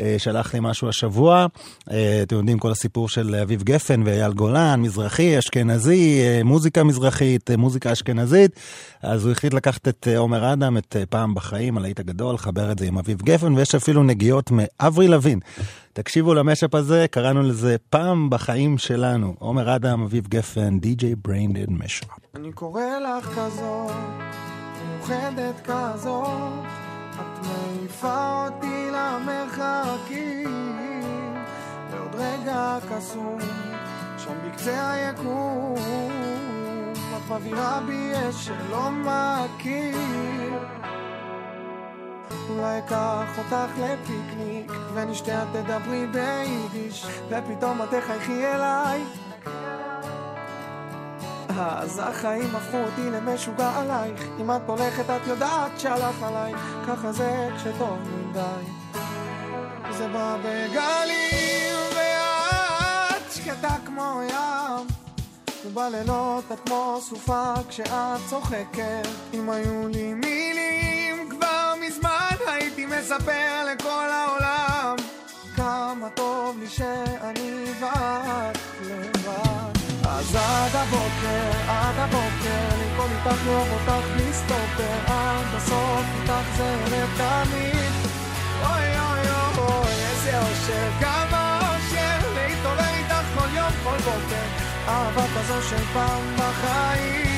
אה, 0.00 0.14
שלח 0.18 0.54
לי 0.54 0.60
משהו 0.62 0.88
השבוע, 0.88 1.46
אה, 1.90 2.20
אתם 2.22 2.36
יודעים, 2.36 2.58
כל 2.58 2.70
הסיפור 2.70 3.08
של 3.08 3.34
אביב 3.42 3.62
גפן 3.62 4.02
ואייל 4.04 4.32
גולן, 4.32 4.80
מזרחי, 4.80 5.38
אשכנזי, 5.38 6.20
אה, 6.20 6.40
מוזיקה 6.44 6.84
מזרחית, 6.84 7.50
אה, 7.50 7.56
מוזיקה 7.56 7.92
אשכנזית. 7.92 8.50
אז 9.02 9.24
הוא 9.24 9.32
החליט 9.32 9.54
לקחת 9.54 9.88
את 9.88 10.08
אה, 10.10 10.18
עומר 10.18 10.52
אדם, 10.52 10.76
את 10.78 10.96
אה, 10.98 11.06
פעם 11.06 11.34
בחיים, 11.34 11.76
הלהיט 11.76 11.97
הגדול, 11.98 12.34
לחבר 12.34 12.72
את 12.72 12.78
זה 12.78 12.86
עם 12.86 12.98
אביב 12.98 13.22
גפן, 13.22 13.54
ויש 13.54 13.74
אפילו 13.74 14.02
נגיעות 14.02 14.50
מאבריל 14.50 15.08
לאבין. 15.08 15.40
תקשיבו 15.92 16.34
למשאפ 16.34 16.74
הזה, 16.74 17.06
קראנו 17.10 17.42
לזה 17.42 17.76
פעם 17.90 18.30
בחיים 18.30 18.78
שלנו. 18.78 19.34
עומר 19.38 19.76
אדם, 19.76 20.02
אביב 20.02 20.26
גפן, 20.28 20.78
די.ג'יי 20.78 21.14
בריינדד 21.14 21.70
משאפ. 21.70 22.08
אני 22.34 22.52
קורא 22.52 22.82
לך 22.82 23.28
כזאת, 23.38 23.92
מאוחדת 24.88 25.54
כזאת, 25.64 26.64
את 27.14 27.46
מעיפה 27.46 28.46
אותי 28.46 28.90
למרחקים, 28.92 30.46
ועוד 31.90 32.14
רגע 32.14 32.78
קסום, 32.90 33.38
שם 34.18 34.34
בקצה 34.46 34.92
היקום, 34.92 35.74
מבעירה 37.30 37.80
בי 37.86 38.12
אש 38.12 38.46
שלא 38.46 38.90
מכיר. 38.90 39.98
אולי 42.48 42.78
אקח 42.78 43.38
אותך 43.38 43.72
לפיקניק, 43.78 44.72
ונשתה 44.94 45.42
את 45.42 45.48
תדברי 45.52 46.06
ביידיש, 46.06 47.06
ופתאום 47.28 47.82
את 47.82 47.88
תחייכי 47.88 48.46
אליי. 48.46 49.04
אז 51.60 52.00
החיים 52.04 52.56
הפכו 52.56 52.76
אותי 52.76 53.10
למשוגע 53.10 53.70
עלייך. 53.76 54.22
אם 54.40 54.50
את 54.50 54.60
הולכת 54.66 55.10
את 55.10 55.26
יודעת 55.26 55.80
שהלך 55.80 56.22
עליי 56.22 56.54
ככה 56.86 57.12
זה 57.12 57.48
כשטוב 57.56 57.98
מדי. 58.28 58.70
זה 59.90 60.08
בא 60.08 60.36
בגלים 60.44 61.76
ואת 61.96 63.32
שקטה 63.32 63.76
כמו 63.86 64.20
ים. 64.30 64.86
ובלילות 65.66 66.44
את 66.52 66.60
כמו 66.66 66.98
סופה 67.00 67.52
כשאת 67.68 68.20
צוחקת. 68.26 69.08
אם 69.34 69.50
היו 69.50 69.88
לי 69.88 70.14
מילים 70.14 71.28
כבר 71.30 71.74
מזמן 71.80 72.27
מספר 72.90 73.64
לכל 73.72 74.08
העולם 74.10 74.96
כמה 75.56 76.08
טוב 76.14 76.58
לי 76.58 76.68
שאני 76.68 77.64
ואת 77.80 78.58
לבד 78.80 79.78
אז 80.04 80.36
עד 80.36 80.76
הבוקר, 80.76 81.70
עד 81.70 81.94
הבוקר, 81.98 82.68
לרקוד 82.78 83.10
איתך, 83.10 83.46
לאהוב 83.46 83.68
אותך 83.72 84.06
בלי 84.14 84.32
עד 85.06 85.46
הסוף 85.56 86.04
איתך 86.22 86.56
זה 86.56 86.76
לתמיד. 86.84 87.92
אוי 88.62 88.98
אוי 88.98 89.30
אוי, 89.58 89.92
איזה 90.10 90.38
אושר, 90.38 90.88
כמה 91.00 91.60
אושר, 91.60 92.18
להתעורר 92.34 92.94
איתך 92.94 93.26
כל 93.34 93.48
יום, 93.56 93.72
כל 93.84 93.96
בוקר, 93.96 94.46
אהבה 94.88 95.22
כזו 95.36 95.62
של 95.62 95.84
פעם 95.92 96.36
בחיים. 96.36 97.28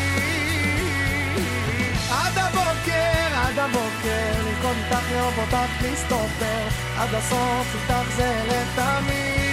עד 2.10 2.38
הבוקר, 2.38 3.29
עד 3.50 3.58
הבוקר, 3.58 4.32
לרקוד 4.44 4.76
איתך, 4.76 5.12
לאהוב 5.12 5.38
אותך 5.38 5.70
בלי 5.80 5.96
סטופר, 5.96 6.68
עד 6.98 7.14
הסוף 7.14 7.74
איתך 7.74 8.16
זה 8.16 8.42
לתמיד. 8.46 9.50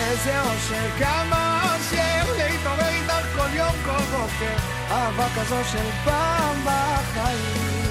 איזה 0.00 0.40
אושר, 0.40 0.90
כמה 0.98 1.62
אושר, 1.64 2.32
להתעורר 2.36 2.88
איתך 2.88 3.26
כל 3.36 3.54
יום, 3.54 3.74
כל 3.84 4.04
בוקר, 4.04 4.56
אהבה 4.90 5.26
כזו 5.36 5.64
של 5.72 5.90
פעם 6.04 6.56
בחיים. 6.64 7.87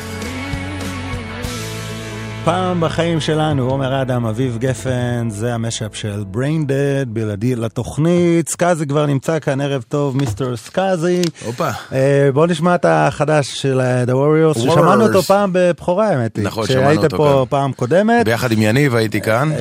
פעם 2.48 2.82
בחיים 2.82 3.20
שלנו, 3.20 3.70
עומר 3.70 4.02
אדם, 4.02 4.26
אביב 4.26 4.58
גפן, 4.58 5.28
זה 5.30 5.54
המשאפ 5.54 5.96
של 5.96 6.24
brain 6.34 6.68
dead, 6.68 7.06
בלעדי 7.08 7.56
לתוכנית. 7.56 8.50
סקאזי 8.50 8.88
כבר 8.88 9.06
נמצא 9.06 9.40
כאן, 9.40 9.62
ערב 9.62 9.84
טוב, 9.90 10.18
מיסטר 10.18 10.56
סקאזי. 10.56 11.22
הופה. 11.46 11.70
אה, 11.92 12.30
בוא 12.34 12.48
נשמע 12.48 12.76
את 12.76 12.86
החדש 12.90 13.62
של 13.62 13.82
אה, 13.82 14.04
The 14.04 14.08
Warriors, 14.08 14.60
ששמענו 14.60 15.08
אותו 15.08 15.22
פעם 15.22 15.50
בבכורה, 15.54 16.08
האמת 16.08 16.38
היא. 16.38 16.46
נכון, 16.46 16.68
שמענו 16.68 16.90
אותו 16.90 17.00
שהיית 17.00 17.14
פה 17.14 17.46
כאן. 17.50 17.50
פעם 17.50 17.72
קודמת. 17.72 18.26
ביחד 18.26 18.52
עם 18.52 18.62
יניב 18.62 18.96
הייתי 18.96 19.22
כאן, 19.22 19.52
אה, 19.52 19.58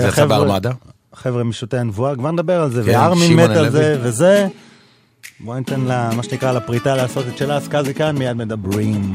זה 0.00 0.06
יצא 0.08 0.26
בארמדה. 0.26 0.70
חבר'ה 1.14 1.44
משוטי 1.44 1.76
הנבואה, 1.76 2.16
כבר 2.16 2.30
נדבר 2.30 2.60
על 2.60 2.70
זה, 2.70 2.82
כן, 2.82 2.90
וארמין 2.90 3.36
מת 3.36 3.50
על. 3.50 3.70
זה 3.70 3.98
וזה. 4.02 4.46
בוא 5.40 5.56
ניתן 5.56 5.80
לה, 5.80 6.10
מה 6.16 6.22
שנקרא, 6.22 6.52
לפריטה 6.52 6.96
לעשות 6.96 7.24
את 7.28 7.38
שלה, 7.38 7.60
סקאזי 7.60 7.94
כאן, 7.94 8.18
מיד 8.18 8.36
מדברים. 8.36 9.12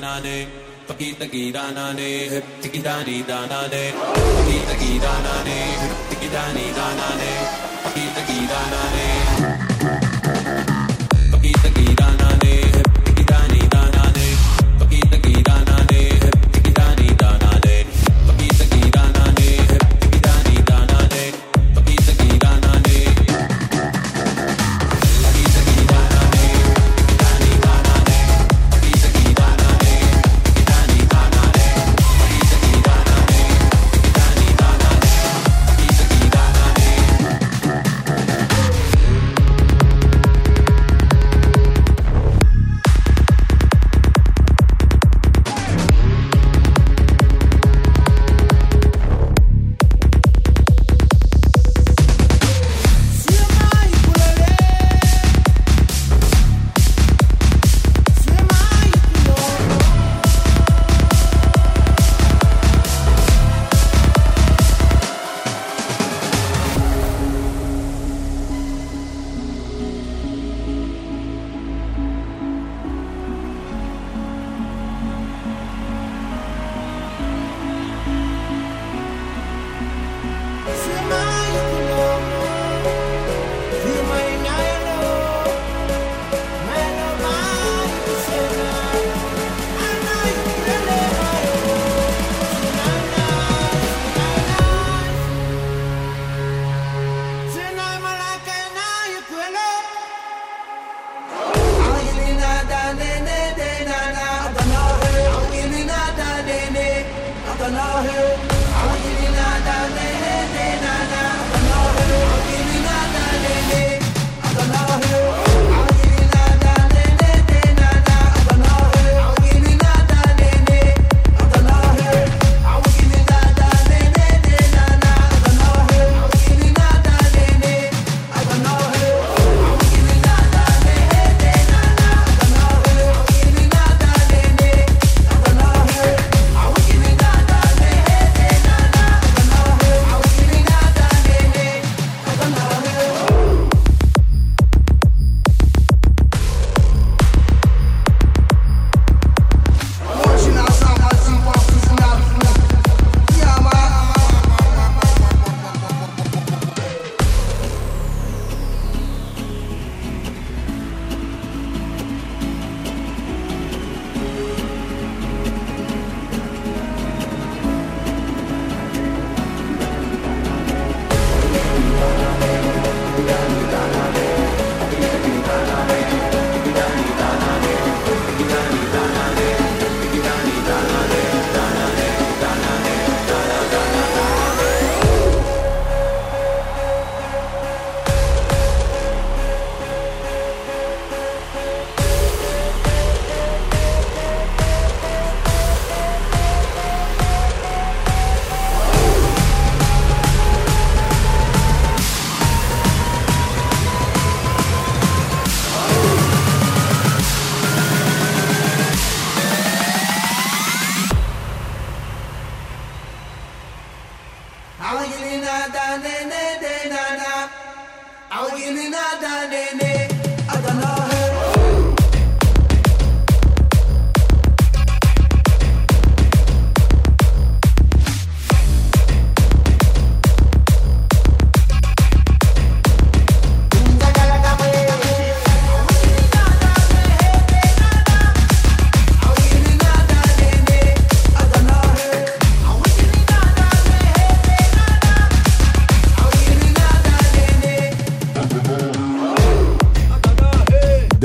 dana 0.00 0.20
de 0.22 0.46
taki 0.86 1.12
taki 1.14 1.52
tiki 2.62 2.80
dani 2.82 3.26
dana 3.26 3.68
de 3.68 3.84
taki 4.38 4.58
taki 4.68 4.90
tiki 6.10 6.28
dani 6.34 6.66
dana 6.78 7.08
de 7.20 7.32
taki 8.14 9.07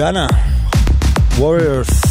גאנה, 0.03 0.27
Warriors. 1.37 2.07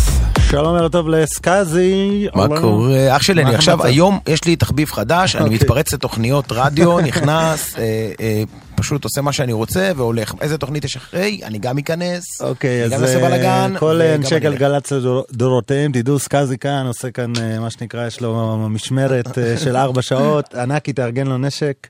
שלום 0.50 0.76
ערב 0.76 0.92
טוב 0.92 1.08
לסקאזי. 1.08 2.26
מה. 2.34 2.60
קורה? 2.60 3.16
אח 3.16 3.22
שלי, 3.22 3.42
אני 3.42 3.54
עכשיו? 3.54 3.84
היום 3.84 4.18
יש 4.26 4.44
לי 4.44 4.56
תחביב 4.56 4.90
חדש, 4.90 5.36
אני 5.36 5.44
אוקיי. 5.44 5.56
מתפרץ 5.56 5.92
לתוכניות 5.92 6.44
רדיו, 6.50 7.00
נכנס, 7.00 7.78
אה, 7.78 7.82
אה, 8.20 8.42
פשוט 8.82 9.04
עושה 9.04 9.20
מה 9.20 9.32
שאני 9.32 9.52
רוצה 9.52 9.92
והולך. 9.96 10.34
איזה 10.40 10.58
תוכנית 10.58 10.84
יש 10.84 10.96
אחרי? 10.96 11.40
אני 11.44 11.58
גם 11.58 11.78
אכנס, 11.78 12.24
אוקיי, 12.40 12.84
אני 12.86 12.94
אז 12.94 13.00
גם 13.00 13.22
אה, 13.22 13.28
בלאגן. 13.28 13.74
כל 13.78 14.00
וגם 14.04 14.14
אנשי. 14.22 14.38
גלגלצ 14.40 14.92
לדורותיהם, 14.92 15.92
תדעו, 15.92 16.18
סקאזי 16.18 16.58
כאן, 16.58 16.86
עושה 16.86 17.10
כאן 17.10 17.32
אה, 17.40 17.60
מה 17.60 17.70
שנקרא, 17.70 18.06
יש 18.06 18.20
לו 18.20 18.56
משמרת 18.70 19.38
אה, 19.38 19.56
של 19.64 19.76
ארבע 19.76 20.02
שעות, 20.02 20.54
ענקי 20.54 20.92
תארגן 20.92 21.26
לו 21.26 21.38
נשק. 21.38 21.86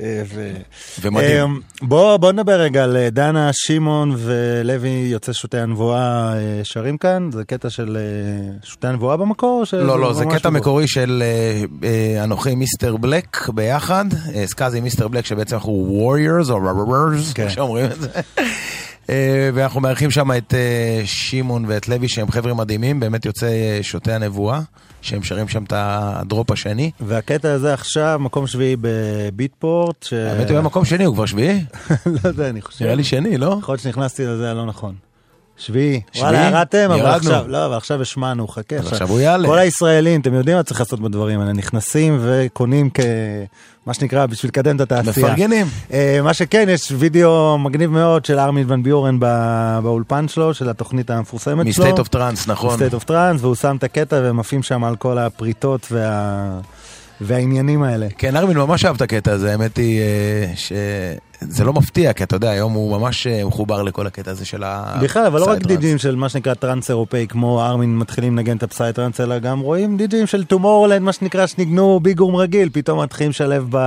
אה, 0.00 0.22
ו- 0.34 0.56
ומדהים. 1.00 1.60
אה, 1.82 1.86
בוא 1.88 2.16
בוא 2.16 2.32
נדבר 2.32 2.60
רגע 2.60 2.84
על 2.84 2.96
אה, 2.96 3.10
דנה, 3.10 3.50
שמעון 3.52 4.14
ולוי 4.18 4.88
יוצא 4.88 5.32
שוטי 5.32 5.58
הנבואה 5.58 6.32
אה, 6.34 6.60
שרים 6.62 6.98
כאן, 6.98 7.30
זה 7.32 7.44
קטע 7.44 7.70
של 7.70 7.96
אה, 7.96 8.52
שוטי 8.64 8.86
הנבואה 8.86 9.16
במקור? 9.16 9.64
לא, 9.72 10.00
לא, 10.00 10.12
זה 10.12 10.24
קטע? 10.24 10.50
מקורי 10.50 10.88
של 10.88 11.22
אה, 11.22 11.62
אה, 11.88 12.24
אנוכי 12.24 12.54
מיסטר 12.54 12.96
בלק 12.96 13.48
ביחד, 13.48 14.04
אה, 14.34 14.46
סקאזי 14.46 14.80
מיסטר 14.80 15.08
בלק 15.08 15.26
שבעצם 15.26 15.56
אנחנו 15.56 15.72
warriors 16.26 16.50
או 16.50 16.56
רוורס, 16.58 17.32
כן. 17.32 17.42
כמו 17.42 17.50
שאומרים 17.50 17.86
את 17.86 18.00
זה. 18.00 18.08
אה, 19.10 19.50
ואנחנו 19.54 19.80
מארחים 19.80 20.10
שם 20.10 20.32
את 20.32 20.54
אה, 20.54 21.00
שמעון 21.04 21.64
ואת 21.68 21.88
לוי 21.88 22.08
שהם 22.08 22.30
חבר'ה 22.30 22.54
מדהימים, 22.54 23.00
באמת 23.00 23.24
יוצאי 23.26 23.48
אה, 23.48 23.78
שוטי 23.82 24.12
הנבואה, 24.12 24.60
שהם 25.02 25.22
שרים 25.22 25.48
שם 25.48 25.64
את 25.64 25.72
הדרופ 25.76 26.50
השני. 26.50 26.90
והקטע 27.00 27.52
הזה 27.52 27.74
עכשיו, 27.74 28.18
מקום 28.22 28.46
שביעי 28.46 28.76
בביטפורט. 28.80 30.02
ש- 30.02 30.12
האמת 30.12 30.50
הוא 30.50 30.58
במקום 30.58 30.84
שני, 30.84 31.04
הוא 31.04 31.14
כבר 31.14 31.26
שביעי? 31.26 31.64
לא 32.06 32.28
יודע, 32.28 32.48
אני 32.48 32.60
חושב. 32.62 32.84
נראה 32.84 32.94
לי 32.94 33.04
שני, 33.04 33.38
לא? 33.38 33.56
יכול 33.60 33.72
להיות 33.72 33.82
שנכנסתי 33.82 34.24
לזה 34.26 34.50
הלא 34.50 34.66
נכון. 34.66 34.94
שביעי. 35.56 36.00
וואלה, 36.16 36.38
ירדתם, 36.48 36.90
אבל. 36.90 37.06
עכשיו, 37.10 37.44
לא, 37.48 37.66
אבל 37.66 37.76
עכשיו 37.76 38.02
השמענו, 38.02 38.48
חכה. 38.48 38.76
עכשיו 38.76 39.08
הוא 39.08 39.20
יעלה. 39.20 39.48
כל 39.48 39.58
הישראלים, 39.58 40.20
אתם 40.20 40.34
יודעים 40.34 40.56
מה 40.56 40.62
צריך 40.62 40.80
לעשות 40.80 41.00
בדברים 41.00 41.40
האלה, 41.40 41.52
נכנסים 41.52 42.18
וקונים 42.22 42.90
כ... 42.94 43.00
מה 43.86 43.94
שנקרא, 43.94 44.26
בשביל 44.26 44.48
לקדם 44.48 44.76
את 44.76 44.80
התעשייה. 44.80 45.26
מפרגנים. 45.26 45.66
אה, 45.92 46.20
מה 46.22 46.34
שכן, 46.34 46.66
יש 46.70 46.92
וידאו 46.98 47.58
מגניב 47.58 47.90
מאוד 47.90 48.24
של 48.24 48.38
ארמין 48.38 48.70
ון 48.70 48.82
ביורן 48.82 49.16
ב- 49.20 49.78
באולפן 49.82 50.28
שלו, 50.28 50.54
של 50.54 50.68
התוכנית 50.68 51.10
המפורסמת 51.10 51.74
שלו. 51.74 51.84
מ-State 51.84 51.98
of 51.98 52.14
Trance, 52.14 52.44
נכון. 52.46 52.80
מ-State 52.80 52.94
of 52.94 53.08
Trance, 53.08 53.38
והוא 53.38 53.54
שם 53.54 53.76
את 53.76 53.84
הקטע 53.84 54.16
והם 54.16 54.40
עפים 54.40 54.62
שם 54.62 54.84
על 54.84 54.96
כל 54.96 55.18
הפריטות 55.18 55.86
וה... 55.90 56.60
והעניינים 57.20 57.82
האלה. 57.82 58.06
כן, 58.18 58.36
ארמין 58.36 58.56
ממש 58.56 58.84
אהב 58.84 58.96
את 58.96 59.02
הקטע 59.02 59.32
הזה, 59.32 59.52
האמת 59.52 59.76
היא 59.76 60.00
אה, 60.00 60.52
שזה 61.50 61.64
לא 61.64 61.72
מפתיע, 61.72 62.12
כי 62.12 62.24
אתה 62.24 62.36
יודע, 62.36 62.50
היום 62.50 62.72
הוא 62.72 62.98
ממש 62.98 63.26
אה, 63.26 63.44
מחובר 63.44 63.82
לכל 63.82 64.06
הקטע 64.06 64.30
הזה 64.30 64.44
של 64.44 64.62
ה... 64.64 64.98
בכלל, 65.02 65.26
אבל 65.26 65.40
לא 65.40 65.50
רק. 65.50 65.62
דיג'ים 65.62 65.98
של 65.98 66.16
מה 66.16 66.28
שנקרא 66.28 66.54
טראנס 66.54 66.90
אירופאי, 66.90 67.26
כמו 67.28 67.62
ארמין 67.62 67.98
מתחילים 67.98 68.36
לנגן 68.36 68.56
את 68.56 68.62
ה 68.62 68.92
psytrance, 68.92 69.20
אלא 69.20 69.38
גם 69.38 69.60
רואים 69.60 69.96
דיג'ים 69.96 70.26
של 70.26 70.44
טומורלנד, 70.44 71.02
מה 71.02 71.12
שנקרא, 71.12 71.46
שניגנו 71.46 72.00
big 72.00 72.15
room 72.15 72.36
רגיל, 72.36 72.68
פתאום 72.72 73.02
מתחילים 73.02 73.30
לשלב 73.30 73.66
ב... 73.70 73.78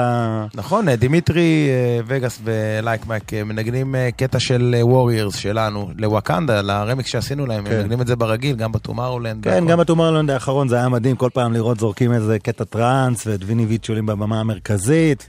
נכון, 0.54 0.90
אה, 0.90 0.96
דימיטרי 0.96 1.68
אה, 1.70 2.00
וגאס 2.08 2.40
ולייק 2.44 3.08
מייק 3.08 3.34
אה, 3.34 3.44
מנגנים 3.44 3.96
אה, 3.96 4.10
קטע 4.18 4.40
של 4.40 4.76
Warriors 4.82 5.36
שלנו, 5.36 5.90
ל-Wakanda, 5.98 6.62
לרמיקס 6.62 7.10
שעשינו 7.10 7.46
להם, 7.46 7.66
כן. 7.66 7.72
הם 7.72 7.78
מנגנים 7.78 8.02
את 8.02 8.08
זה 8.08 8.16
ברגיל, 8.16 8.56
גם 8.56 8.72
ב-Tomorrowland. 8.72 9.44
כן, 9.44 9.66
גם 9.68 9.80
ב-Tomorrowland 9.80 10.32
האחרון 10.32 10.68
זה 10.68 10.76
היה 10.76 10.90
מדהים, 10.90 11.16
כל 11.16 11.30
פעם 11.34 11.54
לראות 11.54 11.80
זורקים 11.80 12.14
איזה 12.14 12.40
קטע 12.40 12.64
טראנס, 12.64 13.28
ואת 13.28 13.40
Vini 13.46 13.68
Vici 13.68 13.90
עולים 13.90 14.06
בבמה 14.06 14.40
המרכזית, 14.40 15.28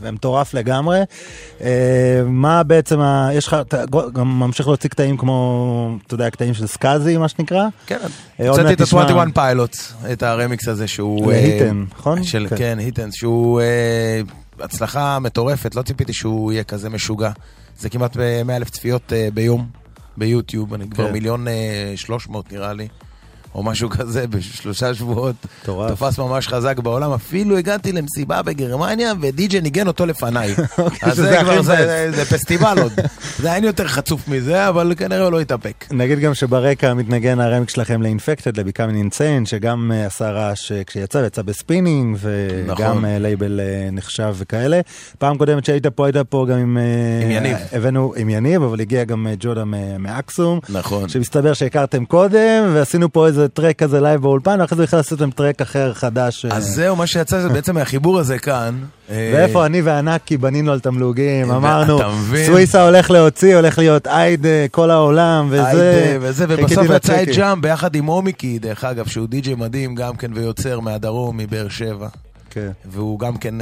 ומטורף 0.00 0.54
לגמרי. 0.54 1.00
אה, 1.62 2.22
מה 2.26 2.62
בעצם, 2.62 3.00
ה... 3.00 3.28
יש 3.32 3.46
לך, 3.46 3.56
אתה 3.60 3.84
גם 4.12 4.40
ממשיך 4.40 4.66
להוציא 4.66 4.90
קטעים 4.90 5.16
כמו, 5.16 5.96
אתה 6.06 6.14
יודע, 6.14 6.30
קטעים 6.30 6.54
של 6.54 6.66
סקאזי, 6.66 7.16
מה 7.16 7.28
שנקרא? 7.28 7.66
כן, 7.86 7.98
אה, 8.40 8.48
הוצאתי 8.48 8.72
את 8.72 8.80
נשמע- 8.80 9.02
ה-21 9.02 9.30
Pilots, 9.34 9.94
את 10.12 10.22
הרמיקס 10.22 10.68
הזה 10.68 10.88
שהוא... 10.88 11.32
אה, 11.32 11.40
ל-Heathens, 11.40 11.84
נכון? 11.98 12.24
של, 12.24 12.46
כן. 12.50 12.56
כן, 12.56 12.78
Heathens, 12.78 13.12
שהוא 13.12 13.60
הצלחה 14.60 15.18
מטורפת, 15.18 15.74
לא 15.74 15.82
ציפיתי 15.82 16.12
שהוא 16.12 16.52
יהיה 16.52 16.64
כזה 16.64 16.88
משוגע. 16.90 17.30
זה 17.78 17.90
כמעט 17.90 18.16
100 18.44 18.56
אלף 18.56 18.70
צפיות 18.70 19.12
ביום 19.34 19.66
ביוטיוב, 20.16 20.74
אני 20.74 20.90
כבר 20.90 21.06
כן. 21.06 21.12
מיליון 21.12 21.48
אה, 21.48 21.92
שלוש 21.96 22.28
מאות 22.28 22.52
נראה 22.52 22.72
לי. 22.72 22.88
או 23.54 23.62
משהו 23.62 23.90
כזה 23.90 24.26
בשלושה 24.26 24.94
שבועות. 24.94 25.34
מטורף. 25.62 25.90
תפס 25.90 26.18
ממש 26.18 26.48
חזק 26.48 26.78
בעולם. 26.78 27.12
אפילו 27.12 27.56
הגעתי 27.58 27.92
למסיבה 27.92 28.42
בגרמניה 28.42 29.12
ודי.ג'י 29.20 29.60
ניגן 29.60 29.86
אותו 29.86 30.06
לפניי. 30.06 30.54
אז 31.02 31.12
שזה 31.12 31.22
זה 31.22 31.38
כבר, 31.42 31.62
זה-. 31.62 32.10
זה 32.14 32.24
פסטיבל 32.24 32.78
עוד. 32.82 32.92
זה 33.38 33.54
אין 33.54 33.64
יותר 33.64 33.88
חצוף 33.88 34.28
מזה, 34.28 34.68
אבל 34.68 34.92
כנראה 34.96 35.24
הוא 35.24 35.32
לא 35.32 35.42
יתאפק. 35.42 35.84
נגיד 35.90 36.18
גם 36.18 36.34
שברקע 36.34 36.94
מתנגן 36.94 37.40
הרמיקס 37.40 37.70
שלכם 37.70 38.02
ל-Infected, 38.02 38.52
ל-Becoming 38.56 39.14
Insane, 39.14 39.46
שגם 39.46 39.92
אה, 39.94 40.06
עשה 40.06 40.30
רעש 40.30 40.72
אה, 40.72 40.84
כשיצא, 40.84 41.18
ויצא 41.18 41.42
ב-Spinnin', 41.42 42.16
וגם 42.20 42.66
נכון. 42.66 43.04
אה, 43.04 43.18
לייבל 43.18 43.60
אה, 43.60 43.88
נחשב 43.92 44.34
וכאלה. 44.38 44.80
פעם 45.18 45.38
קודמת 45.38 45.64
שהיית 45.64 45.86
פה, 45.86 46.06
היית 46.06 46.16
פה 46.16 46.46
גם 46.50 46.58
עם... 46.58 46.78
אה, 46.78 47.24
עם 47.24 47.30
יניב. 47.30 47.56
הבאנו 47.72 48.12
עם 48.16 48.28
יניב, 48.28 48.62
אבל 48.62 48.80
הגיע 48.80 49.04
גם 49.04 49.26
אה, 49.26 49.34
ג'ודה 49.38 49.64
מאקסום. 49.98 50.60
נכון. 50.68 51.08
שמסתבר 51.08 51.52
שהכרתם 51.52 52.04
קודם, 52.04 52.70
ועשינו 52.74 53.12
פה 53.12 53.26
איזה 53.26 53.39
טרק 53.48 53.78
כזה 53.78 54.00
לייב 54.00 54.22
באולפן, 54.22 54.60
ואחרי 54.60 54.76
זה 54.76 54.82
בכלל 54.82 55.00
עשיתם 55.00 55.30
טרק 55.30 55.60
אחר 55.60 55.92
חדש. 55.94 56.44
אה, 56.44 56.56
אז 56.56 56.64
זהו, 56.64 56.96
מה 56.96 57.06
שיצא 57.06 57.40
זה 57.40 57.48
בעצם 57.48 57.74
מהחיבור 57.74 58.18
הזה 58.18 58.38
כאן. 58.38 58.74
אה, 59.10 59.30
ואיפה 59.34 59.66
אני 59.66 59.82
וענקי 59.82 60.36
בנינו 60.36 60.72
על 60.72 60.80
תמלוגים, 60.80 61.50
אמרנו? 61.50 61.98
סוויסה 62.46 62.84
הולך 62.84 63.10
להוציא, 63.10 63.56
הולך 63.56 63.78
להיות 63.78 64.06
אייד 64.06 64.46
אה, 64.46 64.66
כל 64.70 64.90
העולם, 64.90 65.46
וזה... 65.50 66.18
וזה, 66.20 66.44
ובסוף 66.48 66.86
יצא 66.96 67.22
את. 67.22 67.28
ג'אם 67.28 67.60
ביחד 67.60 67.94
עם 67.94 68.06
עומיקי, 68.06 68.58
דרך 68.58 68.84
אגב, 68.84 69.06
שהוא 69.06 69.26
די.ג'יי 69.28 69.54
מדהים 69.54 69.94
גם 69.94 70.16
כן 70.16 70.30
ויוצר 70.34 70.80
מהדרום, 70.80 71.36
מבאר 71.36 71.68
שבע. 71.68 72.08
כן. 72.50 72.70
והוא 72.84 73.18
גם 73.18 73.36
כן 73.36 73.54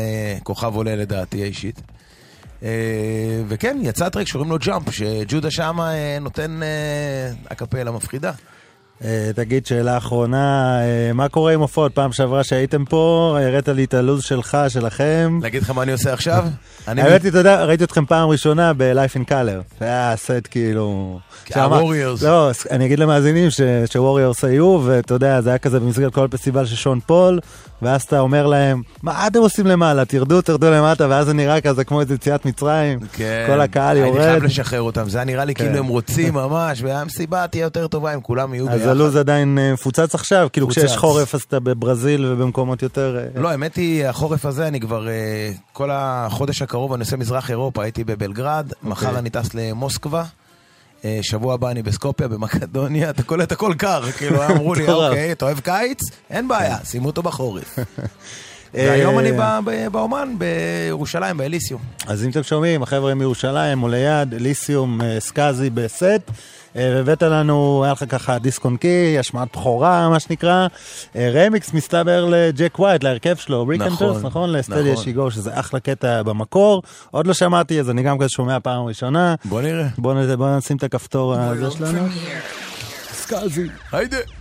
כוכב 0.43 0.75
עולה 0.75 0.97
לדעתי 0.97 1.43
האישית. 1.43 1.81
אה, 2.63 3.43
וכן, 3.49 3.79
יצא 3.83 4.09
track 4.09 4.27
שקוראים 4.27 4.51
לו 4.51 4.59
Jump, 4.59 4.91
שג'ודה 4.91 5.51
שמה 5.51 5.95
אה, 5.95 6.19
נותן 6.21 6.61
אה, 6.63 7.33
אקפלה 7.51 7.91
מפחידה. 7.91 8.33
אה, 9.05 9.31
תגיד, 9.35 9.67
שאלה 9.67 9.97
אחרונה, 9.97 10.79
אה, 10.81 11.13
מה 11.13 11.29
קורה 11.29 11.53
עם 11.53 11.61
הופעות? 11.61 11.95
פעם 11.95 12.13
שעברה 12.13 12.45
שהייתם 12.45 12.85
פה, 12.85 13.39
הראת 13.43 13.69
לי 13.69 13.85
את 13.85 13.95
הלו"ז 13.95 14.23
שלך, 14.23 14.59
שלכם. 14.69 15.39
להגיד 15.43 15.63
לך 15.63 15.71
מה 15.71 15.83
אני 15.83 15.93
עושה 15.93 16.13
עכשיו? 16.13 16.45
אני 16.89 17.03
האמת 17.03 17.23
היא, 17.23 17.31
אתה 17.31 17.39
יודע, 17.39 17.65
ראיתי 17.65 17.85
אתכם 17.85 18.07
פעם 18.07 18.29
ראשונה 18.29 18.73
ב-Life 18.73 19.17
in 19.17 19.31
Color. 19.31 19.79
זה 19.81 19.85
היה 19.85 20.15
סט 20.17 20.49
כאילו... 20.51 21.19
ה-Warriors. 21.55 22.25
לא, 22.25 22.51
אני 22.71 22.87
אגיד 22.87 22.99
למאזינים 22.99 23.51
ש-Warriors 23.51 24.47
היו, 24.47 24.81
ואתה 24.85 25.15
יודע, 25.15 25.41
זה 25.41 25.49
היה 25.49 25.59
כזה 25.59 25.81
במסגרת 25.81 26.15
כל 26.15 26.25
הפסטיבל 26.25 26.67
של 26.67 26.77
שון 26.77 27.01
פול, 27.07 27.41
ואז 27.83 28.03
אתה 28.03 28.21
אומר 28.21 28.47
להם, 28.47 28.83
מה 29.03 29.27
אתם 29.27 29.39
עושים 29.39 29.67
למעלה? 29.67 30.05
תרדו, 30.05 30.43
תרדו 30.43 30.71
למטה, 30.71 31.07
ואז 31.11 31.27
זה 31.27 31.33
נראה 31.35 31.61
כזה 31.61 31.85
כמו 31.85 32.01
איזה 32.01 32.15
יציאת 32.15 32.47
מצרים. 32.47 32.99
כן. 33.13 33.45
כל 33.47 33.61
הקהל 33.61 33.97
הייתי 33.97 34.09
יורד. 34.09 34.23
חייב 34.23 34.43
לשחרר 34.43 34.83
אותם, 34.83 35.09
זה 35.09 35.19
היה 35.19 35.25
נראה 35.25 35.45
לי 35.45 35.55
כן. 35.55 35.65
כאילו 35.65 35.79
הם 35.79 35.87
רוצים 35.87 36.35
ממש, 36.43 36.83
והמסיבה 36.83 37.47
תהיה 37.47 37.63
יותר 37.63 37.87
טובה 37.87 38.15
אם 38.15 38.21
כולם 38.21 38.55
יהיו 38.55 38.67
ביחד. 38.67 38.81
אז 38.81 38.87
הלו"ז 38.87 39.17
עדיין 39.17 39.59
אה, 39.59 39.73
מפוצץ 39.73 40.15
עכשיו? 40.15 40.49
כאילו. 40.53 40.69
כשיש 40.69 40.97
חורף 40.97 41.35
אז 41.35 41.43
אתה 41.43 41.61
בברזיל 41.61 42.27
ובמקומות 42.27 42.83
יותר... 42.83 43.19
אה, 43.19 43.41
לא, 43.41 43.49
האמת 43.49 43.77
היא, 43.77 44.07
החורף 44.07 44.47
הזה, 44.47 44.69
אני 44.69 44.81
כבר, 44.81 45.09
אה, 45.09 45.51
כל 45.73 45.91
החודש 45.93 46.63
הקרוב 46.63 46.93
אני 46.93 47.01
עושה 47.01 47.17
מזרח 47.17 47.51
אירופה, 47.51 47.83
הייתי 47.83 48.05
בבלגרד, 48.05 48.73
מחר 48.83 49.19
אני 49.19 49.31
טס 49.31 49.55
למוסקבה, 49.55 50.25
שבוע 51.23 51.55
הבא 51.55 51.71
אני 51.71 51.83
בסקופיה, 51.83 52.29
במקדוניה, 52.29 53.11
אתה 53.11 53.23
קולט 53.23 53.53
הכל 53.53 53.75
קר, 53.79 54.03
כאילו 54.13 54.45
אמרו 54.47 54.75
לי. 54.75 54.89
אוקיי, 54.89 55.33
אתה 55.33 55.45
אוהב 55.45 55.61
קיץ? 55.61 56.01
אין 56.31 56.49
בעיה, 56.49 56.79
שימו 56.85 57.07
אותו 57.07 57.23
בחורף. 57.23 57.79
והיום 58.75 59.19
אני 59.19 59.33
באומן, 59.93 60.35
בירושלים, 60.39 61.37
באליסיום. 61.37 61.81
אז 62.07 62.25
אם 62.25 62.31
אתם 62.31 62.43
שומעים, 62.43 62.83
החבר'ה 62.83 63.15
מירושלים, 63.15 63.83
או 63.83 63.89
ליד, 63.89 64.35
ליסיום, 64.35 65.03
אה, 65.03 65.21
סקאזי 65.21 65.71
בסט, 65.71 66.03
אה, 66.05 66.21
והבאת 66.75 67.23
לנו, 67.23 67.85
היה 67.85 67.93
לך 67.93 68.05
ככה 68.09 68.39
דיסק 68.39 68.65
און 68.65 68.77
קי, 68.77 69.19
השמעת 69.19 69.49
בכורה, 69.53 70.09
מה 70.09 70.21
שנקרא. 70.21 70.67
אה, 71.17 71.31
רמיקס 71.35 71.73
מסתבר 71.73 72.25
לג'ק 72.25 72.79
ווייט, 72.79 73.05
להרכב 73.05 73.37
שלו, 73.37 73.67
ריק 73.67 73.81
אנד 73.81 73.93
נכון, 73.93 74.13
פרס, 74.13 74.25
נכון? 74.25 74.53
לסטדיה 74.53 74.93
נכון. 74.93 75.05
שיגו, 75.05 75.31
שזה 75.31 75.51
אחלה 75.61 75.81
קטע 75.81 76.23
במקור. 76.23 76.83
עוד 77.11 77.27
לא 77.27 77.35
שמעתי, 77.35 77.81
אז 77.81 77.91
אני 77.91 78.03
גם 78.03 78.19
כזה 78.19 78.29
שומע 78.29 78.61
פעם 78.61 78.85
ראשונה. 78.85 79.35
בוא 79.45 79.63
נראה. 79.63 79.87
בוא 79.99 80.57
נשים 80.57 80.77
את 80.77 80.83
הכפתור 80.83 81.35
הזה 81.35 81.71
שלנו. 81.71 82.09
סקאזי. 83.13 83.69
היידה. 83.93 84.38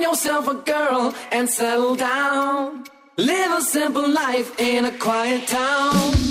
Yourself 0.00 0.48
a 0.48 0.54
girl 0.54 1.14
and 1.30 1.48
settle 1.48 1.96
down. 1.96 2.84
Live 3.18 3.52
a 3.52 3.60
simple 3.60 4.08
life 4.08 4.58
in 4.58 4.86
a 4.86 4.92
quiet 4.92 5.46
town. 5.46 6.21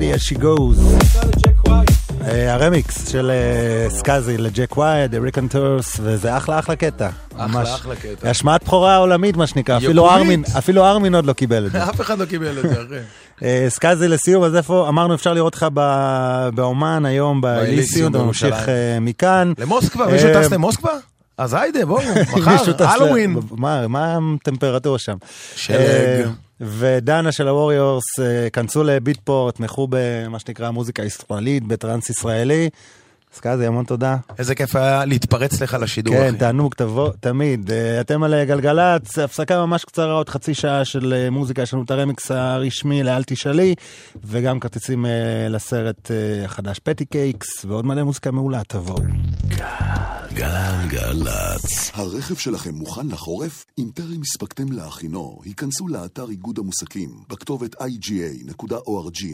Steady 0.00 0.12
as 0.12 0.22
she 0.22 0.36
goes. 0.42 0.78
אה, 2.24 2.54
הרמיקס 2.54 3.08
של 3.08 3.30
אה, 3.30 3.90
סקאזי 3.90 4.38
לג'ק 4.38 4.76
ווייט, 4.76 5.14
ה-Raconteurs, 5.14 5.96
וזה 6.02 6.36
אחלה 6.36 6.58
אחלה 6.58 6.76
קטע. 6.76 7.08
אחלה. 7.36 7.62
אחלה 7.74 7.96
קטע. 7.96 8.30
השמעת 8.30 8.64
בכורה 8.64 8.96
עולמית 8.96 9.36
מה 9.36 9.46
שנקרא, 9.46 9.76
אפילו. 10.56 10.86
ארמין, 10.86 11.14
עוד 11.14 11.24
לא 11.26 11.32
קיבל 11.32 11.66
את 11.66 11.72
זה. 11.72 11.84
אף 11.90 12.00
אחד 12.00 12.18
לא 12.18 12.24
קיבל 12.24 12.58
את 12.58 12.62
זה, 12.62 12.72
אחי. 12.82 12.94
אה, 13.44 13.66
סקאזי 13.68 14.08
לסיום, 14.08 14.44
אז 14.44 14.56
איפה, 14.56 14.88
אמרנו 14.88 15.14
אפשר 15.14 15.32
לראות 15.34 15.54
אותך 15.54 15.66
ב- 15.74 16.48
באומן 16.54 17.04
היום 17.04 17.40
באליסיום 17.40 18.14
אתה 18.14 18.22
ממשיך 18.22 18.56
מכאן. 19.00 19.52
למוסקבה, 19.58 20.06
מישהו 20.06 20.28
טס 20.34 20.52
למוסקבה? 20.52 20.92
אז 21.38 21.54
היידה, 21.54 21.86
בואו, 21.86 22.02
מחר, 22.36 22.84
הלואוין. 22.84 23.36
מה 23.50 23.88
מה 23.88 24.18
הטמפרטורה 24.40 24.98
שם? 24.98 25.16
שלג. 25.56 25.78
ודנה 26.60 27.32
של 27.32 27.48
הווריורס, 27.48 28.20
אה, 28.20 28.50
כנסו 28.50 28.84
ל-Beatport, 28.84 29.56
תמכו 29.56 29.88
במה 29.90 30.38
שנקרא 30.38 30.70
מוזיקה 30.70 31.02
ישראלית, 31.02 31.64
בטראנס 31.64 32.10
ישראלי. 32.10 32.68
סקאזי, 33.34 33.66
המון 33.66 33.84
תודה. 33.84 34.16
איזה 34.38 34.54
כיף 34.54 34.76
היה 34.76 35.04
להתפרץ 35.04 35.60
לך 35.62 35.76
לשידור, 35.80 36.14
כן, 36.14 36.28
אחי. 36.28 36.38
תענוג, 36.38 36.74
תבוא, 36.74 37.10
תמיד. 37.20 37.70
אה, 37.70 38.00
אתם 38.00 38.22
על 38.22 38.34
אה, 38.34 38.44
גלגלצ, 38.44 39.18
הפסקה 39.18 39.66
ממש 39.66 39.84
קצרה, 39.84 40.12
עוד 40.12 40.28
חצי 40.28 40.54
שעה 40.54 40.84
של 40.84 41.28
מוזיקה, 41.30 41.62
יש 41.62 41.74
לנו 41.74 41.82
את 41.82 41.90
הרמיקס 41.90 42.30
הרשמי 42.30 43.02
לאל 43.02 43.22
תשאלי, 43.24 43.74
וגם 44.24 44.60
כרטיסים 44.60 45.06
לסרט 45.50 46.10
החדש 46.44 46.78
Patti 46.78 47.04
Cakes, 47.04 47.64
ועוד 47.64 47.86
מלא 47.86 48.02
מוזיקה 48.02 48.30
מעולה, 48.30 48.62
תבואו. 48.68 49.02
גלגלצ. 50.34 51.90
הרכב 51.94 52.36
שלכם 52.36 52.74
מוכן 52.74 53.06
לחורף? 53.06 53.64
אם 53.78 53.90
טרם 53.94 54.20
הספקתם 54.22 54.72
להכינו, 54.72 55.40
היכנסו 55.44 55.88
לאתר 55.88 56.30
איגוד 56.30 56.58
המוסקים 56.58 57.10
בכתובת 57.28 57.74
iga.org.il 57.74 59.30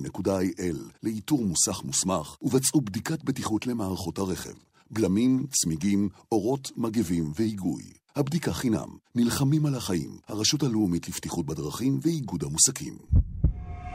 לאיתור 1.02 1.44
מוסך 1.44 1.85
מוסמך 1.85 2.36
ובצעו 2.43 2.81
בדיקת 2.81 3.24
בטיחות 3.24 3.66
למערכות 3.66 4.18
הרכב. 4.18 4.55
גלמים, 4.93 5.47
צמיגים, 5.51 6.09
אורות, 6.32 6.70
מגבים 6.77 7.32
והיגוי. 7.35 7.82
הבדיקה 8.16 8.52
חינם. 8.52 8.89
נלחמים 9.14 9.66
על 9.66 9.74
החיים. 9.74 10.18
הרשות 10.28 10.62
הלאומית 10.62 11.09
לבטיחות 11.09 11.47
בדרכים 11.47 11.98
ואיגוד 12.02 12.44
המוסקים. 12.44 12.97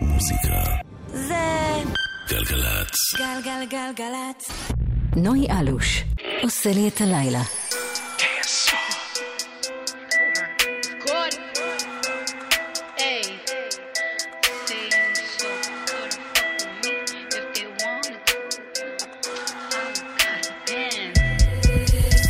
מוזיקה. 0.02 0.64
זה 1.14 1.84
גלגלצ. 2.30 2.96
גלגלגלגלצ. 3.18 4.52
נוי 5.17 5.47
אלוש 5.61 6.05
עושה 6.43 6.71
לי 6.71 6.89
את 6.89 7.01
הלילה. 7.01 7.43
Good. 11.07 11.35
Hey. 12.99 13.23
Say 14.67 14.85
you 14.95 15.15
so 15.39 15.51
good 15.95 16.13
fuck 16.35 16.59
with 16.59 16.85
me 16.85 16.95
if 17.39 17.47
they 17.55 17.67
wanna. 17.81 18.17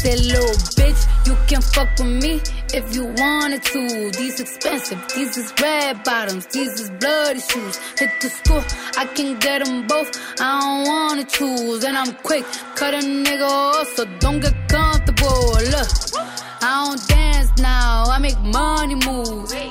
Said 0.03 0.21
little 0.33 0.57
bitch, 0.79 1.03
you 1.27 1.35
can 1.49 1.63
fuck 1.75 1.91
with 1.99 2.13
me 2.25 2.33
if 2.79 2.85
you 2.95 3.05
wanted 3.23 3.63
to. 3.73 3.81
These 4.21 4.37
expensive, 4.45 5.01
these 5.15 5.33
is 5.43 5.49
red 5.63 6.05
bottoms, 6.05 6.45
these 6.55 6.75
is 6.83 6.91
bloody 7.01 7.41
shoes. 7.51 7.77
Hit 7.99 8.11
the 8.21 8.29
school, 8.39 8.63
I 9.03 9.05
can 9.17 9.31
get 9.47 9.59
them 9.65 9.87
both. 9.87 10.11
I 10.41 10.61
don't 10.61 10.83
wanna 10.93 11.25
choose, 11.25 11.81
and 11.89 11.97
I'm 11.97 12.13
quick, 12.29 12.45
cut 12.82 12.96
a 12.96 12.98
nigga 12.98 13.48
off, 13.48 13.88
so 13.96 14.06
don't 14.18 14.40
get 14.40 14.56
comfortable. 14.68 15.54
Look, 15.74 15.90
I 16.64 16.84
don't 16.84 17.08
dance 17.08 17.52
now, 17.60 18.06
I 18.08 18.18
make 18.18 18.40
money 18.40 18.96
move. 18.96 19.71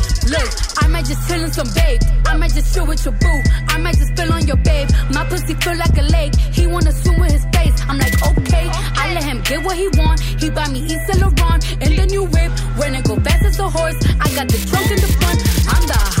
Look, 0.31 0.51
I 0.81 0.87
might 0.87 1.05
just 1.05 1.27
chill 1.27 1.43
in 1.43 1.51
some 1.51 1.67
babe. 1.75 1.99
I 2.25 2.37
might 2.37 2.53
just 2.53 2.73
chill 2.73 2.87
with 2.87 3.03
your 3.03 3.13
boo. 3.15 3.41
I 3.67 3.77
might 3.77 3.97
just 3.97 4.15
spill 4.15 4.31
on 4.31 4.47
your 4.47 4.55
babe. 4.55 4.87
My 5.13 5.25
pussy 5.25 5.53
feel 5.55 5.75
like 5.75 5.97
a 5.97 6.03
lake. 6.03 6.35
He 6.35 6.67
wanna 6.67 6.93
swim 6.93 7.19
with 7.19 7.31
his 7.33 7.45
face. 7.51 7.75
I'm 7.89 7.97
like, 7.97 8.15
okay. 8.31 8.69
I 8.95 9.13
let 9.13 9.23
him 9.23 9.41
get 9.41 9.61
what 9.65 9.75
he 9.75 9.89
want. 9.99 10.21
He 10.21 10.49
buy 10.49 10.69
me 10.69 10.79
East 10.85 11.05
Saint 11.07 11.19
Laurent 11.19 11.61
in 11.83 11.95
the 11.97 12.05
new 12.05 12.23
whip. 12.23 12.51
When 12.79 12.95
it 12.95 13.03
go 13.03 13.15
fast 13.19 13.43
as 13.43 13.59
a 13.59 13.69
horse, 13.69 13.99
I 14.21 14.27
got 14.37 14.47
the 14.47 14.59
trunk 14.69 14.87
in 14.89 14.99
the 15.03 15.11
front. 15.19 15.39
I'm 15.67 15.83
the 15.87 16.20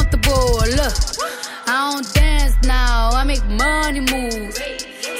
Look, 0.31 0.93
I 1.67 1.91
don't 1.91 2.13
dance 2.13 2.55
now, 2.63 3.09
I 3.11 3.25
make 3.25 3.45
money 3.47 3.99
moves. 3.99 4.57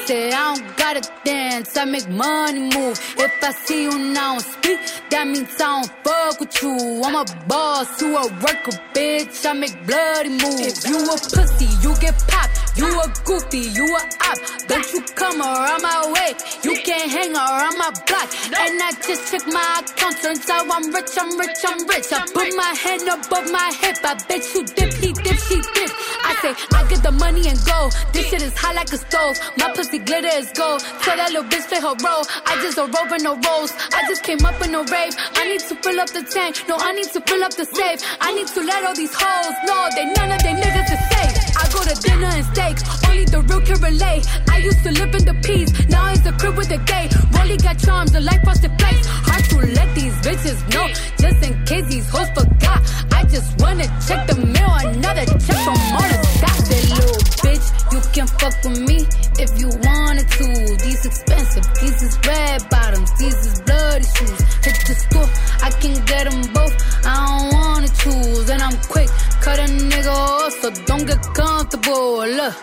Say 0.06 0.32
I 0.32 0.56
don't 0.56 0.78
gotta 0.78 1.02
dance, 1.26 1.76
I 1.76 1.84
make 1.84 2.08
money 2.08 2.62
move. 2.62 2.98
If 3.18 3.44
I 3.44 3.52
see 3.52 3.84
you 3.84 4.00
now 4.00 4.36
and 4.36 4.42
speak, 4.42 4.80
that 5.10 5.28
means 5.28 5.50
I 5.60 5.82
don't 5.82 5.92
fuck 6.04 6.40
with 6.40 6.64
you. 6.64 7.02
I'm 7.04 7.16
a 7.16 7.26
boss, 7.48 8.02
you 8.02 8.16
a 8.16 8.24
worker, 8.24 8.72
bitch. 8.94 9.46
I 9.46 9.52
make 9.52 9.86
bloody 9.86 10.30
moves. 10.30 10.86
If 10.86 10.90
you 10.90 11.04
a 11.04 11.18
pussy, 11.18 11.68
you 11.82 11.94
get 12.00 12.18
popped. 12.30 12.71
You 12.76 12.88
a 12.88 13.08
goofy, 13.26 13.70
you 13.76 13.86
a 13.86 14.02
op. 14.30 14.38
Don't 14.68 14.88
you 14.94 15.02
come 15.16 15.42
around 15.42 15.82
my 15.82 16.12
way. 16.14 16.34
You 16.64 16.80
can't 16.84 17.12
hang 17.12 17.36
around 17.36 17.78
my 17.78 17.92
block. 18.08 18.30
And 18.56 18.82
I 18.82 18.92
just 19.06 19.32
check 19.32 19.46
my 19.48 19.84
account, 19.84 20.22
turns 20.22 20.50
out 20.50 20.72
I'm 20.72 20.94
rich, 20.94 21.12
I'm 21.20 21.38
rich, 21.38 21.60
I'm 21.66 21.86
rich. 21.88 22.14
I 22.14 22.26
put 22.32 22.56
my 22.56 22.72
hand 22.72 23.04
above 23.08 23.52
my 23.52 23.72
hip. 23.82 23.98
I 24.04 24.16
bet 24.28 24.44
you 24.56 24.64
dip, 24.64 24.94
he 24.94 25.12
dip, 25.12 25.38
she 25.48 25.60
dip. 25.76 25.92
I 26.24 26.32
say 26.42 26.54
I 26.72 26.88
get 26.88 27.04
the 27.04 27.12
money 27.12 27.48
and 27.50 27.60
go. 27.66 27.90
This 28.14 28.30
shit 28.30 28.42
is 28.42 28.58
hot 28.58 28.76
like 28.76 28.92
a 28.94 28.98
stove. 28.98 29.36
My 29.58 29.74
pussy 29.74 30.00
glitter 30.00 30.32
is 30.40 30.52
gold. 30.56 30.80
Tell 31.04 31.18
that 31.18 31.32
little 31.32 31.50
bitch 31.50 31.68
play 31.68 31.82
her 31.82 31.96
role. 32.00 32.24
I 32.48 32.56
just 32.64 32.78
a 32.78 32.88
rope 32.88 33.12
and 33.12 33.24
no 33.24 33.36
rolls. 33.36 33.74
I 33.92 34.08
just 34.08 34.24
came 34.24 34.44
up 34.46 34.62
in 34.64 34.74
a 34.76 34.84
rave. 34.88 35.14
I 35.36 35.44
need 35.50 35.62
to 35.68 35.76
fill 35.76 36.00
up 36.00 36.10
the 36.10 36.24
tank. 36.24 36.64
No, 36.70 36.78
I 36.80 36.94
need 36.94 37.12
to 37.12 37.22
fill 37.22 37.44
up 37.44 37.54
the 37.54 37.66
safe. 37.66 38.00
I 38.22 38.34
need 38.34 38.48
to 38.48 38.64
let 38.64 38.84
all 38.86 38.96
these 38.96 39.14
hoes 39.14 39.56
know 39.68 39.90
they 39.96 40.06
none 40.16 40.32
of 40.32 40.40
they 40.40 40.56
niggas 40.56 40.88
is 40.88 41.04
safe. 41.12 41.34
I 41.60 41.68
go 41.74 41.84
to 41.84 41.96
dinner 42.02 42.32
and 42.32 42.48
steak. 42.62 43.10
Only 43.10 43.26
the 43.26 43.42
real 43.42 43.62
can 43.62 43.80
relate. 43.82 44.26
I 44.50 44.58
used 44.58 44.84
to 44.84 44.92
live 44.92 45.14
in 45.16 45.26
the 45.26 45.34
peace. 45.42 45.72
Now 45.90 46.12
it's 46.12 46.26
a 46.26 46.32
crib 46.32 46.58
with 46.58 46.72
a 46.72 46.78
gay. 46.78 47.10
Rolly 47.38 47.58
got 47.58 47.80
charms, 47.80 48.12
the 48.12 48.22
life 48.22 48.42
frosted 48.44 48.72
flakes. 48.80 49.08
Hard 49.08 49.44
to 49.46 49.58
let 49.78 49.94
these 49.96 50.11
bitches 50.25 50.61
know. 50.73 50.87
Just 51.23 51.41
in 51.47 51.65
case 51.65 51.87
these 51.89 52.09
hoes 52.09 52.29
forgot. 52.35 52.81
I 53.13 53.25
just 53.25 53.61
wanna 53.61 53.87
check 54.07 54.27
the 54.27 54.37
mail. 54.55 54.73
Another 54.85 55.25
check 55.25 55.59
from 55.67 55.79
all 55.97 56.09
the 56.13 56.19
dots. 56.43 56.69
That 56.69 56.83
little 56.95 57.21
bitch, 57.45 57.67
you 57.93 58.01
can 58.15 58.27
fuck 58.27 58.55
with 58.65 58.81
me 58.89 58.99
if 59.45 59.51
you 59.61 59.69
wanted 59.89 60.29
to. 60.39 60.47
These 60.85 61.03
expensive, 61.07 61.65
these 61.81 62.03
is 62.03 62.15
red 62.27 62.69
bottoms, 62.71 63.11
these 63.19 63.39
is 63.49 63.61
bloody 63.67 64.05
shoes. 64.17 64.41
Hit 64.65 64.77
the 64.89 64.95
school, 65.05 65.29
I 65.63 65.71
can 65.83 65.95
get 66.11 66.25
them 66.29 66.43
both. 66.53 66.75
I 67.07 67.15
don't 67.27 67.55
wanna 67.55 67.89
choose, 67.89 68.51
and 68.51 68.61
I'm 68.63 68.77
quick. 68.93 69.11
Cut 69.45 69.59
a 69.59 69.69
nigga 69.91 70.13
off, 70.13 70.53
so 70.61 70.71
don't 70.89 71.07
get 71.07 71.23
comfortable. 71.35 72.27
Look. 72.39 72.55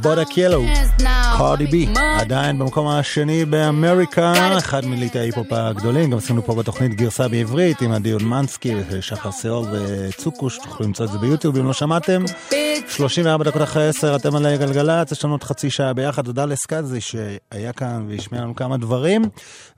בודק 0.00 0.38
ילו, 0.38 0.64
קורדי 1.36 1.66
בי, 1.66 1.88
עדיין 2.20 2.58
במקום 2.58 2.88
השני 2.88 3.44
באמריקה, 3.44 4.32
אחד 4.58 4.86
מליטי 4.86 5.18
ההיפ-הופ 5.18 5.52
הגדולים, 5.52 6.10
גם 6.10 6.18
עשינו 6.18 6.46
פה 6.46 6.54
בתוכנית 6.54 6.85
גרסה 6.93 7.27
בעברית 7.27 7.81
עם 7.81 7.91
עדי 7.91 8.13
אולמנסקי, 8.13 8.73
שחר 9.01 9.31
סיאור 9.31 9.67
וצוקוש, 9.71 10.57
תוכלו 10.57 10.85
למצוא 10.85 11.05
את 11.05 11.11
זה 11.11 11.17
ביוטיוב 11.17 11.57
אם 11.57 11.65
לא 11.65 11.73
שמעתם. 11.73 12.25
34 12.89 13.43
דקות 13.43 13.61
אחרי 13.61 13.87
10, 13.87 14.15
אתם 14.15 14.35
על 14.35 14.57
גלגלצ, 14.57 15.11
יש 15.11 15.23
לנו 15.25 15.33
עוד 15.33 15.43
חצי 15.43 15.69
שעה 15.69 15.93
ביחד, 15.93 16.25
תודה 16.25 16.45
לסקאזי 16.45 17.01
שהיה 17.01 17.73
כאן 17.73 18.05
והשמיע 18.09 18.41
לנו 18.41 18.55
כמה 18.55 18.77
דברים. 18.77 19.21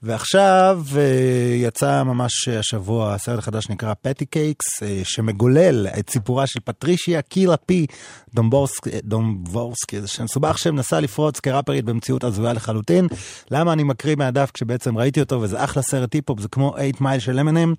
ועכשיו 0.04 0.82
אה, 0.98 1.56
יצא 1.56 2.04
ממש 2.04 2.48
השבוע 2.48 3.14
הסרט 3.14 3.40
החדש 3.40 3.70
נקרא 3.70 3.94
Patti 4.02 4.26
Cakes, 4.26 4.84
אה, 4.84 5.02
שמגולל 5.04 5.88
את 6.00 6.10
סיפורה 6.10 6.48
של 6.48 6.60
פטרישיה 6.60 7.22
Killa 7.22 7.58
P 7.58 7.86
דומבורסקי, 8.34 8.90
דומבורסקי, 9.04 10.02
זה 10.02 10.08
שם 10.08 10.28
סובך 10.28 10.58
שמנסה 10.58 11.00
לפרוץ 11.00 11.40
כראפרית 11.40 11.86
במציאות 11.86 12.24
הזויה 12.24 12.54
לחלוטין. 12.54 13.08
למה 13.52 13.74
אני 13.74 13.84
מקריא 13.84 14.16
מהדף 14.16 14.52
כשבעצם 14.54 14.98
ראיתי 14.98 15.20
אותו 15.20 15.42
וזה 15.42 15.64
אחלה 15.64 15.84
סרט 15.84 16.14
היפ-הופ, 16.14 16.40
זה 16.40 16.48
כמו 16.48 16.76
8 16.78 16.92
מייל 17.02 17.20
של 17.20 17.40
אמנם, 17.40 17.74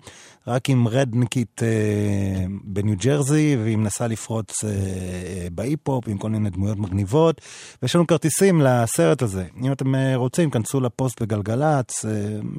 רק 0.47 0.69
עם 0.69 0.87
רדניקית 0.87 1.63
אה, 1.63 1.67
בניו 2.63 2.95
ג'רזי, 2.97 3.57
והיא 3.63 3.77
מנסה 3.77 4.07
לפרוץ 4.07 4.63
אה, 4.63 4.69
אה, 4.69 5.47
בהיפ-הופ 5.51 6.07
עם 6.07 6.17
כל 6.17 6.29
מיני 6.29 6.49
דמויות 6.49 6.77
מגניבות. 6.77 7.41
ויש 7.81 7.95
לנו 7.95 8.07
כרטיסים 8.07 8.61
לסרט 8.61 9.21
הזה. 9.21 9.45
אם 9.63 9.71
אתם 9.71 9.95
אה, 9.95 10.15
רוצים, 10.15 10.49
כנסו 10.49 10.81
לפוסט 10.81 11.21
בגלגלצ, 11.21 12.05
אה, 12.05 12.11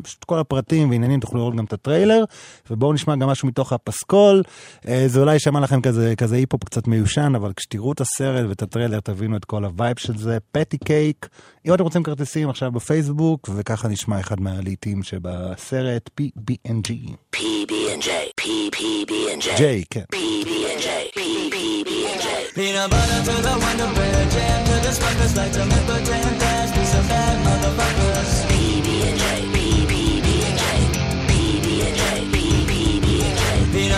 פשוט 0.03 0.25
כל 0.25 0.39
הפרטים 0.39 0.91
ועניינים, 0.91 1.21
תוכלו 1.21 1.39
לראות 1.39 1.57
גם 1.57 1.65
את 1.65 1.73
הטריילר. 1.73 2.25
ובואו 2.71 2.93
נשמע 2.93 3.17
גם 3.17 3.29
משהו 3.29 3.49
מתוך 3.49 3.73
הפסקול. 3.73 4.43
אה, 4.89 5.05
זה 5.07 5.21
אולי 5.21 5.33
יישמע 5.33 5.61
לכם 5.61 5.81
כזה, 5.81 6.15
כזה 6.17 6.37
היפ-הופ 6.37 6.65
קצת 6.65 6.87
מיושן, 6.87 7.33
אבל 7.37 7.53
כשתראו 7.57 7.82
את 7.91 8.01
הסרט 8.01 8.47
ואת 8.49 8.63
הטריילר, 8.63 9.01
תבינו 9.01 9.37
את 9.37 9.45
כל 9.45 9.65
ה-vibe 9.65 9.99
של 9.99 10.19
זה. 10.19 10.39
Patti 10.53 10.79
Cake. 10.79 11.29
אם 11.67 11.75
אתם 11.75 11.85
רוצים 11.85 12.03
כרטיסים 12.03 12.51
עכשיו 12.51 12.73
בפייסבוק, 12.73 13.49
וככה 13.55 13.89
נשמע 13.89 14.21
אחד 14.21 14.41
מהלהיטים 14.41 15.03
שבסרט 15.03 16.11
PB&G. 16.21 16.91
PB&J, 17.37 18.09
PPB&J, 18.41 19.59
J, 19.59 19.63
כן. 19.91 20.05
PB&J, 20.15 21.19
PPB&J. 21.19 22.27
Peanut 22.55 22.91
butter 22.91 23.21
to 23.27 23.35
the 23.47 23.55
Wonder 23.63 23.91
Bread 23.95 24.31
jam 24.35 24.59
to 24.69 24.75
the 24.85 24.93
smokers 24.93 25.35
like 25.39 25.53
to 25.57 25.63
a 25.63 25.99
damn 26.09 26.39
dance. 26.39 26.71
Be 26.77 26.85
some 26.93 27.09
bad 27.09 27.37
motherfuckers. 27.47 28.33
PB&J, 28.51 29.52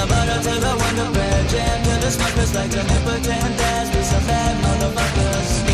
Butter 0.07 0.43
to 0.43 0.61
the 0.61 0.77
Wonder 0.77 1.11
Bread 1.13 1.49
jam 1.49 1.83
to 1.85 1.95
the 2.05 2.11
smokers 2.11 2.55
like 2.55 2.71
to 2.71 2.81
a 2.81 3.21
damn 3.21 3.57
dance. 3.57 3.91
Be 3.95 4.03
some 4.03 4.27
bad 4.27 4.55
motherfuckers. 4.63 5.74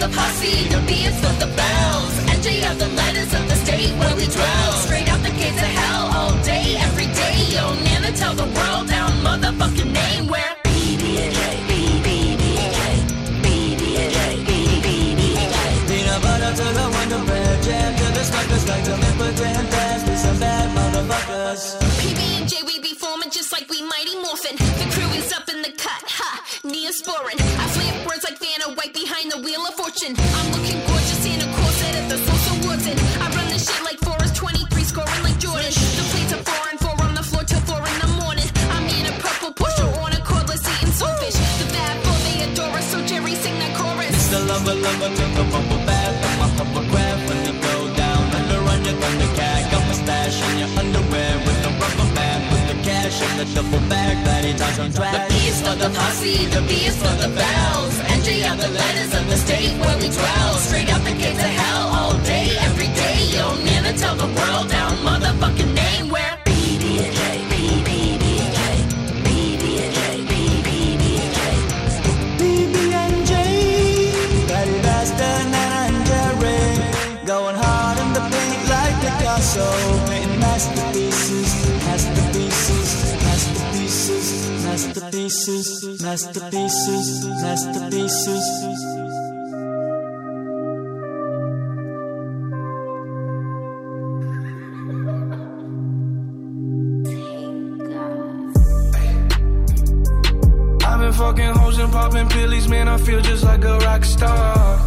The 0.00 0.08
P 0.08 0.10
is 0.10 0.10
for 0.10 0.10
the 0.10 0.16
posse, 0.16 0.68
the 0.68 0.80
B 0.86 0.92
is 1.06 1.14
for 1.20 1.34
the 1.38 1.46
bells. 1.54 2.14
NJ 2.34 2.66
are 2.68 2.74
the 2.74 2.88
letters 2.96 3.32
of 3.32 3.48
the 3.48 3.54
state 3.56 3.92
where 3.98 4.14
we 4.16 4.26
dwell. 4.26 4.72
Straight 4.82 5.08
out 5.08 5.22
the 5.22 5.30
gates 5.30 5.56
of 5.56 5.70
hell, 5.80 6.10
all 6.16 6.34
day, 6.42 6.76
every 6.78 7.06
day. 7.06 7.36
Yo, 7.54 7.74
Nana, 7.84 8.10
tell 8.12 8.34
the 8.34 8.44
world 8.44 8.90
our 8.90 9.10
motherfucking 9.22 9.92
name. 9.92 10.26
Where 10.26 10.54
PB&J, 10.64 11.38
PB&J, 11.70 12.74
PPB&J. 13.44 14.36
Peanut 15.86 16.22
butter 16.22 16.52
to 16.58 16.66
the 16.74 16.86
Wonder 16.90 17.22
Bread 17.26 17.62
jam 17.62 17.94
to 17.94 18.06
the 18.18 18.24
smokers 18.24 18.68
like 18.68 18.84
to 18.84 18.96
make 18.98 19.36
damn 19.36 19.66
dance. 19.70 20.02
Be 20.02 20.16
some 20.16 20.38
bad 20.40 20.68
motherfuckers. 20.76 21.78
PB 22.02 22.20
and 22.40 22.48
J, 22.48 22.62
we 22.66 22.80
be 22.80 22.94
forming 22.94 23.30
just 23.30 23.52
like 23.52 23.68
we 23.70 23.80
mighty 23.82 24.16
morphin. 24.16 24.56
The 24.58 24.86
crew 24.92 25.10
is 25.16 25.32
up 25.32 25.48
in 25.48 25.62
the 25.62 25.72
cut, 25.72 26.02
ha, 26.06 26.42
Neosporin. 26.64 27.38
I 27.62 27.66
words 28.24 28.30
like 28.30 28.38
Vanna 28.38 28.74
White 28.74 28.94
behind 28.94 29.30
the 29.30 29.38
wheel 29.38 29.66
of 29.66 29.74
fortune. 29.74 30.14
I'm 30.16 30.52
looking 30.52 30.78
gorgeous 30.86 31.24
in 31.26 31.40
a 31.40 31.48
corset 31.56 31.94
at 31.96 32.08
the 32.08 32.18
Awards, 32.54 32.86
and 32.86 32.98
I 33.20 33.28
run 33.34 33.48
this 33.48 33.68
shit 33.68 33.82
like 33.84 33.98
Forrest 33.98 34.36
23, 34.36 34.84
scoring 34.84 35.22
like 35.22 35.38
Jordan. 35.38 35.70
The 35.70 36.04
plates 36.10 36.32
are 36.32 36.42
four 36.44 36.64
and 36.70 36.78
four 36.80 36.96
on 37.04 37.14
the 37.14 37.22
floor 37.22 37.44
till 37.44 37.60
four 37.60 37.80
in 37.80 37.98
the 38.00 38.10
morning. 38.22 38.48
I'm 38.70 38.86
in 38.88 39.06
a 39.06 39.14
purple 39.20 39.52
Porsche 39.52 39.84
on 40.02 40.12
a 40.12 40.20
cordless 40.24 40.64
eating 40.64 40.94
soulfish. 40.94 41.36
The 41.60 41.66
bad 41.72 41.96
boy 42.04 42.18
they 42.26 42.52
adore 42.52 42.76
us, 42.76 42.90
so 42.92 43.04
Jerry 43.04 43.34
sing 43.34 43.58
that 43.58 43.74
chorus. 43.76 44.10
It's 44.10 44.28
the 44.28 44.40
lover, 44.40 44.74
lover, 44.74 45.10
took 45.16 45.34
a 45.42 45.83
in 53.24 53.36
the 53.38 53.44
duffel 53.54 53.80
bag 53.88 54.16
that 54.24 54.44
he 54.44 54.52
on 54.52 54.90
the 54.90 55.44
is 55.48 55.60
for 55.60 55.74
the 55.76 55.90
posse, 55.96 56.46
the 56.46 56.60
B 56.68 56.86
is 56.90 56.96
for 56.96 57.14
the 57.22 57.30
bells. 57.34 57.94
NJ 58.16 58.44
are 58.48 58.56
the 58.56 58.68
letters 58.68 59.12
of 59.18 59.24
the 59.28 59.36
state 59.36 59.72
where 59.80 59.96
we 59.98 60.08
dwell. 60.08 60.52
Straight 60.66 60.88
out 60.92 61.02
the 61.04 61.12
gates 61.12 61.42
of 61.48 61.52
hell 61.60 61.86
all 61.98 62.14
day, 62.24 62.56
every 62.68 62.90
day. 63.02 63.16
You'll 63.32 63.60
never 63.64 63.92
tell 63.96 64.16
the 64.16 64.30
world 64.38 64.68
our 64.72 64.92
motherfucking 65.08 65.72
name. 65.74 66.08
We're 66.10 66.36
BB&J, 66.44 67.44
Betty 74.48 74.78
masterpieces, 84.86 86.02
masterpieces, 86.02 87.26
masterpieces, 87.42 88.44
fucking 101.12 101.44
hoes 101.44 101.78
and 101.78 101.92
popping 101.92 102.28
pillies, 102.28 102.68
man. 102.68 102.88
I 102.88 102.96
feel 102.98 103.20
just 103.20 103.44
like 103.44 103.64
a 103.64 103.78
rock 103.78 104.04
star. 104.04 104.78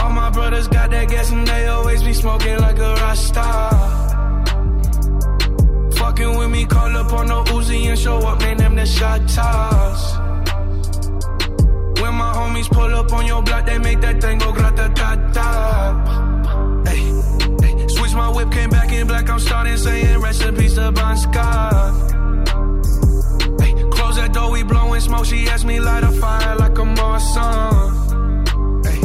All 0.00 0.10
my 0.10 0.30
brothers 0.30 0.68
got 0.68 0.90
that 0.90 1.08
gas 1.08 1.30
and 1.32 1.46
they 1.46 1.66
always 1.66 2.02
be 2.02 2.12
smoking 2.12 2.58
like 2.58 2.78
a 2.78 2.94
rock 2.94 3.16
star. 3.16 3.99
Call 6.70 6.96
up 6.96 7.12
on 7.12 7.26
the 7.26 7.44
Uzi 7.52 7.86
and 7.90 7.98
show 7.98 8.18
up, 8.18 8.40
man. 8.40 8.56
Them 8.56 8.74
the 8.76 8.86
shot 8.86 9.28
toss. 9.28 10.16
When 12.00 12.14
my 12.14 12.32
homies 12.38 12.68
pull 12.70 12.94
up 13.00 13.12
on 13.12 13.26
your 13.26 13.42
block, 13.42 13.66
they 13.66 13.78
make 13.78 14.00
that 14.00 14.20
thing 14.20 14.38
go 14.38 14.52
grata 14.52 14.90
ta 14.94 15.16
ta. 15.34 15.52
Hey, 16.86 17.00
hey. 17.62 17.88
Switch 17.88 18.14
my 18.14 18.28
whip, 18.30 18.50
came 18.50 18.70
back 18.70 18.90
in 18.92 19.06
black. 19.06 19.28
I'm 19.28 19.38
starting 19.38 19.76
saying 19.76 20.20
recipes 20.20 20.74
to 20.74 20.92
Bon 20.92 21.16
Scott. 21.16 21.92
Hey, 23.60 23.72
close 23.90 24.16
that 24.16 24.32
door, 24.32 24.50
we 24.52 24.62
blowing 24.62 25.00
smoke. 25.00 25.26
She 25.26 25.48
asked 25.48 25.66
me 25.66 25.80
light 25.80 26.04
a 26.04 26.12
fire 26.12 26.56
like 26.56 26.78
a 26.78 26.86
Marsan. 26.98 27.96
Hey, 28.86 29.00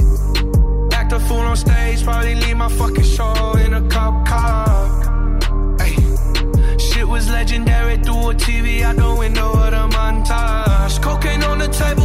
act 0.95 1.11
a 1.11 1.19
fool 1.19 1.45
on 1.51 1.57
stage, 1.57 2.03
probably 2.03 2.35
leave 2.35 2.57
my 2.57 2.69
fucking 2.69 3.03
show 3.03 3.53
in 3.65 3.73
a 3.73 3.81
cop 3.89 4.27
car. 4.27 4.74
Legendary 7.35 7.97
through 7.97 8.29
a 8.29 8.33
TV 8.33 8.81
out 8.81 8.95
the 8.95 9.13
window 9.13 9.51
of 9.51 9.71
the 9.75 9.85
montage. 9.97 11.01
Cocaine 11.01 11.43
on 11.43 11.57
the 11.59 11.67
table, 11.67 12.04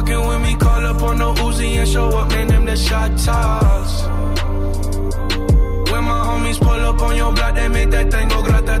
Fucking 0.00 0.28
with 0.28 0.40
me, 0.40 0.54
call 0.56 0.86
up 0.86 1.02
on 1.02 1.18
the 1.18 1.34
Uzi 1.42 1.76
and 1.76 1.86
show 1.86 2.08
up, 2.08 2.30
man. 2.30 2.46
Them 2.48 2.64
the 2.64 2.74
shot 2.74 3.10
toss. 3.18 4.02
When 5.92 6.04
my 6.04 6.20
homies 6.26 6.58
pull 6.58 6.70
up 6.70 7.02
on 7.02 7.16
your 7.16 7.30
block, 7.34 7.54
they 7.54 7.68
make 7.68 7.90
that 7.90 8.10
thing 8.10 8.28
go 8.28 8.42
grata 8.42 8.80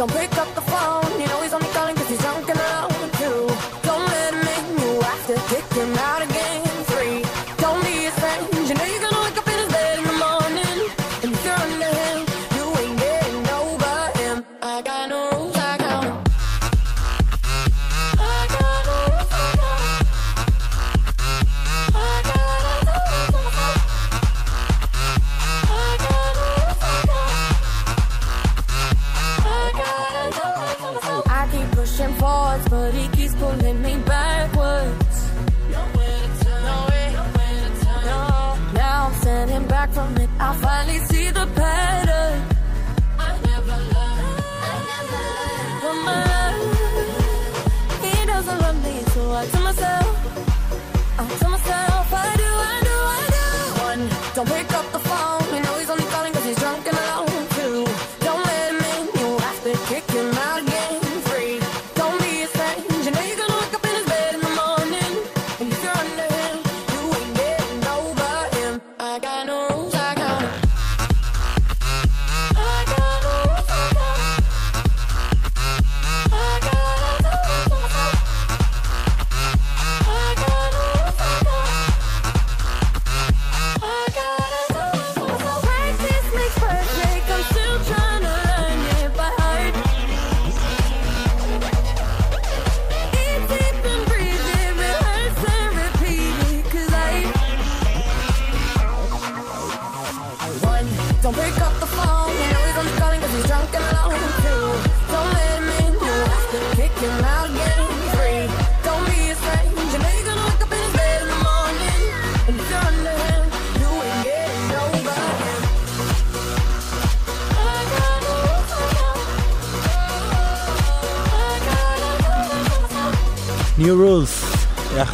Don't 0.00 0.10
pick 0.12 0.38
up 0.38 0.59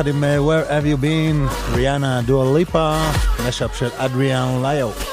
יחד 0.07 0.17
עם 0.17 0.25
uh, 0.25 0.27
Where 0.27 0.71
Have 0.71 0.85
You 0.85 1.05
Been, 1.05 1.75
ריאנה 1.75 2.21
דואל 2.23 2.59
ליפה, 2.59 2.97
משאפ 3.49 3.77
של 3.77 3.89
אדריאן 3.97 4.63
ליו. 4.63 5.06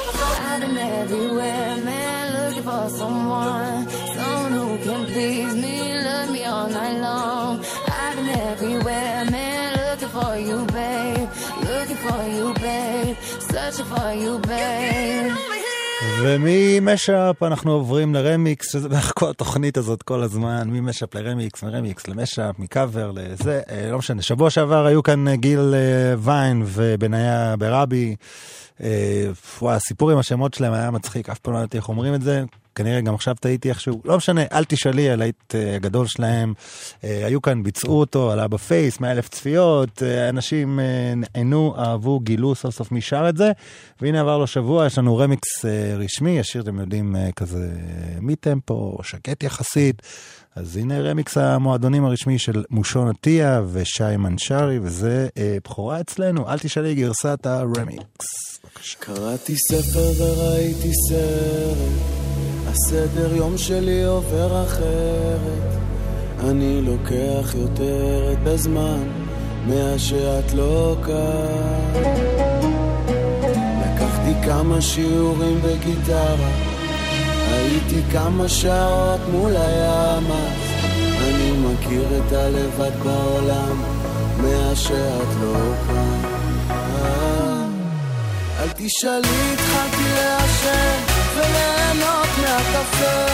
וממשאפ 16.24 17.42
אנחנו 17.42 17.72
עוברים 17.72 18.14
לרמיקס, 18.14 18.72
שזה 18.72 18.88
בערך 18.88 19.12
כל 19.14 19.30
התוכנית 19.30 19.76
הזאת 19.76 20.02
כל 20.02 20.22
הזמן, 20.22 20.68
ממשאפ 20.70 21.14
לרמיקס, 21.14 21.62
מרמיקס 21.62 22.08
למשאפ, 22.08 22.58
מקאבר 22.58 23.10
לזה, 23.14 23.60
אה, 23.70 23.90
לא 23.90 23.98
משנה. 23.98 24.22
שבוע 24.22 24.50
שעבר 24.50 24.86
היו 24.86 25.02
כאן 25.02 25.28
אה, 25.28 25.36
גיל 25.36 25.74
אה, 25.74 26.14
ויין 26.18 26.62
ובניה 26.66 27.54
ברבי. 27.58 28.16
אה, 28.82 29.30
וואי, 29.62 29.76
הסיפור 29.76 30.10
עם 30.10 30.18
השמות 30.18 30.54
שלהם 30.54 30.72
היה 30.72 30.90
מצחיק, 30.90 31.28
אף 31.28 31.38
פעם 31.38 31.54
לא 31.54 31.58
ידעתי 31.58 31.76
איך 31.76 31.88
אומרים 31.88 32.14
את 32.14 32.22
זה. 32.22 32.44
כנראה 32.74 33.00
גם 33.00 33.14
עכשיו 33.14 33.34
טעיתי 33.40 33.68
איכשהו, 33.68 34.00
לא 34.04 34.16
משנה, 34.16 34.42
אל 34.52 34.64
תשאלי 34.64 35.10
על 35.10 35.22
ההיט 35.22 35.54
אה, 35.54 35.76
הגדול 35.76 36.06
שלהם. 36.06 36.54
אה, 37.04 37.26
היו 37.26 37.42
כאן, 37.42 37.62
ביצעו 37.62 38.00
אותו, 38.00 38.32
עלה 38.32 38.48
בפייס, 38.48 39.00
100 39.00 39.12
אלף 39.12 39.28
צפיות, 39.28 40.02
אנשים 40.28 40.80
נענו, 41.16 41.74
אהבו, 41.78 42.20
גילו 42.20 42.54
סוף 42.54 42.74
סוף 42.74 42.92
מי 42.92 43.00
שר 43.00 43.28
את 43.28 43.36
זה. 43.36 43.52
והנה 44.00 44.20
עבר 44.20 44.38
לו 44.38 44.46
שבוע, 44.46 44.86
יש 44.86 44.98
לנו 44.98 45.16
רמיקס 45.16 45.64
רשמי, 45.98 46.40
השיר 46.40 46.62
אתם 46.62 46.78
יודעים 46.78 47.16
כזה 47.36 47.72
מטמפו, 48.20 48.98
שקט 49.02 49.42
יחסית. 49.42 50.02
אז 50.56 50.76
הנה 50.76 51.00
רמיקס 51.00 51.38
המועדונים 51.38 52.04
הרשמי 52.04 52.38
של 52.38 52.64
מושון 52.70 53.08
עטיה 53.08 53.62
ושי 53.72 54.16
מנשרי, 54.18 54.78
וזה 54.82 55.28
בכורה 55.64 56.00
אצלנו, 56.00 56.48
אל 56.48 56.58
תשאלי 56.58 56.94
גרסת 56.94 57.46
הרמיקס. 57.46 58.60
קראתי 58.98 59.56
ספר 59.56 60.10
וראיתי 60.18 60.90
סרט, 61.08 61.76
הסדר 62.66 63.36
יום 63.36 63.58
שלי 63.58 64.04
עובר 64.04 64.64
אחרת. 64.64 65.78
אני 66.40 66.82
לוקח 66.82 67.54
יותר 67.54 68.32
את 68.32 68.46
הזמן 68.46 69.02
מאז 69.66 70.00
שאת 70.00 70.54
לא 70.54 70.96
כאן. 71.06 72.02
לקחתי 73.80 74.46
כמה 74.46 74.80
שיעורים 74.80 75.60
בגיטרה, 75.62 76.50
הייתי 77.50 78.02
כמה 78.12 78.48
שעות 78.48 79.20
מול 79.32 79.56
הים, 79.56 80.30
אז 80.30 81.24
אני 81.24 81.50
מכיר 81.50 82.04
את 82.18 82.32
הלבד 82.32 82.92
בעולם 83.04 83.82
מאז 84.40 84.78
שאת 84.78 85.28
לא 85.40 85.56
כאן. 85.86 86.33
אל 88.80 88.86
תשאלי, 88.86 89.52
התחלתי 89.52 90.04
לעשן 90.16 90.98
וליהנות 91.34 92.28
מהקפה. 92.40 93.26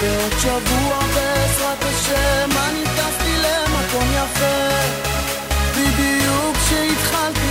בעוד 0.00 0.32
שבוע 0.42 0.98
בעזרת 1.14 1.82
השם 1.82 2.50
אני 2.68 2.84
טסתי 2.84 3.36
למקום 3.38 4.08
יפה. 4.14 4.68
בדיוק 5.76 6.56
כשהתחלתי 6.56 7.47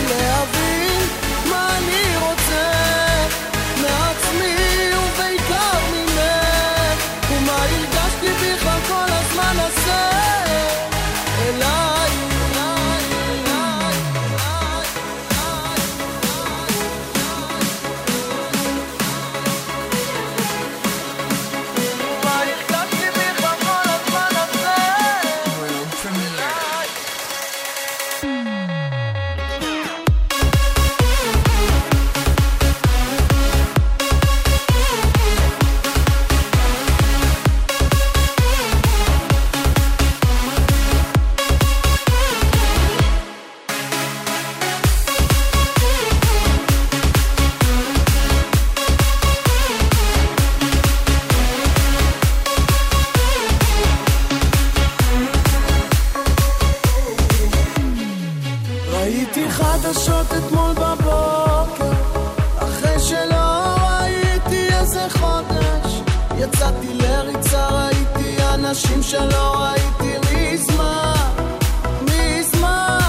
אנשים 68.77 69.03
שלא 69.03 69.55
ראיתי 69.55 70.17
מזמן, 70.35 71.13
מזמן. 72.01 72.99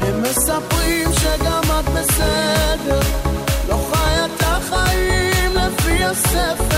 הם 0.00 0.22
מספרים 0.22 1.08
שגם 1.12 1.62
את 1.62 1.84
בסדר, 1.84 3.00
לא 3.68 3.78
חיה 3.92 4.26
החיים 4.40 5.54
לפי 5.54 6.04
הספר. 6.04 6.69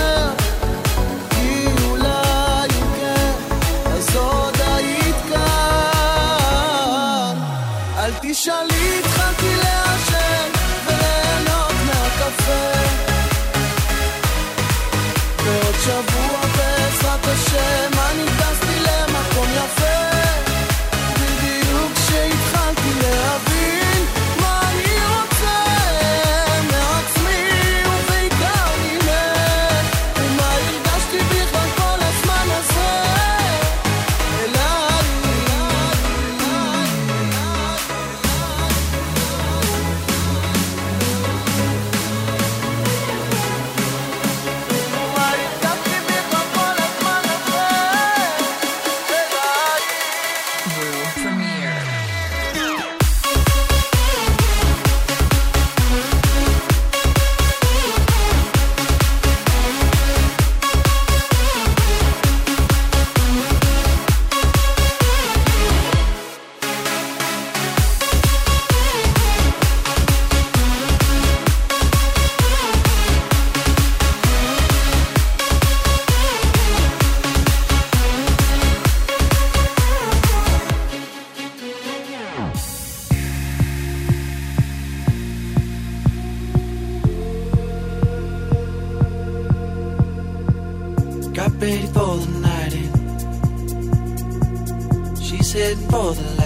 the. 96.14 96.41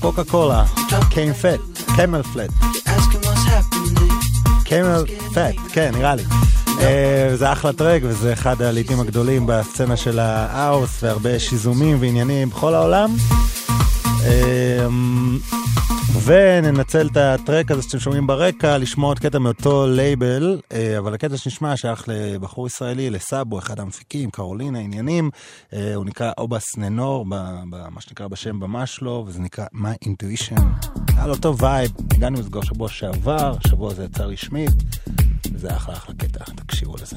קוקה 0.00 0.24
קולה, 0.24 0.64
קיים 1.10 1.32
פט, 1.32 1.60
קמל 1.96 2.22
פלט. 2.22 2.50
קמל 4.64 5.04
פט, 5.34 5.54
כן, 5.72 5.92
נראה 5.94 6.14
לי. 6.14 6.22
לא. 6.66 6.82
אה, 6.82 7.36
זה 7.36 7.52
אחלה 7.52 7.72
טרק 7.72 8.02
וזה 8.04 8.32
אחד 8.32 8.62
הלעיתים 8.62 9.00
הגדולים 9.00 9.46
בסצנה 9.46 9.96
של 9.96 10.18
האוס 10.18 11.02
והרבה 11.02 11.38
שיזומים 11.38 11.96
ועניינים 12.00 12.50
בכל 12.50 12.74
העולם. 12.74 13.16
אה, 14.24 14.86
וננצל 16.24 17.06
את 17.12 17.16
הטרק 17.16 17.70
הזה 17.70 17.82
שאתם 17.82 17.98
שומעים 17.98 18.26
ברקע, 18.26 18.78
לשמוע 18.78 19.08
עוד 19.08 19.18
קטע 19.18 19.38
מאותו 19.38 19.86
לייבל, 19.86 20.60
אה, 20.72 20.98
אבל 20.98 21.14
הקטע 21.14 21.36
שנשמע 21.36 21.76
שייך 21.76 22.04
לבחור 22.08 22.66
ישראלי, 22.66 23.10
לסאבו, 23.10 23.58
אחד 23.58 23.80
המפיקים, 23.80 24.30
קרולינה, 24.30 24.78
עניינים. 24.78 25.30
אה, 25.72 25.94
הוא 25.94 26.04
נקרא 26.04 26.32
אובס 26.38 26.76
ננור, 26.76 27.26
מה 27.26 28.00
שנקרא 28.00 28.28
בשם 28.28 28.56
ממש 28.56 28.96
שלו, 28.96 29.24
וזה 29.26 29.40
נקרא 29.40 29.66
My 29.74 30.08
Intuition. 30.08 30.62
היה 31.16 31.26
לו 31.26 31.34
אותו 31.34 31.58
וייב, 31.58 31.90
הגענו 32.14 32.40
לסגור 32.40 32.62
שבוע 32.62 32.88
שעבר, 32.88 33.54
שבוע 33.68 33.94
זה 33.94 34.04
יצא 34.04 34.24
רשמית, 34.24 34.74
וזה 35.52 35.76
אחלה 35.76 35.94
אחלה 35.94 36.14
קטע, 36.14 36.44
תקשיבו 36.44 36.94
לזה. 36.96 37.16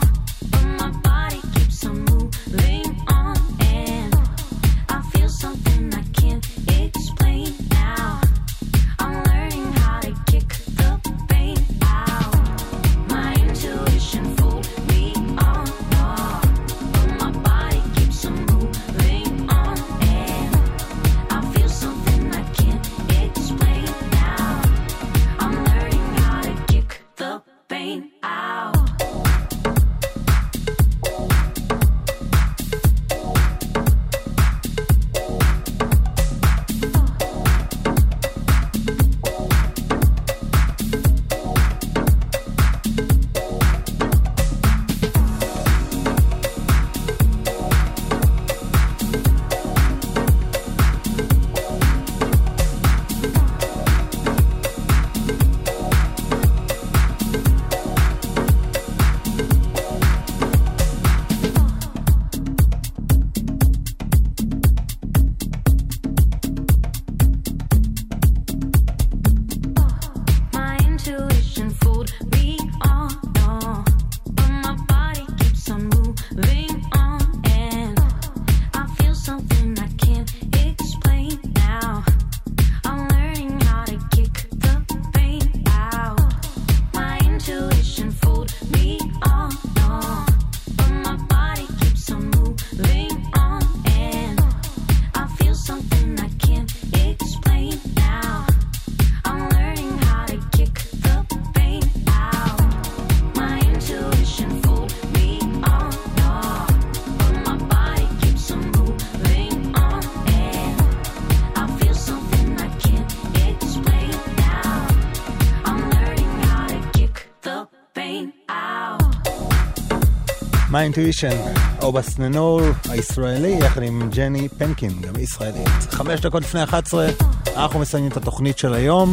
Intuition, 120.89 121.59
או 121.81 121.91
בסננור 121.91 122.61
הישראלי, 122.89 123.57
יחד 123.59 123.83
עם 123.83 124.09
ג'ני 124.09 124.49
פנקין, 124.49 124.91
גם 125.01 125.13
ישראלית. 125.19 125.67
חמש 125.91 126.19
דקות 126.21 126.43
לפני 126.43 126.63
11, 126.63 127.07
אנחנו 127.55 127.79
מסיימים 127.79 128.11
את 128.11 128.17
התוכנית 128.17 128.57
של 128.57 128.73
היום. 128.73 129.11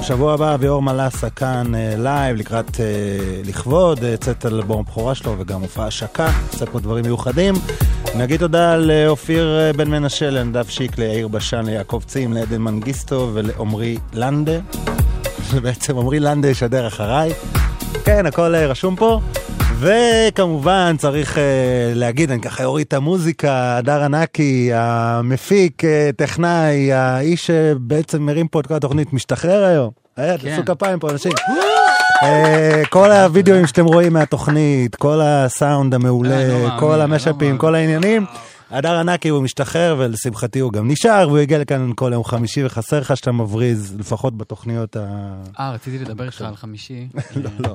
בשבוע 0.00 0.34
הבא 0.34 0.54
אביאור 0.54 0.82
מלאסה 0.82 1.30
כאן 1.30 1.74
אה, 1.74 1.94
live, 1.98 2.36
לקראת, 2.36 2.80
אה, 2.80 2.86
לכבוד, 3.44 4.04
אה, 4.04 4.16
צאת 4.16 4.46
אלבום 4.46 4.80
הבכורה 4.80 5.14
שלו 5.14 5.34
וגם 5.38 5.60
מופע 5.60 5.84
השקה, 5.84 6.30
עושה 6.52 6.66
פה 6.66 6.80
דברים 6.80 7.04
מיוחדים. 7.04 7.54
נגיד 8.16 8.40
תודה 8.40 8.76
לאופיר 8.76 9.58
אה, 9.58 9.72
בן 9.72 9.90
מנשה, 9.90 10.30
לנדב 10.30 10.68
שיק, 10.68 10.98
ליאיר 10.98 11.28
בשן, 11.28 11.64
ליעקב 11.64 12.02
צים, 12.06 12.32
לעדן 12.32 12.62
מנגיסטו 12.62 13.30
ולעמרי 13.34 13.98
לנדה. 14.12 14.58
בעצם 15.62 15.98
עמרי 15.98 16.20
לנדה 16.20 16.48
ישדר 16.48 16.86
אחריי. 16.86 17.32
כן, 18.04 18.26
הכל 18.26 18.54
אה, 18.54 18.66
רשום 18.66 18.96
פה. 18.96 19.20
וכמובן 19.78 20.94
צריך 20.98 21.36
uh, 21.36 21.38
להגיד, 21.94 22.30
אני 22.30 22.40
ככה 22.40 22.64
אוריד 22.64 22.86
את 22.86 22.92
המוזיקה, 22.92 23.76
הדר 23.76 24.02
ענקי, 24.02 24.70
המפיק, 24.74 25.84
uh, 25.84 25.86
טכנאי, 26.16 26.92
האיש 26.92 27.46
שבעצם 27.46 28.22
מרים 28.22 28.48
פה 28.48 28.60
את 28.60 28.66
כל 28.66 28.74
התוכנית, 28.74 29.12
משתחרר 29.12 29.64
היום. 29.64 29.90
אה, 30.18 30.38
כן. 30.38 30.50
תעשו 30.50 30.62
כפיים 30.64 30.98
פה 30.98 31.10
אנשים. 31.10 31.32
אה, 32.22 32.82
כל 32.90 33.12
הווידאוים 33.12 33.66
שאתם 33.66 33.84
רואים 33.84 34.12
מהתוכנית, 34.12 34.94
כל 34.94 35.20
הסאונד 35.22 35.94
המעולה, 35.94 36.76
כל 36.78 37.00
המשאפים, 37.00 37.58
כל 37.58 37.74
העניינים. 37.74 38.24
הדר 38.70 38.98
ענקי 38.98 39.28
הוא 39.28 39.42
משתחרר 39.42 39.96
ולשמחתי 39.98 40.58
הוא 40.58 40.72
גם 40.72 40.90
נשאר 40.90 41.28
והוא 41.28 41.38
הגיע 41.38 41.58
לכאן 41.58 41.90
כל 41.94 42.10
יום 42.12 42.24
חמישי 42.24 42.64
וחסר 42.64 43.00
לך 43.00 43.16
שאתה 43.16 43.32
מבריז 43.32 43.94
לפחות 43.98 44.38
בתוכניות 44.38 44.96
ה... 44.96 45.34
אה, 45.58 45.70
רציתי 45.70 45.98
לדבר 45.98 46.24
איתך 46.24 46.42
על 46.42 46.56
חמישי. 46.56 47.08
לא, 47.44 47.50
לא. 47.58 47.74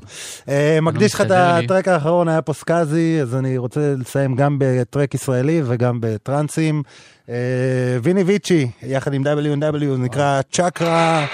אה, 0.50 0.80
מקדיש 0.82 1.14
לך 1.14 1.22
את. 1.22 1.32
הטרק 1.32 1.88
האחרון, 1.88 2.28
היה 2.28 2.42
פה 2.42 2.54
סקאזי, 2.54 3.20
אז 3.22 3.36
אני 3.36 3.58
רוצה 3.58 3.94
לסיים 3.98 4.36
גם 4.36 4.58
בטרק 4.60 5.14
ישראלי 5.14 5.62
וגם 5.66 5.98
בטרנסים. 6.02 6.84
אה, 7.30 7.36
ויני 8.04 8.24
ויצ'י, 8.24 8.68
יחד 8.84 9.14
עם 9.14 9.24
W&W, 9.24 9.98
נקרא 9.98 10.42
צ'קרה. 10.52 11.26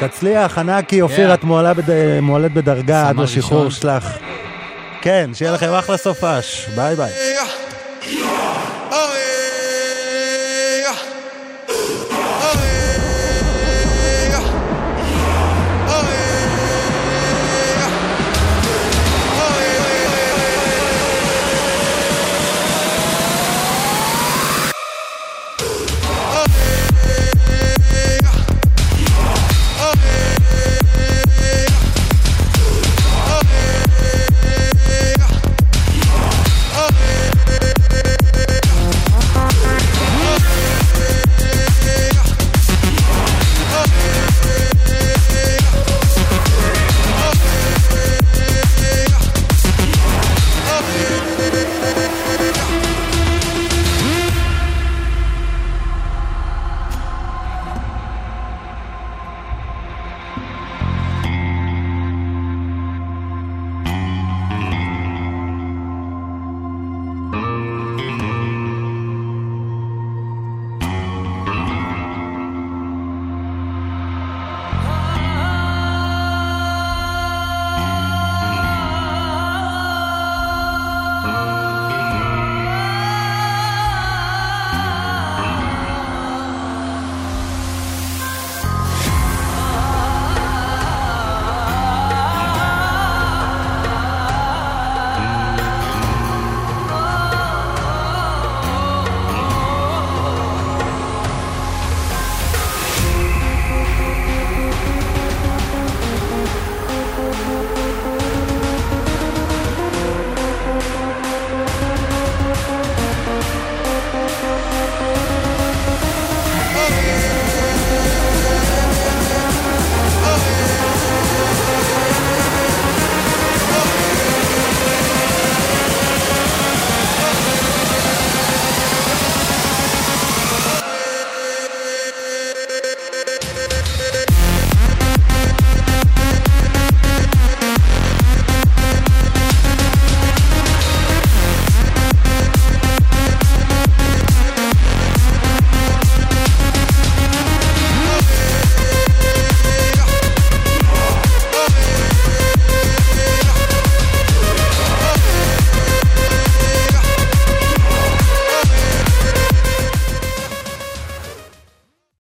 תצליח, 0.00 0.58
ענקי, 0.58 1.00
אופיר, 1.00 1.34
את 1.34 1.44
מועלית 2.22 2.54
בדרגה 2.54 3.08
עד 3.08 3.16
לשחרור. 3.16 3.70
שלך. 3.70 4.18
כן, 5.00 5.30
שיהיה 5.34 5.52
לכם 5.52 5.72
אחלה 5.72 5.96
סופש, 5.96 6.68
ביי 6.76 6.96
ביי. 6.96 7.12
Oh, 8.96 9.12
yeah. 9.12 9.33